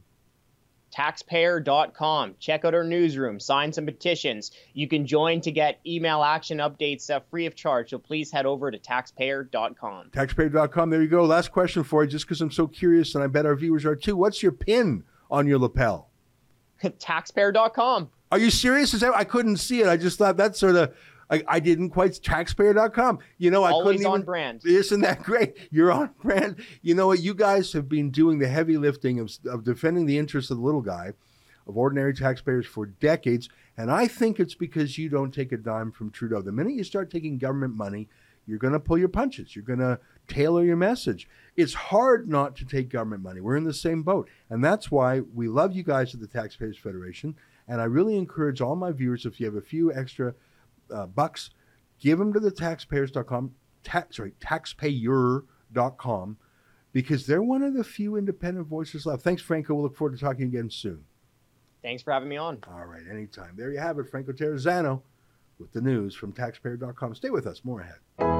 taxpayer.com. 0.94 2.37
Check 2.38 2.64
out 2.64 2.74
our 2.74 2.85
newsroom, 2.85 3.40
sign 3.40 3.72
some 3.72 3.85
petitions. 3.85 4.52
You 4.72 4.88
can 4.88 5.07
join 5.07 5.40
to 5.42 5.50
get 5.50 5.80
email 5.87 6.22
action 6.22 6.59
updates 6.59 7.11
uh, 7.11 7.20
free 7.30 7.46
of 7.46 7.54
charge. 7.54 7.90
So 7.90 7.98
please 7.98 8.30
head 8.30 8.46
over 8.46 8.70
to 8.70 8.78
taxpayer.com. 8.78 10.11
Taxpayer.com. 10.11 10.90
There 10.90 11.02
you 11.02 11.09
go. 11.09 11.24
Last 11.24 11.52
question 11.52 11.83
for 11.85 12.04
you, 12.04 12.11
just 12.11 12.26
because 12.26 12.40
I'm 12.40 12.50
so 12.50 12.66
curious, 12.66 13.14
and 13.14 13.24
I 13.24 13.26
bet 13.26 13.46
our 13.46 13.57
viewers 13.57 13.85
are 13.85 13.96
too. 13.96 14.16
What's 14.16 14.42
your 14.42 14.52
pin 14.52 15.04
on 15.30 15.46
your 15.46 15.59
lapel? 15.59 16.11
taxpayer.com. 16.83 18.11
Are 18.33 18.38
you 18.38 18.50
serious? 18.50 18.94
Is 18.94 19.00
that 19.00 19.14
I 19.14 19.24
couldn't 19.24 19.59
see 19.59 19.80
it. 19.80 19.87
I 19.88 19.96
just 19.96 20.18
thought 20.18 20.37
that's 20.37 20.59
sort 20.59 20.76
of 20.76 20.94
I, 21.30 21.42
I 21.46 21.60
didn't 21.60 21.90
quite 21.90 22.12
taxpayer.com. 22.12 23.18
You 23.38 23.50
know, 23.50 23.64
I 23.64 23.70
Always 23.70 23.98
couldn't 23.98 24.12
on 24.12 24.18
even, 24.18 24.26
brand. 24.26 24.62
Isn't 24.64 25.00
that 25.00 25.22
great? 25.22 25.56
You're 25.70 25.92
on 25.92 26.10
brand. 26.22 26.56
You 26.82 26.94
know 26.94 27.06
what? 27.06 27.20
You 27.20 27.34
guys 27.34 27.72
have 27.72 27.88
been 27.88 28.10
doing 28.10 28.38
the 28.38 28.48
heavy 28.48 28.76
lifting 28.76 29.18
of, 29.18 29.30
of 29.46 29.64
defending 29.64 30.06
the 30.06 30.18
interests 30.18 30.50
of 30.50 30.58
the 30.58 30.62
little 30.64 30.82
guy, 30.82 31.12
of 31.66 31.76
ordinary 31.76 32.14
taxpayers 32.14 32.66
for 32.66 32.87
decades. 32.87 33.48
And 33.76 33.90
I 33.90 34.06
think 34.06 34.38
it's 34.38 34.54
because 34.54 34.98
you 34.98 35.08
don't 35.08 35.32
take 35.32 35.52
a 35.52 35.56
dime 35.56 35.92
from 35.92 36.10
Trudeau. 36.10 36.42
The 36.42 36.52
minute 36.52 36.74
you 36.74 36.84
start 36.84 37.10
taking 37.10 37.38
government 37.38 37.74
money, 37.74 38.08
you're 38.46 38.58
going 38.58 38.74
to 38.74 38.80
pull 38.80 38.98
your 38.98 39.08
punches. 39.08 39.56
You're 39.56 39.64
going 39.64 39.78
to 39.78 39.98
tailor 40.28 40.64
your 40.64 40.76
message. 40.76 41.28
It's 41.56 41.74
hard 41.74 42.28
not 42.28 42.56
to 42.56 42.64
take 42.64 42.88
government 42.88 43.22
money. 43.22 43.40
We're 43.40 43.56
in 43.56 43.64
the 43.64 43.72
same 43.74 44.02
boat. 44.02 44.28
And 44.50 44.62
that's 44.62 44.90
why 44.90 45.20
we 45.20 45.48
love 45.48 45.74
you 45.74 45.82
guys 45.82 46.14
at 46.14 46.20
the 46.20 46.26
Taxpayers 46.26 46.78
Federation. 46.78 47.37
And 47.66 47.80
I 47.80 47.84
really 47.84 48.16
encourage 48.16 48.60
all 48.60 48.76
my 48.76 48.92
viewers, 48.92 49.24
if 49.24 49.40
you 49.40 49.46
have 49.46 49.54
a 49.54 49.62
few 49.62 49.92
extra 49.92 50.34
uh, 50.92 51.06
bucks, 51.06 51.50
give 51.98 52.18
them 52.18 52.32
to 52.32 52.40
the 52.40 52.50
taxpayers.com, 52.50 53.52
tax, 53.82 54.16
sorry, 54.16 54.32
taxpayer.com, 54.40 56.36
because 56.92 57.26
they're 57.26 57.42
one 57.42 57.62
of 57.62 57.74
the 57.74 57.84
few 57.84 58.16
independent 58.16 58.66
voices 58.66 59.06
left. 59.06 59.22
Thanks, 59.22 59.42
Franco. 59.42 59.74
We'll 59.74 59.84
look 59.84 59.96
forward 59.96 60.18
to 60.18 60.24
talking 60.24 60.44
again 60.44 60.70
soon. 60.70 61.04
Thanks 61.82 62.02
for 62.02 62.12
having 62.12 62.28
me 62.28 62.36
on. 62.36 62.58
All 62.70 62.86
right, 62.86 63.02
anytime. 63.10 63.54
There 63.56 63.70
you 63.70 63.78
have 63.78 63.98
it, 63.98 64.08
Franco 64.10 64.32
Terrazzano 64.32 65.02
with 65.58 65.72
the 65.72 65.80
news 65.80 66.14
from 66.14 66.32
taxpayer.com. 66.32 67.14
Stay 67.14 67.30
with 67.30 67.46
us, 67.46 67.64
more 67.64 67.80
ahead. 67.80 68.33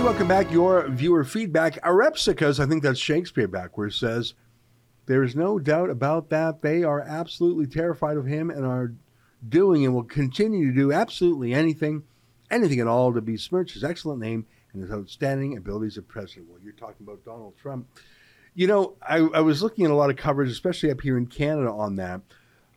Hey, 0.00 0.06
welcome 0.06 0.28
back. 0.28 0.50
Your 0.50 0.88
viewer 0.88 1.24
feedback. 1.24 1.74
Arepsicas, 1.82 2.58
I 2.58 2.66
think 2.66 2.82
that's 2.82 2.98
Shakespeare 2.98 3.46
backwards, 3.46 3.96
says, 3.96 4.32
There 5.04 5.22
is 5.22 5.36
no 5.36 5.58
doubt 5.58 5.90
about 5.90 6.30
that. 6.30 6.62
They 6.62 6.82
are 6.82 7.02
absolutely 7.02 7.66
terrified 7.66 8.16
of 8.16 8.24
him 8.24 8.48
and 8.48 8.64
are 8.64 8.94
doing 9.46 9.84
and 9.84 9.92
will 9.92 10.04
continue 10.04 10.68
to 10.68 10.74
do 10.74 10.90
absolutely 10.90 11.52
anything, 11.52 12.04
anything 12.50 12.80
at 12.80 12.86
all 12.86 13.12
to 13.12 13.20
besmirch 13.20 13.74
his 13.74 13.84
excellent 13.84 14.22
name 14.22 14.46
and 14.72 14.80
his 14.80 14.90
outstanding 14.90 15.58
abilities 15.58 15.98
as 15.98 16.04
president. 16.04 16.48
Well, 16.48 16.60
you're 16.64 16.72
talking 16.72 17.06
about 17.06 17.22
Donald 17.22 17.58
Trump. 17.58 17.86
You 18.54 18.68
know, 18.68 18.94
I, 19.06 19.18
I 19.18 19.42
was 19.42 19.62
looking 19.62 19.84
at 19.84 19.90
a 19.90 19.94
lot 19.94 20.08
of 20.08 20.16
coverage, 20.16 20.50
especially 20.50 20.90
up 20.90 21.02
here 21.02 21.18
in 21.18 21.26
Canada, 21.26 21.70
on 21.70 21.96
that. 21.96 22.22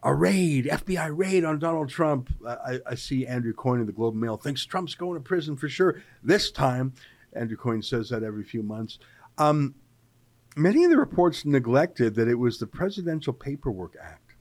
A 0.06 0.14
raid, 0.14 0.66
FBI 0.66 1.18
raid 1.18 1.46
on 1.46 1.58
Donald 1.60 1.88
Trump. 1.88 2.30
I, 2.46 2.82
I 2.86 2.96
see 2.96 3.26
Andrew 3.26 3.54
Coyne 3.54 3.80
of 3.80 3.88
the 3.88 3.94
Globe 3.94 4.16
and 4.16 4.22
Mail 4.22 4.36
thinks 4.36 4.66
Trump's 4.66 4.96
going 4.96 5.18
to 5.18 5.24
prison 5.24 5.56
for 5.56 5.70
sure. 5.70 6.04
This 6.22 6.52
time, 6.52 6.92
Andrew 7.36 7.58
Coyne 7.58 7.82
says 7.82 8.10
that 8.10 8.24
every 8.24 8.43
few 8.43 8.63
months. 8.63 9.00
Um, 9.38 9.76
many 10.56 10.84
of 10.84 10.91
the 10.91 10.98
reports 10.98 11.46
neglected 11.46 12.15
that 12.15 12.28
it 12.28 12.36
was 12.36 12.58
the 12.58 12.67
Presidential 12.67 13.34
Paperwork 13.34 13.96
Act. 14.02 14.36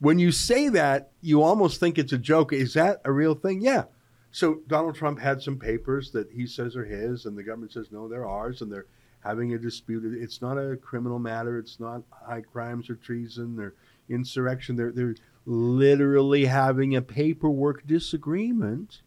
When 0.00 0.18
you 0.18 0.30
say 0.30 0.68
that, 0.68 1.10
you 1.20 1.42
almost 1.42 1.80
think 1.80 1.98
it's 1.98 2.12
a 2.12 2.18
joke. 2.18 2.52
Is 2.52 2.74
that 2.74 3.00
a 3.04 3.12
real 3.12 3.34
thing? 3.34 3.60
Yeah. 3.60 3.84
So 4.30 4.60
Donald 4.66 4.94
Trump 4.94 5.18
had 5.18 5.42
some 5.42 5.58
papers 5.58 6.12
that 6.12 6.30
he 6.30 6.46
says 6.46 6.76
are 6.76 6.84
his, 6.84 7.26
and 7.26 7.36
the 7.36 7.42
government 7.42 7.72
says 7.72 7.90
no, 7.90 8.08
they're 8.08 8.28
ours, 8.28 8.62
and 8.62 8.70
they're 8.70 8.86
having 9.20 9.54
a 9.54 9.58
dispute. 9.58 10.04
It's 10.22 10.40
not 10.40 10.56
a 10.58 10.76
criminal 10.76 11.18
matter. 11.18 11.58
It's 11.58 11.80
not 11.80 12.02
high 12.10 12.42
crimes 12.42 12.88
or 12.88 12.94
treason 12.96 13.58
or 13.58 13.74
insurrection. 14.08 14.76
They're 14.76 14.92
they're 14.92 15.16
literally 15.46 16.44
having 16.44 16.94
a 16.94 17.02
paperwork 17.02 17.86
disagreement. 17.86 19.02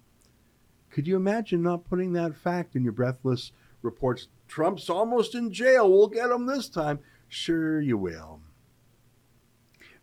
Could 0.91 1.07
you 1.07 1.15
imagine 1.15 1.63
not 1.63 1.85
putting 1.85 2.13
that 2.13 2.35
fact 2.35 2.75
in 2.75 2.83
your 2.83 2.93
breathless 2.93 3.51
reports? 3.81 4.27
Trump's 4.47 4.89
almost 4.89 5.33
in 5.33 5.51
jail. 5.51 5.89
We'll 5.89 6.07
get 6.07 6.29
him 6.29 6.45
this 6.45 6.67
time. 6.67 6.99
Sure, 7.27 7.79
you 7.79 7.97
will. 7.97 8.41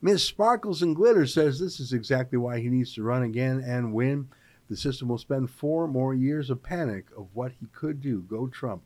Miss 0.01 0.25
Sparkles 0.25 0.81
and 0.81 0.97
Glitter 0.97 1.27
says 1.27 1.59
this 1.59 1.79
is 1.81 1.93
exactly 1.93 2.39
why 2.39 2.61
he 2.61 2.69
needs 2.69 2.95
to 2.95 3.03
run 3.03 3.23
again 3.23 3.63
and 3.65 3.93
win. 3.93 4.29
The 4.71 4.77
system 4.77 5.09
will 5.09 5.19
spend 5.19 5.51
four 5.51 5.89
more 5.89 6.15
years 6.15 6.51
of 6.51 6.63
panic 6.63 7.07
of 7.17 7.29
what 7.35 7.53
he 7.59 7.67
could 7.73 8.01
do. 8.01 8.21
Go 8.23 8.47
Trump. 8.47 8.83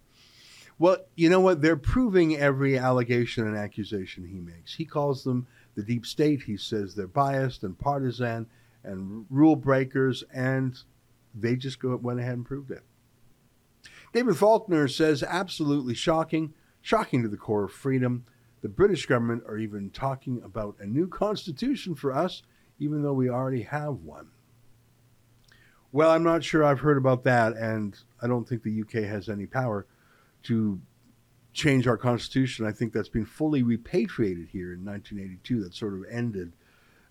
Well, 0.79 0.99
you 1.15 1.29
know 1.29 1.41
what? 1.41 1.61
They're 1.61 1.77
proving 1.77 2.37
every 2.37 2.79
allegation 2.79 3.47
and 3.47 3.57
accusation 3.57 4.27
he 4.27 4.41
makes. 4.41 4.75
He 4.75 4.85
calls 4.85 5.23
them 5.23 5.47
the 5.75 5.83
deep 5.83 6.07
state. 6.07 6.43
He 6.43 6.57
says 6.57 6.95
they're 6.95 7.07
biased 7.07 7.63
and 7.63 7.79
partisan 7.79 8.47
and 8.83 9.27
rule 9.31 9.55
breakers, 9.55 10.25
and 10.33 10.77
they 11.35 11.57
just 11.57 11.79
go, 11.79 11.97
went 11.97 12.21
ahead 12.21 12.35
and 12.35 12.47
proved 12.47 12.71
it. 12.71 12.83
David 14.13 14.37
Faulkner 14.37 14.89
says 14.89 15.23
absolutely 15.23 15.95
shocking, 15.95 16.55
shocking 16.81 17.23
to 17.23 17.29
the 17.29 17.37
core 17.37 17.65
of 17.65 17.73
freedom. 17.73 18.25
The 18.61 18.69
British 18.69 19.07
government 19.07 19.45
are 19.47 19.57
even 19.57 19.91
talking 19.91 20.43
about 20.45 20.77
a 20.79 20.87
new 20.87 21.09
constitution 21.09 21.95
for 21.95 22.13
us, 22.13 22.43
even 22.79 23.03
though 23.03 23.15
we 23.15 23.29
already 23.29 23.63
have 23.63 23.95
one. 23.97 24.29
Well, 25.91 26.11
I'm 26.11 26.23
not 26.23 26.45
sure 26.45 26.65
I've 26.65 26.81
heard 26.81 26.97
about 26.97 27.25
that, 27.25 27.55
and 27.55 27.99
I 28.21 28.27
don't 28.27 28.49
think 28.49 28.63
the 28.63 28.81
UK 28.81 29.05
has 29.05 29.29
any 29.29 29.47
power 29.47 29.87
to 30.45 30.81
change 31.53 31.87
our 31.87 31.99
constitution. 31.99 32.67
I 32.67 32.73
think 32.73 32.93
that's 32.93 33.09
been 33.09 33.27
fully 33.27 33.63
repatriated 33.63 34.49
here 34.49 34.73
in 34.73 34.85
1982. 34.85 35.63
That 35.63 35.75
sort 35.75 35.95
of 35.95 36.05
ended 36.11 36.55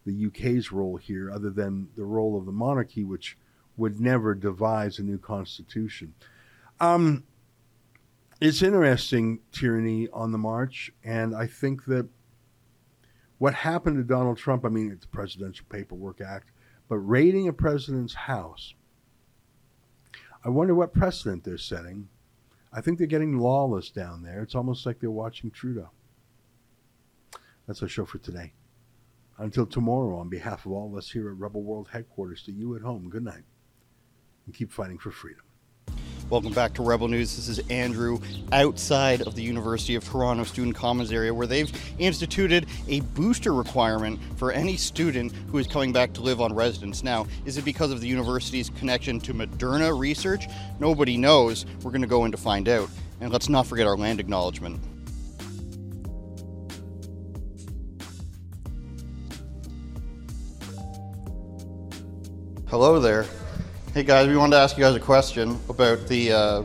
the 0.06 0.26
UK's 0.26 0.72
role 0.72 0.98
here, 0.98 1.32
other 1.32 1.52
than 1.52 1.90
the 1.96 2.06
role 2.06 2.38
of 2.38 2.46
the 2.46 2.52
monarchy, 2.52 3.04
which 3.04 3.38
would 3.82 4.00
never 4.00 4.36
devise 4.36 5.00
a 5.00 5.04
new 5.04 5.18
constitution. 5.18 6.14
Um, 6.80 7.24
it's 8.40 8.62
interesting, 8.62 9.40
tyranny 9.52 10.08
on 10.14 10.32
the 10.32 10.38
march, 10.38 10.92
and 11.04 11.36
I 11.36 11.48
think 11.48 11.86
that 11.86 12.08
what 13.40 13.56
happened 13.56 13.98
to 13.98 14.04
Donald 14.04 14.38
Trump, 14.38 14.66
I 14.66 14.70
mean, 14.70 14.92
it's 14.92 15.02
the 15.02 15.08
Presidential 15.08 15.66
Paperwork 15.68 16.22
Act, 16.22 16.52
but 16.90 16.98
raiding 16.98 17.48
a 17.48 17.54
president's 17.54 18.14
house, 18.14 18.76
I 20.46 20.50
wonder 20.50 20.76
what 20.76 20.94
precedent 20.94 21.44
they're 21.44 21.58
setting. 21.58 22.08
I 22.72 22.82
think 22.82 23.00
they're 23.00 23.08
getting 23.08 23.40
lawless 23.40 23.90
down 23.90 24.22
there. 24.22 24.44
It's 24.44 24.54
almost 24.54 24.86
like 24.86 25.00
they're 25.00 25.10
watching 25.10 25.50
Trudeau. 25.50 25.90
That's 27.66 27.82
our 27.82 27.88
show 27.88 28.06
for 28.06 28.20
today. 28.20 28.54
Until 29.40 29.66
tomorrow, 29.66 30.20
on 30.20 30.30
behalf 30.30 30.68
of 30.68 30.72
all 30.72 30.92
of 30.92 30.96
us 30.96 31.10
here 31.10 31.30
at 31.30 31.38
Rebel 31.38 31.64
World 31.64 31.90
Headquarters, 31.92 32.44
to 32.44 32.52
you 32.52 32.76
at 32.76 32.84
home, 32.84 33.10
good 33.10 33.24
night 33.24 33.44
and 34.46 34.56
keep 34.56 34.72
fighting 34.72 34.98
for 34.98 35.12
freedom. 35.12 35.44
Welcome 36.32 36.54
back 36.54 36.74
to 36.76 36.82
Rebel 36.82 37.10
News. 37.10 37.36
This 37.36 37.50
is 37.50 37.60
Andrew 37.70 38.18
outside 38.54 39.22
of 39.24 39.36
the 39.36 39.44
University 39.44 39.96
of 39.96 40.06
Toronto 40.06 40.46
Student 40.46 40.78
Commons 40.78 41.12
area 41.12 41.34
where 41.34 41.46
they've 41.46 41.70
instituted 42.00 42.68
a 42.88 43.02
booster 43.02 43.54
requirement 43.54 44.18
for 44.38 44.54
any 44.54 44.78
student 44.78 45.34
who 45.50 45.58
is 45.58 45.68
coming 45.68 45.92
back 45.92 46.14
to 46.14 46.22
live 46.22 46.40
on 46.40 46.54
residence. 46.54 47.04
Now, 47.04 47.28
is 47.44 47.58
it 47.58 47.66
because 47.66 47.92
of 47.92 48.00
the 48.00 48.08
university's 48.08 48.70
connection 48.70 49.20
to 49.20 49.34
Moderna 49.34 50.00
research? 50.00 50.48
Nobody 50.80 51.18
knows. 51.18 51.66
We're 51.84 51.92
going 51.92 52.02
to 52.02 52.08
go 52.08 52.24
in 52.24 52.32
to 52.32 52.38
find 52.38 52.70
out. 52.70 52.90
And 53.20 53.30
let's 53.30 53.50
not 53.50 53.68
forget 53.68 53.86
our 53.86 53.98
land 53.98 54.22
acknowledgement. 54.22 54.80
Hello 62.70 63.02
there. 63.02 63.26
Hey 63.94 64.04
guys, 64.04 64.26
we 64.30 64.38
wanted 64.38 64.52
to 64.52 64.62
ask 64.62 64.78
you 64.78 64.84
guys 64.86 64.96
a 64.96 65.02
question 65.02 65.60
about 65.68 66.08
the 66.08 66.32
uh, 66.32 66.64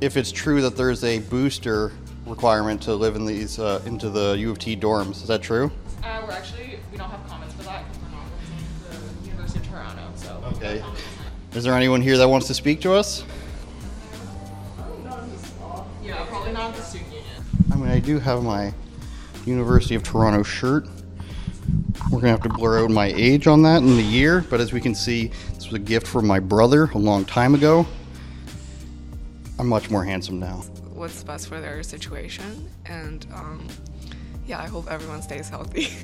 if 0.00 0.16
it's 0.16 0.32
true 0.32 0.62
that 0.62 0.74
there's 0.74 1.04
a 1.04 1.18
booster 1.18 1.92
requirement 2.24 2.80
to 2.84 2.94
live 2.94 3.14
in 3.14 3.26
these 3.26 3.58
uh, 3.58 3.82
into 3.84 4.08
the 4.08 4.36
U 4.38 4.52
of 4.52 4.58
T 4.58 4.74
dorms. 4.74 5.22
Is 5.22 5.26
that 5.26 5.42
true? 5.42 5.70
Uh, 6.02 6.22
we're 6.26 6.32
actually 6.32 6.78
we 6.90 6.96
don't 6.96 7.10
have 7.10 7.28
comments 7.28 7.54
for 7.56 7.64
that 7.64 7.84
because 7.86 8.02
we're 8.02 8.08
not 8.16 8.24
representing 8.30 9.22
the 9.22 9.28
University 9.28 9.58
of 9.58 9.68
Toronto. 9.68 10.02
So 10.16 10.42
Okay. 10.56 10.82
Is 11.54 11.62
there 11.62 11.74
anyone 11.74 12.00
here 12.00 12.16
that 12.16 12.26
wants 12.26 12.46
to 12.46 12.54
speak 12.54 12.80
to 12.80 12.94
us? 12.94 13.22
yeah, 16.02 16.24
probably 16.24 16.52
not 16.52 16.74
the 16.74 16.80
student 16.80 17.12
union. 17.12 17.44
I 17.70 17.76
mean, 17.76 17.90
I 17.90 17.98
do 17.98 18.18
have 18.18 18.42
my 18.42 18.72
University 19.44 19.94
of 19.94 20.02
Toronto 20.04 20.42
shirt. 20.42 20.88
We're 22.10 22.20
gonna 22.20 22.30
have 22.30 22.42
to 22.42 22.48
blur 22.48 22.84
out 22.84 22.90
my 22.90 23.12
age 23.14 23.46
on 23.46 23.62
that 23.62 23.82
and 23.82 23.98
the 23.98 24.02
year, 24.02 24.44
but 24.48 24.60
as 24.60 24.72
we 24.72 24.80
can 24.80 24.94
see, 24.94 25.32
this 25.66 25.72
was 25.72 25.80
a 25.80 25.84
gift 25.84 26.06
from 26.06 26.28
my 26.28 26.38
brother 26.38 26.84
a 26.94 26.98
long 26.98 27.24
time 27.24 27.52
ago. 27.56 27.84
I'm 29.58 29.66
much 29.66 29.90
more 29.90 30.04
handsome 30.04 30.38
now. 30.38 30.58
what's 30.94 31.24
best 31.24 31.48
for 31.48 31.60
their 31.60 31.82
situation. 31.82 32.70
And 32.84 33.26
um, 33.34 33.66
yeah, 34.46 34.60
I 34.60 34.68
hope 34.68 34.88
everyone 34.88 35.22
stays 35.22 35.48
healthy. 35.48 35.88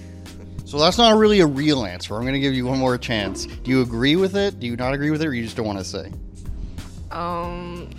So 0.64 0.78
that's 0.78 0.96
not 0.96 1.18
really 1.18 1.40
a 1.40 1.46
real 1.46 1.84
answer. 1.84 2.16
I'm 2.16 2.24
gonna 2.24 2.38
give 2.38 2.54
you 2.54 2.64
one 2.64 2.78
more 2.78 2.96
chance. 2.96 3.44
Do 3.44 3.70
you 3.70 3.82
agree 3.82 4.16
with 4.16 4.34
it? 4.36 4.58
Do 4.58 4.66
you 4.66 4.74
not 4.74 4.94
agree 4.94 5.10
with 5.10 5.20
it, 5.20 5.26
or 5.26 5.34
you 5.34 5.42
just 5.42 5.54
don't 5.54 5.66
want 5.66 5.78
to 5.78 5.84
say? 5.84 6.10
um, 7.10 7.90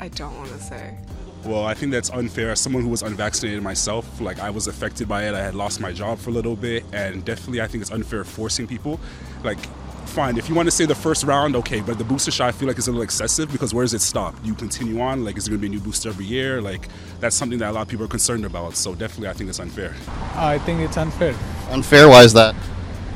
I 0.00 0.08
don't 0.08 0.36
want 0.38 0.48
to 0.50 0.58
say. 0.58 0.96
Well, 1.44 1.64
I 1.64 1.74
think 1.74 1.92
that's 1.92 2.10
unfair. 2.10 2.50
As 2.50 2.58
someone 2.58 2.82
who 2.82 2.88
was 2.88 3.02
unvaccinated 3.02 3.62
myself, 3.62 4.20
like 4.20 4.40
I 4.40 4.50
was 4.50 4.66
affected 4.66 5.06
by 5.08 5.28
it. 5.28 5.34
I 5.34 5.40
had 5.40 5.54
lost 5.54 5.78
my 5.78 5.92
job 5.92 6.18
for 6.18 6.30
a 6.30 6.32
little 6.32 6.56
bit, 6.56 6.84
and 6.92 7.24
definitely 7.24 7.60
I 7.60 7.68
think 7.68 7.82
it's 7.82 7.92
unfair 7.92 8.24
forcing 8.24 8.66
people. 8.66 8.98
Like 9.44 9.58
fine. 10.08 10.36
If 10.38 10.48
you 10.48 10.54
want 10.54 10.66
to 10.66 10.70
say 10.70 10.86
the 10.86 10.94
first 10.94 11.24
round, 11.24 11.54
okay, 11.56 11.80
but 11.80 11.98
the 11.98 12.04
booster 12.04 12.30
shot, 12.30 12.48
I 12.48 12.52
feel 12.52 12.68
like 12.68 12.78
it's 12.78 12.88
a 12.88 12.90
little 12.90 13.02
excessive 13.02 13.52
because 13.52 13.72
where 13.72 13.84
does 13.84 13.94
it 13.94 14.00
stop? 14.00 14.34
You 14.42 14.54
continue 14.54 15.00
on, 15.00 15.24
like, 15.24 15.36
is 15.36 15.44
there 15.44 15.52
going 15.52 15.60
to 15.62 15.68
be 15.68 15.74
a 15.74 15.78
new 15.78 15.84
booster 15.84 16.08
every 16.08 16.24
year? 16.24 16.60
Like, 16.60 16.88
that's 17.20 17.36
something 17.36 17.58
that 17.60 17.70
a 17.70 17.72
lot 17.72 17.82
of 17.82 17.88
people 17.88 18.06
are 18.06 18.08
concerned 18.08 18.44
about. 18.44 18.74
So 18.74 18.94
definitely, 18.94 19.28
I 19.28 19.32
think 19.34 19.50
it's 19.50 19.60
unfair. 19.60 19.94
I 20.34 20.58
think 20.58 20.80
it's 20.80 20.96
unfair. 20.96 21.34
Unfair? 21.70 22.08
Why 22.08 22.22
is 22.22 22.32
that? 22.32 22.54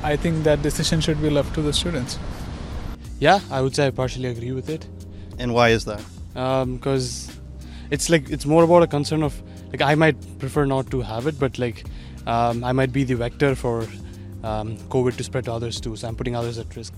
I 0.02 0.16
think 0.16 0.44
that 0.44 0.62
decision 0.62 1.00
should 1.00 1.20
be 1.22 1.30
left 1.30 1.54
to 1.54 1.62
the 1.62 1.72
students. 1.72 2.18
Yeah, 3.20 3.40
I 3.50 3.60
would 3.60 3.74
say 3.74 3.86
I 3.86 3.90
partially 3.90 4.28
agree 4.28 4.52
with 4.52 4.68
it. 4.68 4.86
And 5.38 5.54
why 5.54 5.70
is 5.70 5.84
that? 5.84 6.02
Because 6.34 7.28
um, 7.28 7.34
it's 7.90 8.10
like 8.10 8.30
it's 8.30 8.46
more 8.46 8.64
about 8.64 8.82
a 8.82 8.86
concern 8.86 9.22
of 9.22 9.40
like 9.70 9.80
I 9.80 9.94
might 9.94 10.16
prefer 10.38 10.64
not 10.64 10.90
to 10.90 11.02
have 11.02 11.26
it, 11.26 11.38
but 11.38 11.58
like 11.58 11.84
um, 12.26 12.64
I 12.64 12.72
might 12.72 12.92
be 12.92 13.04
the 13.04 13.14
vector 13.14 13.54
for 13.54 13.86
um, 14.44 14.76
COVID 14.88 15.16
to 15.16 15.24
spread 15.24 15.44
to 15.44 15.52
others 15.52 15.80
too. 15.80 15.96
So 15.96 16.08
I'm 16.08 16.16
putting 16.16 16.36
others 16.36 16.58
at 16.58 16.74
risk. 16.74 16.94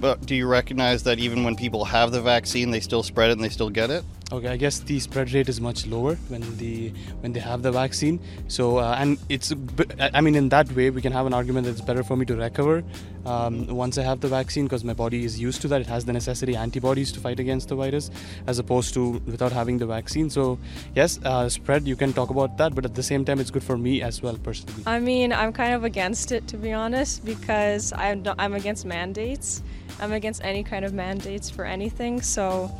But 0.00 0.24
do 0.24 0.34
you 0.34 0.46
recognize 0.46 1.02
that 1.02 1.18
even 1.18 1.44
when 1.44 1.56
people 1.56 1.84
have 1.84 2.12
the 2.12 2.22
vaccine, 2.22 2.70
they 2.70 2.80
still 2.80 3.02
spread 3.02 3.30
it 3.30 3.32
and 3.34 3.44
they 3.44 3.48
still 3.48 3.70
get 3.70 3.90
it? 3.90 4.04
Okay, 4.32 4.46
I 4.46 4.56
guess 4.56 4.78
the 4.78 5.00
spread 5.00 5.32
rate 5.32 5.48
is 5.48 5.60
much 5.60 5.88
lower 5.88 6.14
when 6.28 6.42
the 6.56 6.92
when 7.20 7.32
they 7.32 7.40
have 7.40 7.62
the 7.62 7.72
vaccine. 7.72 8.20
So 8.46 8.78
uh, 8.78 8.94
and 8.96 9.18
it's 9.28 9.52
I 9.98 10.20
mean 10.20 10.36
in 10.36 10.50
that 10.50 10.70
way 10.72 10.90
we 10.90 11.02
can 11.02 11.12
have 11.12 11.26
an 11.26 11.34
argument 11.34 11.66
that 11.66 11.72
it's 11.72 11.80
better 11.80 12.04
for 12.04 12.16
me 12.16 12.24
to 12.26 12.36
recover 12.36 12.84
um, 13.26 13.66
once 13.66 13.98
I 13.98 14.04
have 14.04 14.20
the 14.20 14.28
vaccine 14.28 14.66
because 14.66 14.84
my 14.84 14.92
body 14.92 15.24
is 15.24 15.40
used 15.40 15.62
to 15.62 15.68
that. 15.68 15.80
It 15.80 15.88
has 15.88 16.04
the 16.04 16.12
necessary 16.12 16.54
antibodies 16.54 17.10
to 17.12 17.18
fight 17.18 17.40
against 17.40 17.70
the 17.70 17.74
virus 17.74 18.08
as 18.46 18.60
opposed 18.60 18.94
to 18.94 19.20
without 19.26 19.50
having 19.50 19.78
the 19.78 19.86
vaccine. 19.86 20.30
So 20.30 20.60
yes, 20.94 21.18
uh, 21.24 21.48
spread 21.48 21.88
you 21.88 21.96
can 21.96 22.12
talk 22.12 22.30
about 22.30 22.56
that, 22.58 22.76
but 22.76 22.84
at 22.84 22.94
the 22.94 23.02
same 23.02 23.24
time 23.24 23.40
it's 23.40 23.50
good 23.50 23.64
for 23.64 23.76
me 23.76 24.00
as 24.00 24.22
well 24.22 24.36
personally. 24.36 24.84
I 24.86 25.00
mean 25.00 25.32
I'm 25.32 25.52
kind 25.52 25.74
of 25.74 25.82
against 25.82 26.30
it 26.30 26.46
to 26.48 26.56
be 26.56 26.72
honest 26.72 27.24
because 27.24 27.92
I'm 27.94 28.24
I'm 28.38 28.54
against 28.54 28.86
mandates. 28.86 29.60
I'm 29.98 30.12
against 30.12 30.44
any 30.44 30.62
kind 30.62 30.84
of 30.84 30.94
mandates 30.94 31.50
for 31.50 31.64
anything. 31.64 32.22
So. 32.22 32.70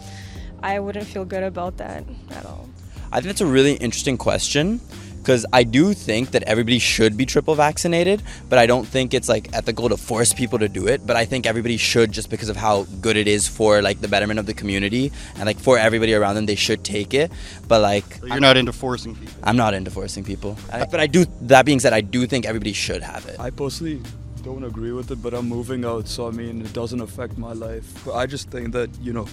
I 0.62 0.79
wouldn't 0.79 1.07
feel 1.07 1.25
good 1.25 1.42
about 1.42 1.77
that 1.79 2.05
at 2.31 2.44
all. 2.46 2.68
I 3.12 3.16
think 3.16 3.27
that's 3.27 3.40
a 3.40 3.46
really 3.46 3.75
interesting 3.75 4.16
question 4.16 4.81
because 5.20 5.44
I 5.53 5.64
do 5.64 5.92
think 5.92 6.31
that 6.31 6.42
everybody 6.44 6.79
should 6.79 7.16
be 7.16 7.27
triple 7.27 7.55
vaccinated, 7.55 8.23
but 8.49 8.59
I 8.59 8.66
don't 8.66 8.87
think 8.87 9.12
it's 9.12 9.29
like 9.29 9.53
ethical 9.53 9.88
to 9.88 9.96
force 9.96 10.33
people 10.33 10.59
to 10.59 10.68
do 10.68 10.87
it. 10.87 11.07
But 11.07 11.16
I 11.16 11.25
think 11.25 11.46
everybody 11.46 11.77
should 11.77 12.12
just 12.12 12.31
because 12.31 12.49
of 12.49 12.57
how 12.57 12.85
good 13.01 13.16
it 13.16 13.29
is 13.29 13.46
for 13.46 13.83
like 13.83 14.01
the 14.01 14.09
betterment 14.09 14.38
of 14.38 14.46
the 14.46 14.55
community 14.55 15.12
and 15.37 15.44
like 15.44 15.59
for 15.59 15.79
everybody 15.79 16.14
around 16.14 16.37
them, 16.37 16.46
they 16.46 16.55
should 16.55 16.85
take 16.85 17.12
it. 17.14 17.31
But 17.68 17.81
like, 17.83 18.14
so 18.14 18.27
you're 18.27 18.37
I'm, 18.37 18.40
not 18.40 18.57
into 18.57 18.73
forcing 18.73 19.14
people. 19.14 19.35
I'm 19.42 19.57
not 19.57 19.75
into 19.75 19.90
forcing 19.90 20.25
people, 20.25 20.57
I, 20.73 20.87
but 20.87 21.01
I 21.01 21.07
do. 21.07 21.27
That 21.42 21.66
being 21.66 21.81
said, 21.81 21.92
I 21.92 22.01
do 22.01 22.27
think 22.27 22.46
everybody 22.46 22.73
should 22.73 23.03
have 23.03 23.27
it. 23.27 23.38
I 23.38 23.51
personally 23.51 24.01
don't 24.42 24.64
agree 24.64 24.92
with 24.92 25.11
it, 25.11 25.23
but 25.23 25.35
I'm 25.35 25.49
moving 25.49 25.85
out, 25.85 26.09
so 26.09 26.27
I 26.27 26.31
mean, 26.31 26.62
it 26.62 26.73
doesn't 26.73 27.01
affect 27.01 27.37
my 27.37 27.53
life. 27.53 27.87
But 28.07 28.14
I 28.14 28.27
just 28.27 28.51
think 28.51 28.73
that 28.73 28.88
you 29.01 29.12
know 29.12 29.29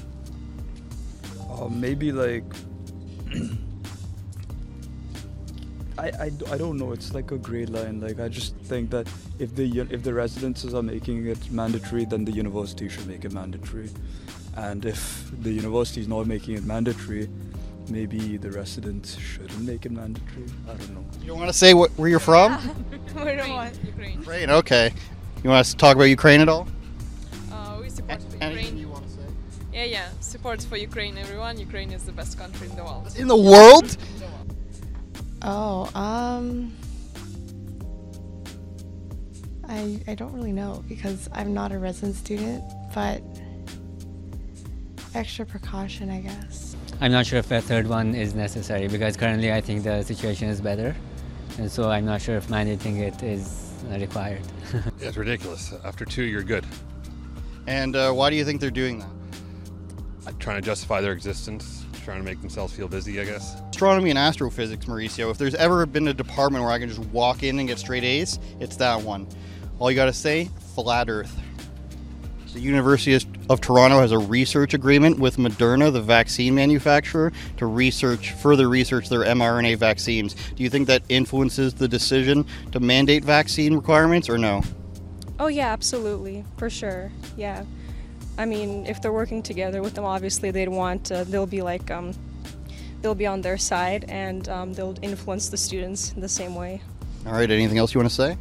uh, 1.59 1.67
maybe 1.69 2.11
like 2.11 2.43
I, 5.99 6.09
I, 6.09 6.31
I 6.51 6.57
don't 6.57 6.77
know. 6.77 6.91
It's 6.91 7.13
like 7.15 7.31
a 7.31 7.37
gray 7.39 7.65
line. 7.65 7.99
Like 8.01 8.19
i 8.19 8.27
just 8.27 8.55
think 8.57 8.91
that 8.91 9.07
if 9.39 9.55
the 9.55 9.79
if 9.89 10.03
the 10.03 10.13
residences 10.13 10.73
are 10.75 10.83
making 10.83 11.25
it 11.25 11.51
mandatory 11.51 12.05
then 12.05 12.23
the 12.25 12.31
university 12.31 12.87
should 12.87 13.07
make 13.07 13.25
it 13.25 13.33
mandatory. 13.33 13.89
And 14.55 14.85
if 14.85 15.31
the 15.41 15.51
university 15.51 16.01
is 16.01 16.07
not 16.07 16.25
making 16.27 16.55
it 16.55 16.63
mandatory 16.63 17.29
maybe 17.89 18.37
the 18.37 18.51
residents 18.51 19.17
shouldn't 19.17 19.61
make 19.61 19.85
it 19.85 19.91
mandatory. 19.91 20.45
I 20.69 20.73
don't 20.73 20.93
know. 20.93 21.05
You 21.23 21.35
want 21.35 21.47
to 21.47 21.53
say 21.53 21.73
what, 21.73 21.91
where 21.91 22.09
you're 22.09 22.19
from? 22.19 22.57
We 23.15 23.35
don't 23.35 23.49
want? 23.49 23.79
Ukraine. 23.83 24.19
Ukraine 24.19 24.49
okay. 24.51 24.93
You 25.43 25.49
want 25.49 25.61
us 25.61 25.71
to 25.71 25.77
talk 25.77 25.95
about 25.95 26.05
ukraine 26.05 26.39
at 26.39 26.49
all? 26.49 26.67
Uh, 27.51 27.77
we 27.81 27.89
support 27.89 28.21
a- 28.41 28.49
ukraine 28.51 28.77
yeah 29.77 29.83
yeah 29.83 30.09
support 30.21 30.61
for 30.63 30.77
Ukraine, 30.77 31.17
everyone. 31.17 31.59
Ukraine 31.59 31.91
is 31.91 32.03
the 32.03 32.11
best 32.11 32.37
country 32.41 32.67
in 32.67 32.75
the 32.75 32.83
world. 32.83 33.05
In 33.15 33.27
the 33.27 33.41
world? 33.51 33.89
Oh, 35.43 35.89
um. 35.93 36.73
I, 39.69 39.99
I 40.07 40.15
don't 40.15 40.33
really 40.33 40.53
know 40.53 40.83
because 40.87 41.29
I'm 41.33 41.53
not 41.53 41.71
a 41.73 41.77
resident 41.77 42.15
student, 42.15 42.63
but 42.95 43.21
extra 45.13 45.45
precaution, 45.45 46.09
I 46.09 46.21
guess. 46.21 46.75
I'm 47.01 47.11
not 47.11 47.25
sure 47.25 47.37
if 47.37 47.51
a 47.51 47.61
third 47.61 47.85
one 47.85 48.15
is 48.15 48.33
necessary 48.33 48.87
because 48.87 49.17
currently 49.17 49.51
I 49.51 49.61
think 49.61 49.83
the 49.83 50.01
situation 50.03 50.47
is 50.47 50.61
better. 50.61 50.95
And 51.59 51.69
so 51.69 51.91
I'm 51.91 52.05
not 52.05 52.21
sure 52.21 52.37
if 52.37 52.47
mandating 52.47 52.99
it 53.01 53.21
is 53.21 53.73
required. 53.89 54.41
it's 54.99 55.17
ridiculous. 55.17 55.73
After 55.83 56.05
two, 56.05 56.23
you're 56.23 56.43
good. 56.43 56.65
And 57.67 57.95
uh, 57.95 58.13
why 58.13 58.29
do 58.29 58.37
you 58.37 58.45
think 58.45 58.61
they're 58.61 58.71
doing 58.71 58.99
that? 58.99 59.16
Trying 60.39 60.61
to 60.61 60.65
justify 60.65 61.01
their 61.01 61.13
existence, 61.13 61.85
trying 62.03 62.19
to 62.19 62.23
make 62.23 62.39
themselves 62.41 62.73
feel 62.73 62.87
busy, 62.87 63.19
I 63.19 63.25
guess. 63.25 63.61
Astronomy 63.69 64.09
and 64.09 64.19
astrophysics, 64.19 64.85
Mauricio. 64.85 65.31
If 65.31 65.37
there's 65.37 65.55
ever 65.55 65.85
been 65.85 66.07
a 66.07 66.13
department 66.13 66.63
where 66.63 66.73
I 66.73 66.79
can 66.79 66.89
just 66.89 67.01
walk 67.09 67.43
in 67.43 67.59
and 67.59 67.67
get 67.67 67.79
straight 67.79 68.03
A's, 68.03 68.39
it's 68.59 68.75
that 68.77 69.01
one. 69.01 69.27
All 69.79 69.91
you 69.91 69.95
got 69.95 70.05
to 70.05 70.13
say, 70.13 70.49
flat 70.75 71.09
Earth. 71.09 71.39
The 72.53 72.59
University 72.63 73.13
of 73.49 73.61
Toronto 73.61 73.99
has 73.99 74.11
a 74.11 74.17
research 74.17 74.73
agreement 74.73 75.19
with 75.19 75.37
Moderna, 75.37 75.93
the 75.93 76.01
vaccine 76.01 76.55
manufacturer, 76.55 77.31
to 77.57 77.67
research 77.67 78.31
further 78.31 78.67
research 78.67 79.09
their 79.09 79.23
mRNA 79.25 79.77
vaccines. 79.77 80.35
Do 80.55 80.63
you 80.63 80.69
think 80.69 80.87
that 80.87 81.03
influences 81.07 81.75
the 81.75 81.87
decision 81.87 82.47
to 82.71 82.79
mandate 82.79 83.23
vaccine 83.23 83.75
requirements 83.75 84.27
or 84.27 84.39
no? 84.39 84.63
Oh 85.39 85.47
yeah, 85.47 85.71
absolutely, 85.71 86.45
for 86.57 86.69
sure. 86.69 87.11
Yeah. 87.35 87.63
I 88.37 88.45
mean, 88.45 88.85
if 88.85 89.01
they're 89.01 89.13
working 89.13 89.41
together 89.41 89.81
with 89.81 89.95
them, 89.95 90.05
obviously 90.05 90.51
they'd 90.51 90.69
want, 90.69 91.11
uh, 91.11 91.23
they'll 91.23 91.47
be 91.47 91.61
like, 91.61 91.89
um, 91.89 92.13
they'll 93.01 93.15
be 93.15 93.27
on 93.27 93.41
their 93.41 93.57
side 93.57 94.05
and 94.09 94.47
um, 94.49 94.73
they'll 94.73 94.95
influence 95.01 95.49
the 95.49 95.57
students 95.57 96.11
the 96.11 96.29
same 96.29 96.55
way. 96.55 96.81
All 97.25 97.33
right, 97.33 97.49
anything 97.49 97.77
else 97.77 97.93
you 97.93 97.99
want 97.99 98.09
to 98.09 98.15
say? 98.15 98.37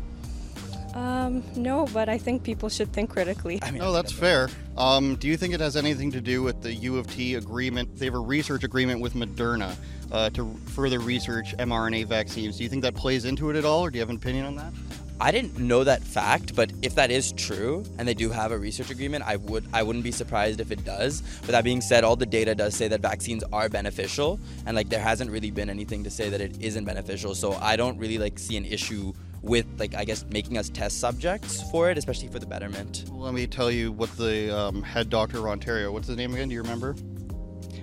Um, 0.95 1.43
no, 1.57 1.87
but 1.93 2.09
I 2.09 2.17
think 2.17 2.43
people 2.43 2.71
should 2.71 2.91
think 2.93 3.11
critically. 3.11 3.59
I 3.63 3.71
mean, 3.71 3.81
no, 3.81 3.93
that's 3.93 4.13
fair. 4.13 4.49
Um, 4.79 5.17
do 5.17 5.29
you 5.29 5.37
think 5.37 5.53
it 5.53 5.61
has 5.61 5.77
anything 5.77 6.11
to 6.13 6.23
do 6.23 6.43
with 6.43 6.63
the 6.63 6.73
U 6.73 6.97
of 6.97 7.07
T 7.07 7.35
agreement? 7.35 7.99
They 7.99 8.07
have 8.07 8.15
a 8.15 8.19
research 8.19 8.65
agreement 8.65 9.01
with 9.01 9.15
Moderna 9.15 9.77
uh, 10.11 10.31
to 10.31 10.55
further 10.69 10.99
research 10.99 11.55
mRNA 11.59 12.07
vaccines. 12.07 12.57
Do 12.57 12.63
you 12.63 12.71
think 12.71 12.83
that 12.83 12.95
plays 12.95 13.27
into 13.27 13.51
it 13.51 13.57
at 13.57 13.65
all, 13.67 13.83
or 13.83 13.91
do 13.91 13.99
you 13.99 14.01
have 14.01 14.09
an 14.09 14.17
opinion 14.17 14.47
on 14.47 14.57
that? 14.57 14.73
I 15.19 15.31
didn't 15.31 15.59
know 15.59 15.83
that 15.83 16.03
fact, 16.03 16.55
but 16.55 16.71
if 16.83 16.95
that 16.97 17.11
is 17.11 17.33
true 17.33 17.85
and 17.99 18.07
they 18.07 18.13
do 18.13 18.29
have 18.29 18.53
a 18.53 18.59
research 18.59 18.91
agreement, 18.91 19.25
I 19.27 19.37
would 19.37 19.65
I 19.73 19.83
wouldn't 19.83 20.05
be 20.05 20.13
surprised 20.13 20.61
if 20.61 20.71
it 20.71 20.85
does. 20.85 21.23
But 21.41 21.53
that 21.53 21.65
being 21.65 21.81
said, 21.81 22.05
all 22.05 22.17
the 22.17 22.27
data 22.27 22.55
does 22.55 22.75
say 22.75 22.89
that 22.89 23.01
vaccines 23.01 23.43
are 23.53 23.69
beneficial 23.71 24.39
and 24.67 24.77
like 24.77 24.91
there 24.91 25.01
hasn't 25.01 25.31
really 25.31 25.51
been 25.51 25.71
anything 25.71 26.05
to 26.05 26.11
say 26.11 26.29
that 26.29 26.41
it 26.43 26.61
isn't 26.61 26.85
beneficial. 26.85 27.35
So 27.35 27.55
I 27.55 27.77
don't 27.77 27.99
really 27.99 28.19
like 28.19 28.39
see 28.39 28.59
an 28.59 28.67
issue 28.67 29.15
with 29.41 29.67
like 29.79 29.95
I 29.95 30.05
guess 30.05 30.25
making 30.31 30.59
us 30.59 30.69
test 30.69 31.01
subjects 31.01 31.63
for 31.71 31.91
it, 31.91 31.97
especially 31.97 32.29
for 32.29 32.39
the 32.39 32.47
betterment. 32.47 33.07
Let 33.11 33.33
me 33.33 33.47
tell 33.47 33.71
you 33.71 33.93
what 33.93 34.15
the 34.19 34.55
um, 34.55 34.83
head 34.83 35.09
doctor 35.09 35.39
of 35.39 35.47
Ontario. 35.47 35.93
What's 35.93 36.09
his 36.09 36.17
name 36.19 36.35
again? 36.35 36.49
Do 36.49 36.55
you 36.55 36.63
remember? 36.63 36.95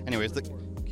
Anyways, 0.05 0.33
the 0.33 0.41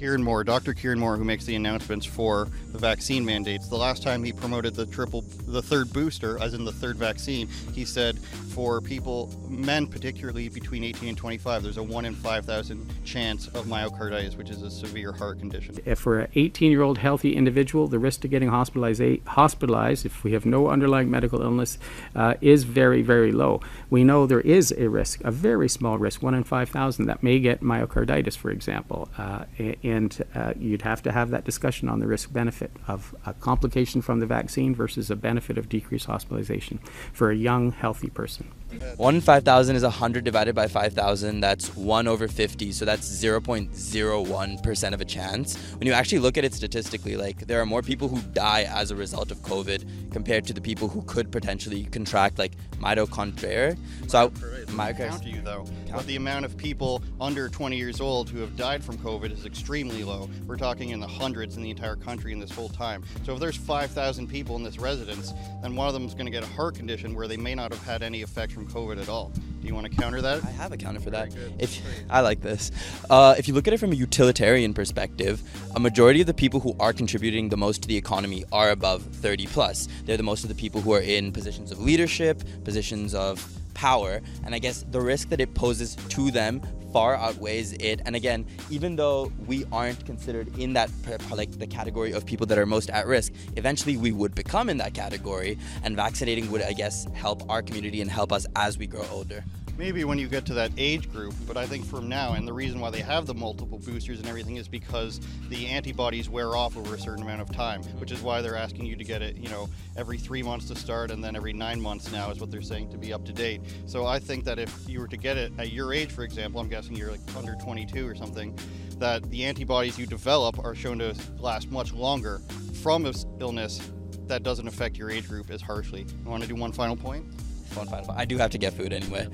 Kieran 0.01 0.23
Moore, 0.23 0.43
Dr. 0.43 0.73
Kieran 0.73 0.97
Moore, 0.97 1.15
who 1.15 1.23
makes 1.23 1.45
the 1.45 1.53
announcements 1.53 2.07
for 2.07 2.47
the 2.71 2.79
vaccine 2.79 3.23
mandates. 3.23 3.67
The 3.67 3.75
last 3.75 4.01
time 4.01 4.23
he 4.23 4.33
promoted 4.33 4.73
the 4.73 4.87
triple, 4.87 5.21
the 5.45 5.61
third 5.61 5.93
booster, 5.93 6.41
as 6.41 6.55
in 6.55 6.65
the 6.65 6.71
third 6.71 6.97
vaccine, 6.97 7.47
he 7.71 7.85
said 7.85 8.17
for 8.17 8.81
people, 8.81 9.31
men 9.47 9.85
particularly 9.85 10.49
between 10.49 10.83
18 10.83 11.09
and 11.09 11.17
25, 11.17 11.61
there's 11.61 11.77
a 11.77 11.83
1 11.83 12.05
in 12.05 12.15
5,000 12.15 12.91
chance 13.05 13.47
of 13.49 13.65
myocarditis, 13.65 14.35
which 14.37 14.49
is 14.49 14.63
a 14.63 14.71
severe 14.71 15.11
heart 15.11 15.37
condition. 15.37 15.77
If 15.85 15.99
for 15.99 16.21
an 16.21 16.31
18 16.33 16.71
year 16.71 16.81
old 16.81 16.97
healthy 16.97 17.35
individual, 17.35 17.87
the 17.87 17.99
risk 17.99 18.21
to 18.21 18.27
getting 18.27 18.49
hospitalized, 18.49 19.03
hospitalized 19.27 20.07
if 20.07 20.23
we 20.23 20.33
have 20.33 20.47
no 20.47 20.69
underlying 20.69 21.11
medical 21.11 21.43
illness, 21.43 21.77
uh, 22.15 22.33
is 22.41 22.63
very, 22.63 23.03
very 23.03 23.31
low. 23.31 23.61
We 23.91 24.03
know 24.03 24.25
there 24.25 24.41
is 24.41 24.71
a 24.71 24.89
risk, 24.89 25.21
a 25.23 25.29
very 25.29 25.69
small 25.69 25.99
risk, 25.99 26.23
1 26.23 26.33
in 26.33 26.43
5,000, 26.43 27.05
that 27.05 27.21
may 27.21 27.39
get 27.39 27.61
myocarditis, 27.61 28.35
for 28.35 28.49
example. 28.49 29.07
Uh, 29.15 29.45
and 29.91 30.23
uh, 30.33 30.53
you'd 30.57 30.81
have 30.83 31.01
to 31.03 31.11
have 31.11 31.29
that 31.31 31.43
discussion 31.43 31.89
on 31.89 31.99
the 31.99 32.07
risk 32.07 32.31
benefit 32.31 32.71
of 32.87 33.13
a 33.25 33.33
complication 33.33 34.01
from 34.01 34.19
the 34.19 34.25
vaccine 34.25 34.73
versus 34.73 35.11
a 35.11 35.15
benefit 35.15 35.57
of 35.57 35.69
decreased 35.69 36.05
hospitalization 36.05 36.79
for 37.13 37.29
a 37.29 37.35
young, 37.35 37.71
healthy 37.71 38.09
person. 38.09 38.49
1 38.97 39.15
in 39.15 39.21
5,000 39.21 39.75
is 39.75 39.83
100 39.83 40.23
divided 40.23 40.55
by 40.55 40.67
5,000. 40.67 41.39
That's 41.39 41.75
1 41.75 42.07
over 42.07 42.27
50. 42.27 42.71
So 42.71 42.85
that's 42.85 43.07
0.01% 43.07 44.93
of 44.93 45.01
a 45.01 45.05
chance. 45.05 45.57
When 45.77 45.87
you 45.87 45.93
actually 45.93 46.19
look 46.19 46.37
at 46.37 46.45
it 46.45 46.53
statistically, 46.53 47.17
like 47.17 47.47
there 47.47 47.61
are 47.61 47.65
more 47.65 47.81
people 47.81 48.07
who 48.07 48.21
die 48.33 48.67
as 48.69 48.91
a 48.91 48.95
result 48.95 49.31
of 49.31 49.39
COVID 49.39 50.11
compared 50.11 50.45
to 50.47 50.53
the 50.53 50.61
people 50.61 50.87
who 50.87 51.01
could 51.03 51.31
potentially 51.31 51.85
contract 51.85 52.39
like 52.39 52.53
mitochondria. 52.79 53.77
So 54.07 54.31
I, 54.77 54.93
count 54.93 55.25
you 55.25 55.41
though. 55.41 55.65
But 55.91 56.07
the 56.07 56.15
amount 56.15 56.45
of 56.45 56.55
people 56.55 57.03
under 57.19 57.49
20 57.49 57.75
years 57.75 57.99
old 57.99 58.29
who 58.29 58.39
have 58.39 58.55
died 58.55 58.83
from 58.83 58.97
COVID 58.97 59.31
is 59.31 59.45
extremely 59.45 60.03
low. 60.03 60.29
We're 60.47 60.57
talking 60.57 60.89
in 60.89 60.99
the 60.99 61.07
hundreds 61.07 61.57
in 61.57 61.63
the 61.63 61.69
entire 61.69 61.95
country 61.95 62.31
in 62.31 62.39
this 62.39 62.51
whole 62.51 62.69
time. 62.69 63.03
So 63.25 63.33
if 63.33 63.39
there's 63.39 63.57
5,000 63.57 64.27
people 64.27 64.55
in 64.55 64.63
this 64.63 64.79
residence, 64.79 65.33
then 65.61 65.75
one 65.75 65.87
of 65.87 65.93
them 65.93 66.05
is 66.05 66.13
going 66.13 66.25
to 66.25 66.31
get 66.31 66.43
a 66.43 66.47
heart 66.47 66.75
condition 66.75 67.13
where 67.13 67.27
they 67.27 67.37
may 67.37 67.55
not 67.55 67.71
have 67.73 67.83
had 67.83 68.01
any 68.01 68.21
effect 68.21 68.53
from 68.53 68.60
COVID 68.67 69.01
at 69.01 69.09
all. 69.09 69.31
Do 69.61 69.67
you 69.67 69.75
want 69.75 69.91
to 69.91 69.95
counter 69.95 70.21
that? 70.21 70.43
I 70.43 70.49
have 70.49 70.71
a 70.71 70.77
counter 70.77 70.99
for 70.99 71.11
that. 71.11 71.35
If 71.59 71.81
I 72.09 72.21
like 72.21 72.41
this, 72.41 72.71
uh, 73.09 73.35
if 73.37 73.47
you 73.47 73.53
look 73.53 73.67
at 73.67 73.73
it 73.73 73.79
from 73.79 73.91
a 73.91 73.95
utilitarian 73.95 74.73
perspective, 74.73 75.41
a 75.75 75.79
majority 75.79 76.21
of 76.21 76.27
the 76.27 76.33
people 76.33 76.59
who 76.59 76.75
are 76.79 76.93
contributing 76.93 77.49
the 77.49 77.57
most 77.57 77.83
to 77.83 77.87
the 77.87 77.95
economy 77.95 78.43
are 78.51 78.71
above 78.71 79.03
30 79.03 79.47
plus. 79.47 79.87
They're 80.05 80.17
the 80.17 80.23
most 80.23 80.43
of 80.43 80.49
the 80.49 80.55
people 80.55 80.81
who 80.81 80.93
are 80.93 81.01
in 81.01 81.31
positions 81.31 81.71
of 81.71 81.79
leadership, 81.79 82.41
positions 82.63 83.13
of 83.13 83.47
power, 83.73 84.21
and 84.45 84.55
I 84.55 84.59
guess 84.59 84.83
the 84.89 85.01
risk 85.01 85.29
that 85.29 85.39
it 85.39 85.53
poses 85.53 85.95
to 86.09 86.31
them 86.31 86.61
far 86.91 87.15
outweighs 87.15 87.73
it. 87.73 88.01
And 88.05 88.15
again, 88.15 88.45
even 88.69 88.95
though 88.95 89.31
we 89.45 89.65
aren't 89.71 90.05
considered 90.05 90.57
in 90.57 90.73
that 90.73 90.89
like 91.31 91.57
the 91.57 91.67
category 91.67 92.11
of 92.11 92.25
people 92.25 92.45
that 92.47 92.57
are 92.57 92.65
most 92.65 92.89
at 92.89 93.07
risk, 93.07 93.33
eventually 93.55 93.97
we 93.97 94.11
would 94.11 94.35
become 94.35 94.69
in 94.69 94.77
that 94.77 94.93
category, 94.93 95.57
and 95.83 95.95
vaccinating 95.95 96.51
would, 96.51 96.61
I 96.61 96.73
guess, 96.73 97.05
help 97.13 97.49
our 97.49 97.61
community 97.61 98.01
and 98.01 98.09
help 98.09 98.31
us 98.31 98.45
as 98.55 98.77
we 98.77 98.87
grow 98.87 99.05
older. 99.11 99.43
Maybe 99.81 100.03
when 100.03 100.19
you 100.19 100.27
get 100.27 100.45
to 100.45 100.53
that 100.53 100.71
age 100.77 101.11
group, 101.11 101.33
but 101.47 101.57
I 101.57 101.65
think 101.65 101.83
from 101.87 102.07
now, 102.07 102.33
and 102.33 102.47
the 102.47 102.53
reason 102.53 102.79
why 102.79 102.91
they 102.91 103.01
have 103.01 103.25
the 103.25 103.33
multiple 103.33 103.79
boosters 103.79 104.19
and 104.19 104.27
everything 104.27 104.57
is 104.57 104.67
because 104.67 105.19
the 105.49 105.65
antibodies 105.65 106.29
wear 106.29 106.55
off 106.55 106.77
over 106.77 106.93
a 106.93 106.99
certain 106.99 107.23
amount 107.23 107.41
of 107.41 107.51
time, 107.51 107.81
which 107.97 108.11
is 108.11 108.21
why 108.21 108.43
they're 108.43 108.55
asking 108.55 108.85
you 108.85 108.95
to 108.95 109.03
get 109.03 109.23
it, 109.23 109.37
you 109.37 109.49
know, 109.49 109.67
every 109.97 110.19
three 110.19 110.43
months 110.43 110.67
to 110.67 110.75
start 110.75 111.09
and 111.09 111.23
then 111.23 111.35
every 111.35 111.51
nine 111.51 111.81
months 111.81 112.11
now 112.11 112.29
is 112.29 112.39
what 112.39 112.51
they're 112.51 112.61
saying 112.61 112.91
to 112.91 112.97
be 112.99 113.11
up 113.11 113.25
to 113.25 113.33
date. 113.33 113.59
So 113.87 114.05
I 114.05 114.19
think 114.19 114.43
that 114.43 114.59
if 114.59 114.87
you 114.87 114.99
were 114.99 115.07
to 115.07 115.17
get 115.17 115.35
it 115.35 115.51
at 115.57 115.71
your 115.71 115.93
age, 115.93 116.11
for 116.11 116.23
example, 116.23 116.61
I'm 116.61 116.69
guessing 116.69 116.95
you're 116.95 117.09
like 117.09 117.35
under 117.35 117.55
22 117.55 118.07
or 118.07 118.13
something, 118.13 118.55
that 118.99 119.27
the 119.31 119.45
antibodies 119.45 119.97
you 119.97 120.05
develop 120.05 120.63
are 120.63 120.75
shown 120.75 120.99
to 120.99 121.15
last 121.39 121.71
much 121.71 121.91
longer 121.91 122.39
from 122.83 123.07
an 123.07 123.15
illness 123.39 123.81
that 124.27 124.43
doesn't 124.43 124.67
affect 124.67 124.95
your 124.95 125.09
age 125.09 125.27
group 125.27 125.49
as 125.49 125.59
harshly. 125.59 126.01
You 126.23 126.29
want 126.29 126.43
to 126.43 126.47
do 126.47 126.53
one 126.53 126.71
final 126.71 126.95
point? 126.95 127.25
One 127.73 127.87
final 127.87 128.05
point. 128.05 128.19
I 128.19 128.25
do 128.25 128.37
have 128.37 128.51
to 128.51 128.59
get 128.59 128.73
food 128.73 128.93
anyway. 128.93 129.27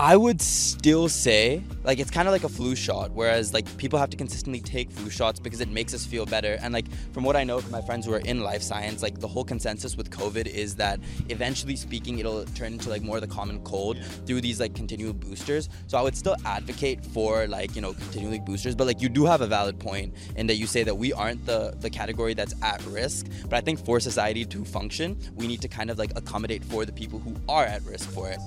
I 0.00 0.16
would 0.16 0.42
still 0.42 1.08
say, 1.08 1.62
like, 1.84 2.00
it's 2.00 2.10
kind 2.10 2.26
of 2.26 2.32
like 2.32 2.42
a 2.42 2.48
flu 2.48 2.74
shot, 2.74 3.12
whereas, 3.12 3.54
like, 3.54 3.64
people 3.76 3.96
have 3.96 4.10
to 4.10 4.16
consistently 4.16 4.60
take 4.60 4.90
flu 4.90 5.08
shots 5.08 5.38
because 5.38 5.60
it 5.60 5.68
makes 5.68 5.94
us 5.94 6.04
feel 6.04 6.26
better. 6.26 6.58
And, 6.60 6.74
like, 6.74 6.86
from 7.12 7.22
what 7.22 7.36
I 7.36 7.44
know 7.44 7.60
from 7.60 7.70
my 7.70 7.80
friends 7.80 8.04
who 8.04 8.12
are 8.12 8.18
in 8.18 8.40
life 8.40 8.60
science, 8.60 9.02
like, 9.02 9.20
the 9.20 9.28
whole 9.28 9.44
consensus 9.44 9.96
with 9.96 10.10
COVID 10.10 10.48
is 10.48 10.74
that 10.76 10.98
eventually 11.28 11.76
speaking, 11.76 12.18
it'll 12.18 12.44
turn 12.44 12.72
into, 12.72 12.90
like, 12.90 13.02
more 13.02 13.18
of 13.18 13.22
the 13.22 13.28
common 13.28 13.62
cold 13.62 13.96
through 14.26 14.40
these, 14.40 14.58
like, 14.58 14.74
continual 14.74 15.12
boosters. 15.12 15.68
So 15.86 15.96
I 15.96 16.02
would 16.02 16.16
still 16.16 16.34
advocate 16.44 17.04
for, 17.06 17.46
like, 17.46 17.76
you 17.76 17.80
know, 17.80 17.92
continually 17.92 18.40
boosters. 18.40 18.74
But, 18.74 18.88
like, 18.88 19.00
you 19.00 19.08
do 19.08 19.24
have 19.26 19.42
a 19.42 19.46
valid 19.46 19.78
point 19.78 20.12
in 20.34 20.48
that 20.48 20.56
you 20.56 20.66
say 20.66 20.82
that 20.82 20.96
we 20.96 21.12
aren't 21.12 21.46
the, 21.46 21.72
the 21.78 21.88
category 21.88 22.34
that's 22.34 22.54
at 22.62 22.84
risk. 22.86 23.28
But 23.44 23.58
I 23.58 23.60
think 23.60 23.84
for 23.84 24.00
society 24.00 24.44
to 24.44 24.64
function, 24.64 25.16
we 25.36 25.46
need 25.46 25.62
to 25.62 25.68
kind 25.68 25.88
of, 25.88 26.00
like, 26.00 26.10
accommodate 26.16 26.64
for 26.64 26.84
the 26.84 26.92
people 26.92 27.20
who 27.20 27.36
are 27.48 27.64
at 27.64 27.84
risk 27.84 28.10
for 28.10 28.28
it. 28.28 28.40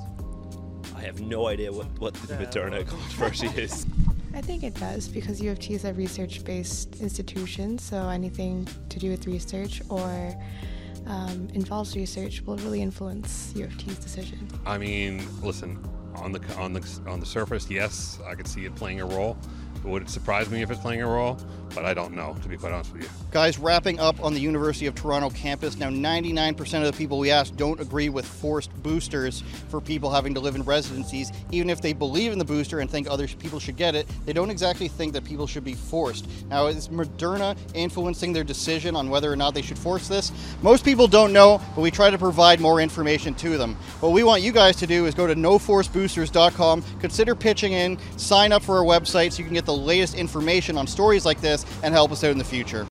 I 0.98 1.02
have 1.02 1.22
no 1.22 1.48
idea 1.48 1.72
what, 1.72 1.86
what 2.00 2.16
the 2.16 2.34
Moderna 2.34 2.86
controversy 2.88 3.48
is. 3.56 3.86
I 4.34 4.42
think 4.42 4.64
it 4.64 4.74
does 4.74 5.08
because 5.08 5.40
U 5.40 5.52
of 5.52 5.60
T 5.60 5.76
is 5.76 5.86
a 5.86 5.94
research 5.94 6.44
based 6.44 7.00
institution, 7.02 7.78
so 7.78 8.10
anything 8.10 8.68
to 8.90 9.00
do 9.00 9.12
with 9.12 9.28
research 9.28 9.82
or 9.90 10.36
um, 11.06 11.50
involves 11.54 11.96
research 11.96 12.42
will 12.42 12.58
really 12.58 12.82
influence 12.82 13.54
U 13.56 13.66
of 13.66 13.78
T's 13.78 13.98
decision. 14.00 14.48
I 14.66 14.80
mean, 14.80 15.28
listen, 15.44 15.80
on 16.16 16.32
the 16.32 16.42
on 16.56 16.74
the 16.74 17.02
on 17.06 17.20
the 17.20 17.26
surface, 17.26 17.70
yes, 17.70 18.18
I 18.26 18.34
could 18.34 18.48
see 18.48 18.66
it 18.66 18.76
playing 18.76 19.00
a 19.02 19.06
role. 19.06 19.38
But 19.84 19.90
would 19.90 20.02
it 20.02 20.10
surprise 20.10 20.50
me 20.50 20.64
if 20.64 20.72
it's 20.72 20.82
playing 20.82 21.04
a 21.04 21.08
role? 21.08 21.38
But 21.74 21.86
I 21.86 21.94
don't 21.94 22.14
know, 22.14 22.36
to 22.42 22.48
be 22.48 22.58
quite 22.58 22.72
honest 22.72 22.94
with 22.94 23.04
you. 23.04 23.10
Guys, 23.32 23.58
wrapping 23.60 24.00
up 24.00 24.24
on 24.24 24.34
the 24.34 24.40
University 24.40 24.88
of 24.88 24.96
Toronto 24.96 25.30
campus. 25.30 25.78
Now, 25.78 25.90
99% 25.90 26.60
of 26.80 26.86
the 26.86 26.98
people 26.98 27.20
we 27.20 27.30
asked 27.30 27.56
don't 27.56 27.80
agree 27.80 28.10
with 28.10 28.26
forced 28.26 28.72
boosters 28.82 29.44
for 29.70 29.82
people 29.82 30.10
having 30.10 30.34
to 30.34 30.40
live 30.40 30.56
in 30.56 30.64
residencies. 30.64 31.32
Even 31.52 31.70
if 31.70 31.82
they 31.82 31.94
believe 31.94 32.32
in 32.32 32.40
the 32.40 32.46
booster 32.46 32.80
and 32.80 32.90
think 32.90 33.10
other 33.10 33.28
people 33.28 33.60
should 33.60 33.76
get 33.76 33.96
it, 33.96 34.08
they 34.26 34.34
don't 34.34 34.50
exactly 34.50 34.88
think 34.88 35.14
that 35.14 35.24
people 35.24 35.46
should 35.48 35.64
be 35.64 35.74
forced. 35.74 36.28
Now, 36.50 36.68
is 36.68 36.88
Moderna 36.88 37.58
influencing 37.74 38.34
their 38.34 38.44
decision 38.44 38.96
on 38.96 39.10
whether 39.10 39.32
or 39.32 39.36
not 39.36 39.54
they 39.54 39.62
should 39.62 39.78
force 39.78 40.08
this? 40.08 40.32
Most 40.62 40.84
people 40.84 41.08
don't 41.08 41.34
know, 41.34 41.62
but 41.76 41.82
we 41.82 41.92
try 41.92 42.10
to 42.10 42.18
provide 42.18 42.60
more 42.60 42.80
information 42.80 43.34
to 43.36 43.58
them. 43.58 43.76
What 44.00 44.14
we 44.14 44.24
want 44.24 44.42
you 44.42 44.52
guys 44.52 44.76
to 44.78 44.88
do 44.88 45.06
is 45.06 45.14
go 45.14 45.28
to 45.28 45.36
noforceboosters.com, 45.36 46.84
consider 47.00 47.36
pitching 47.36 47.74
in, 47.74 47.98
sign 48.18 48.52
up 48.52 48.64
for 48.64 48.78
our 48.78 48.84
website 48.84 49.34
so 49.34 49.40
you 49.40 49.46
can 49.46 49.54
get 49.54 49.66
the 49.66 49.76
latest 49.76 50.16
information 50.16 50.78
on 50.78 50.88
stories 50.88 51.26
like 51.26 51.42
this 51.42 51.57
and 51.82 51.94
help 51.94 52.12
us 52.12 52.24
out 52.24 52.32
in 52.32 52.38
the 52.38 52.44
future. 52.44 52.86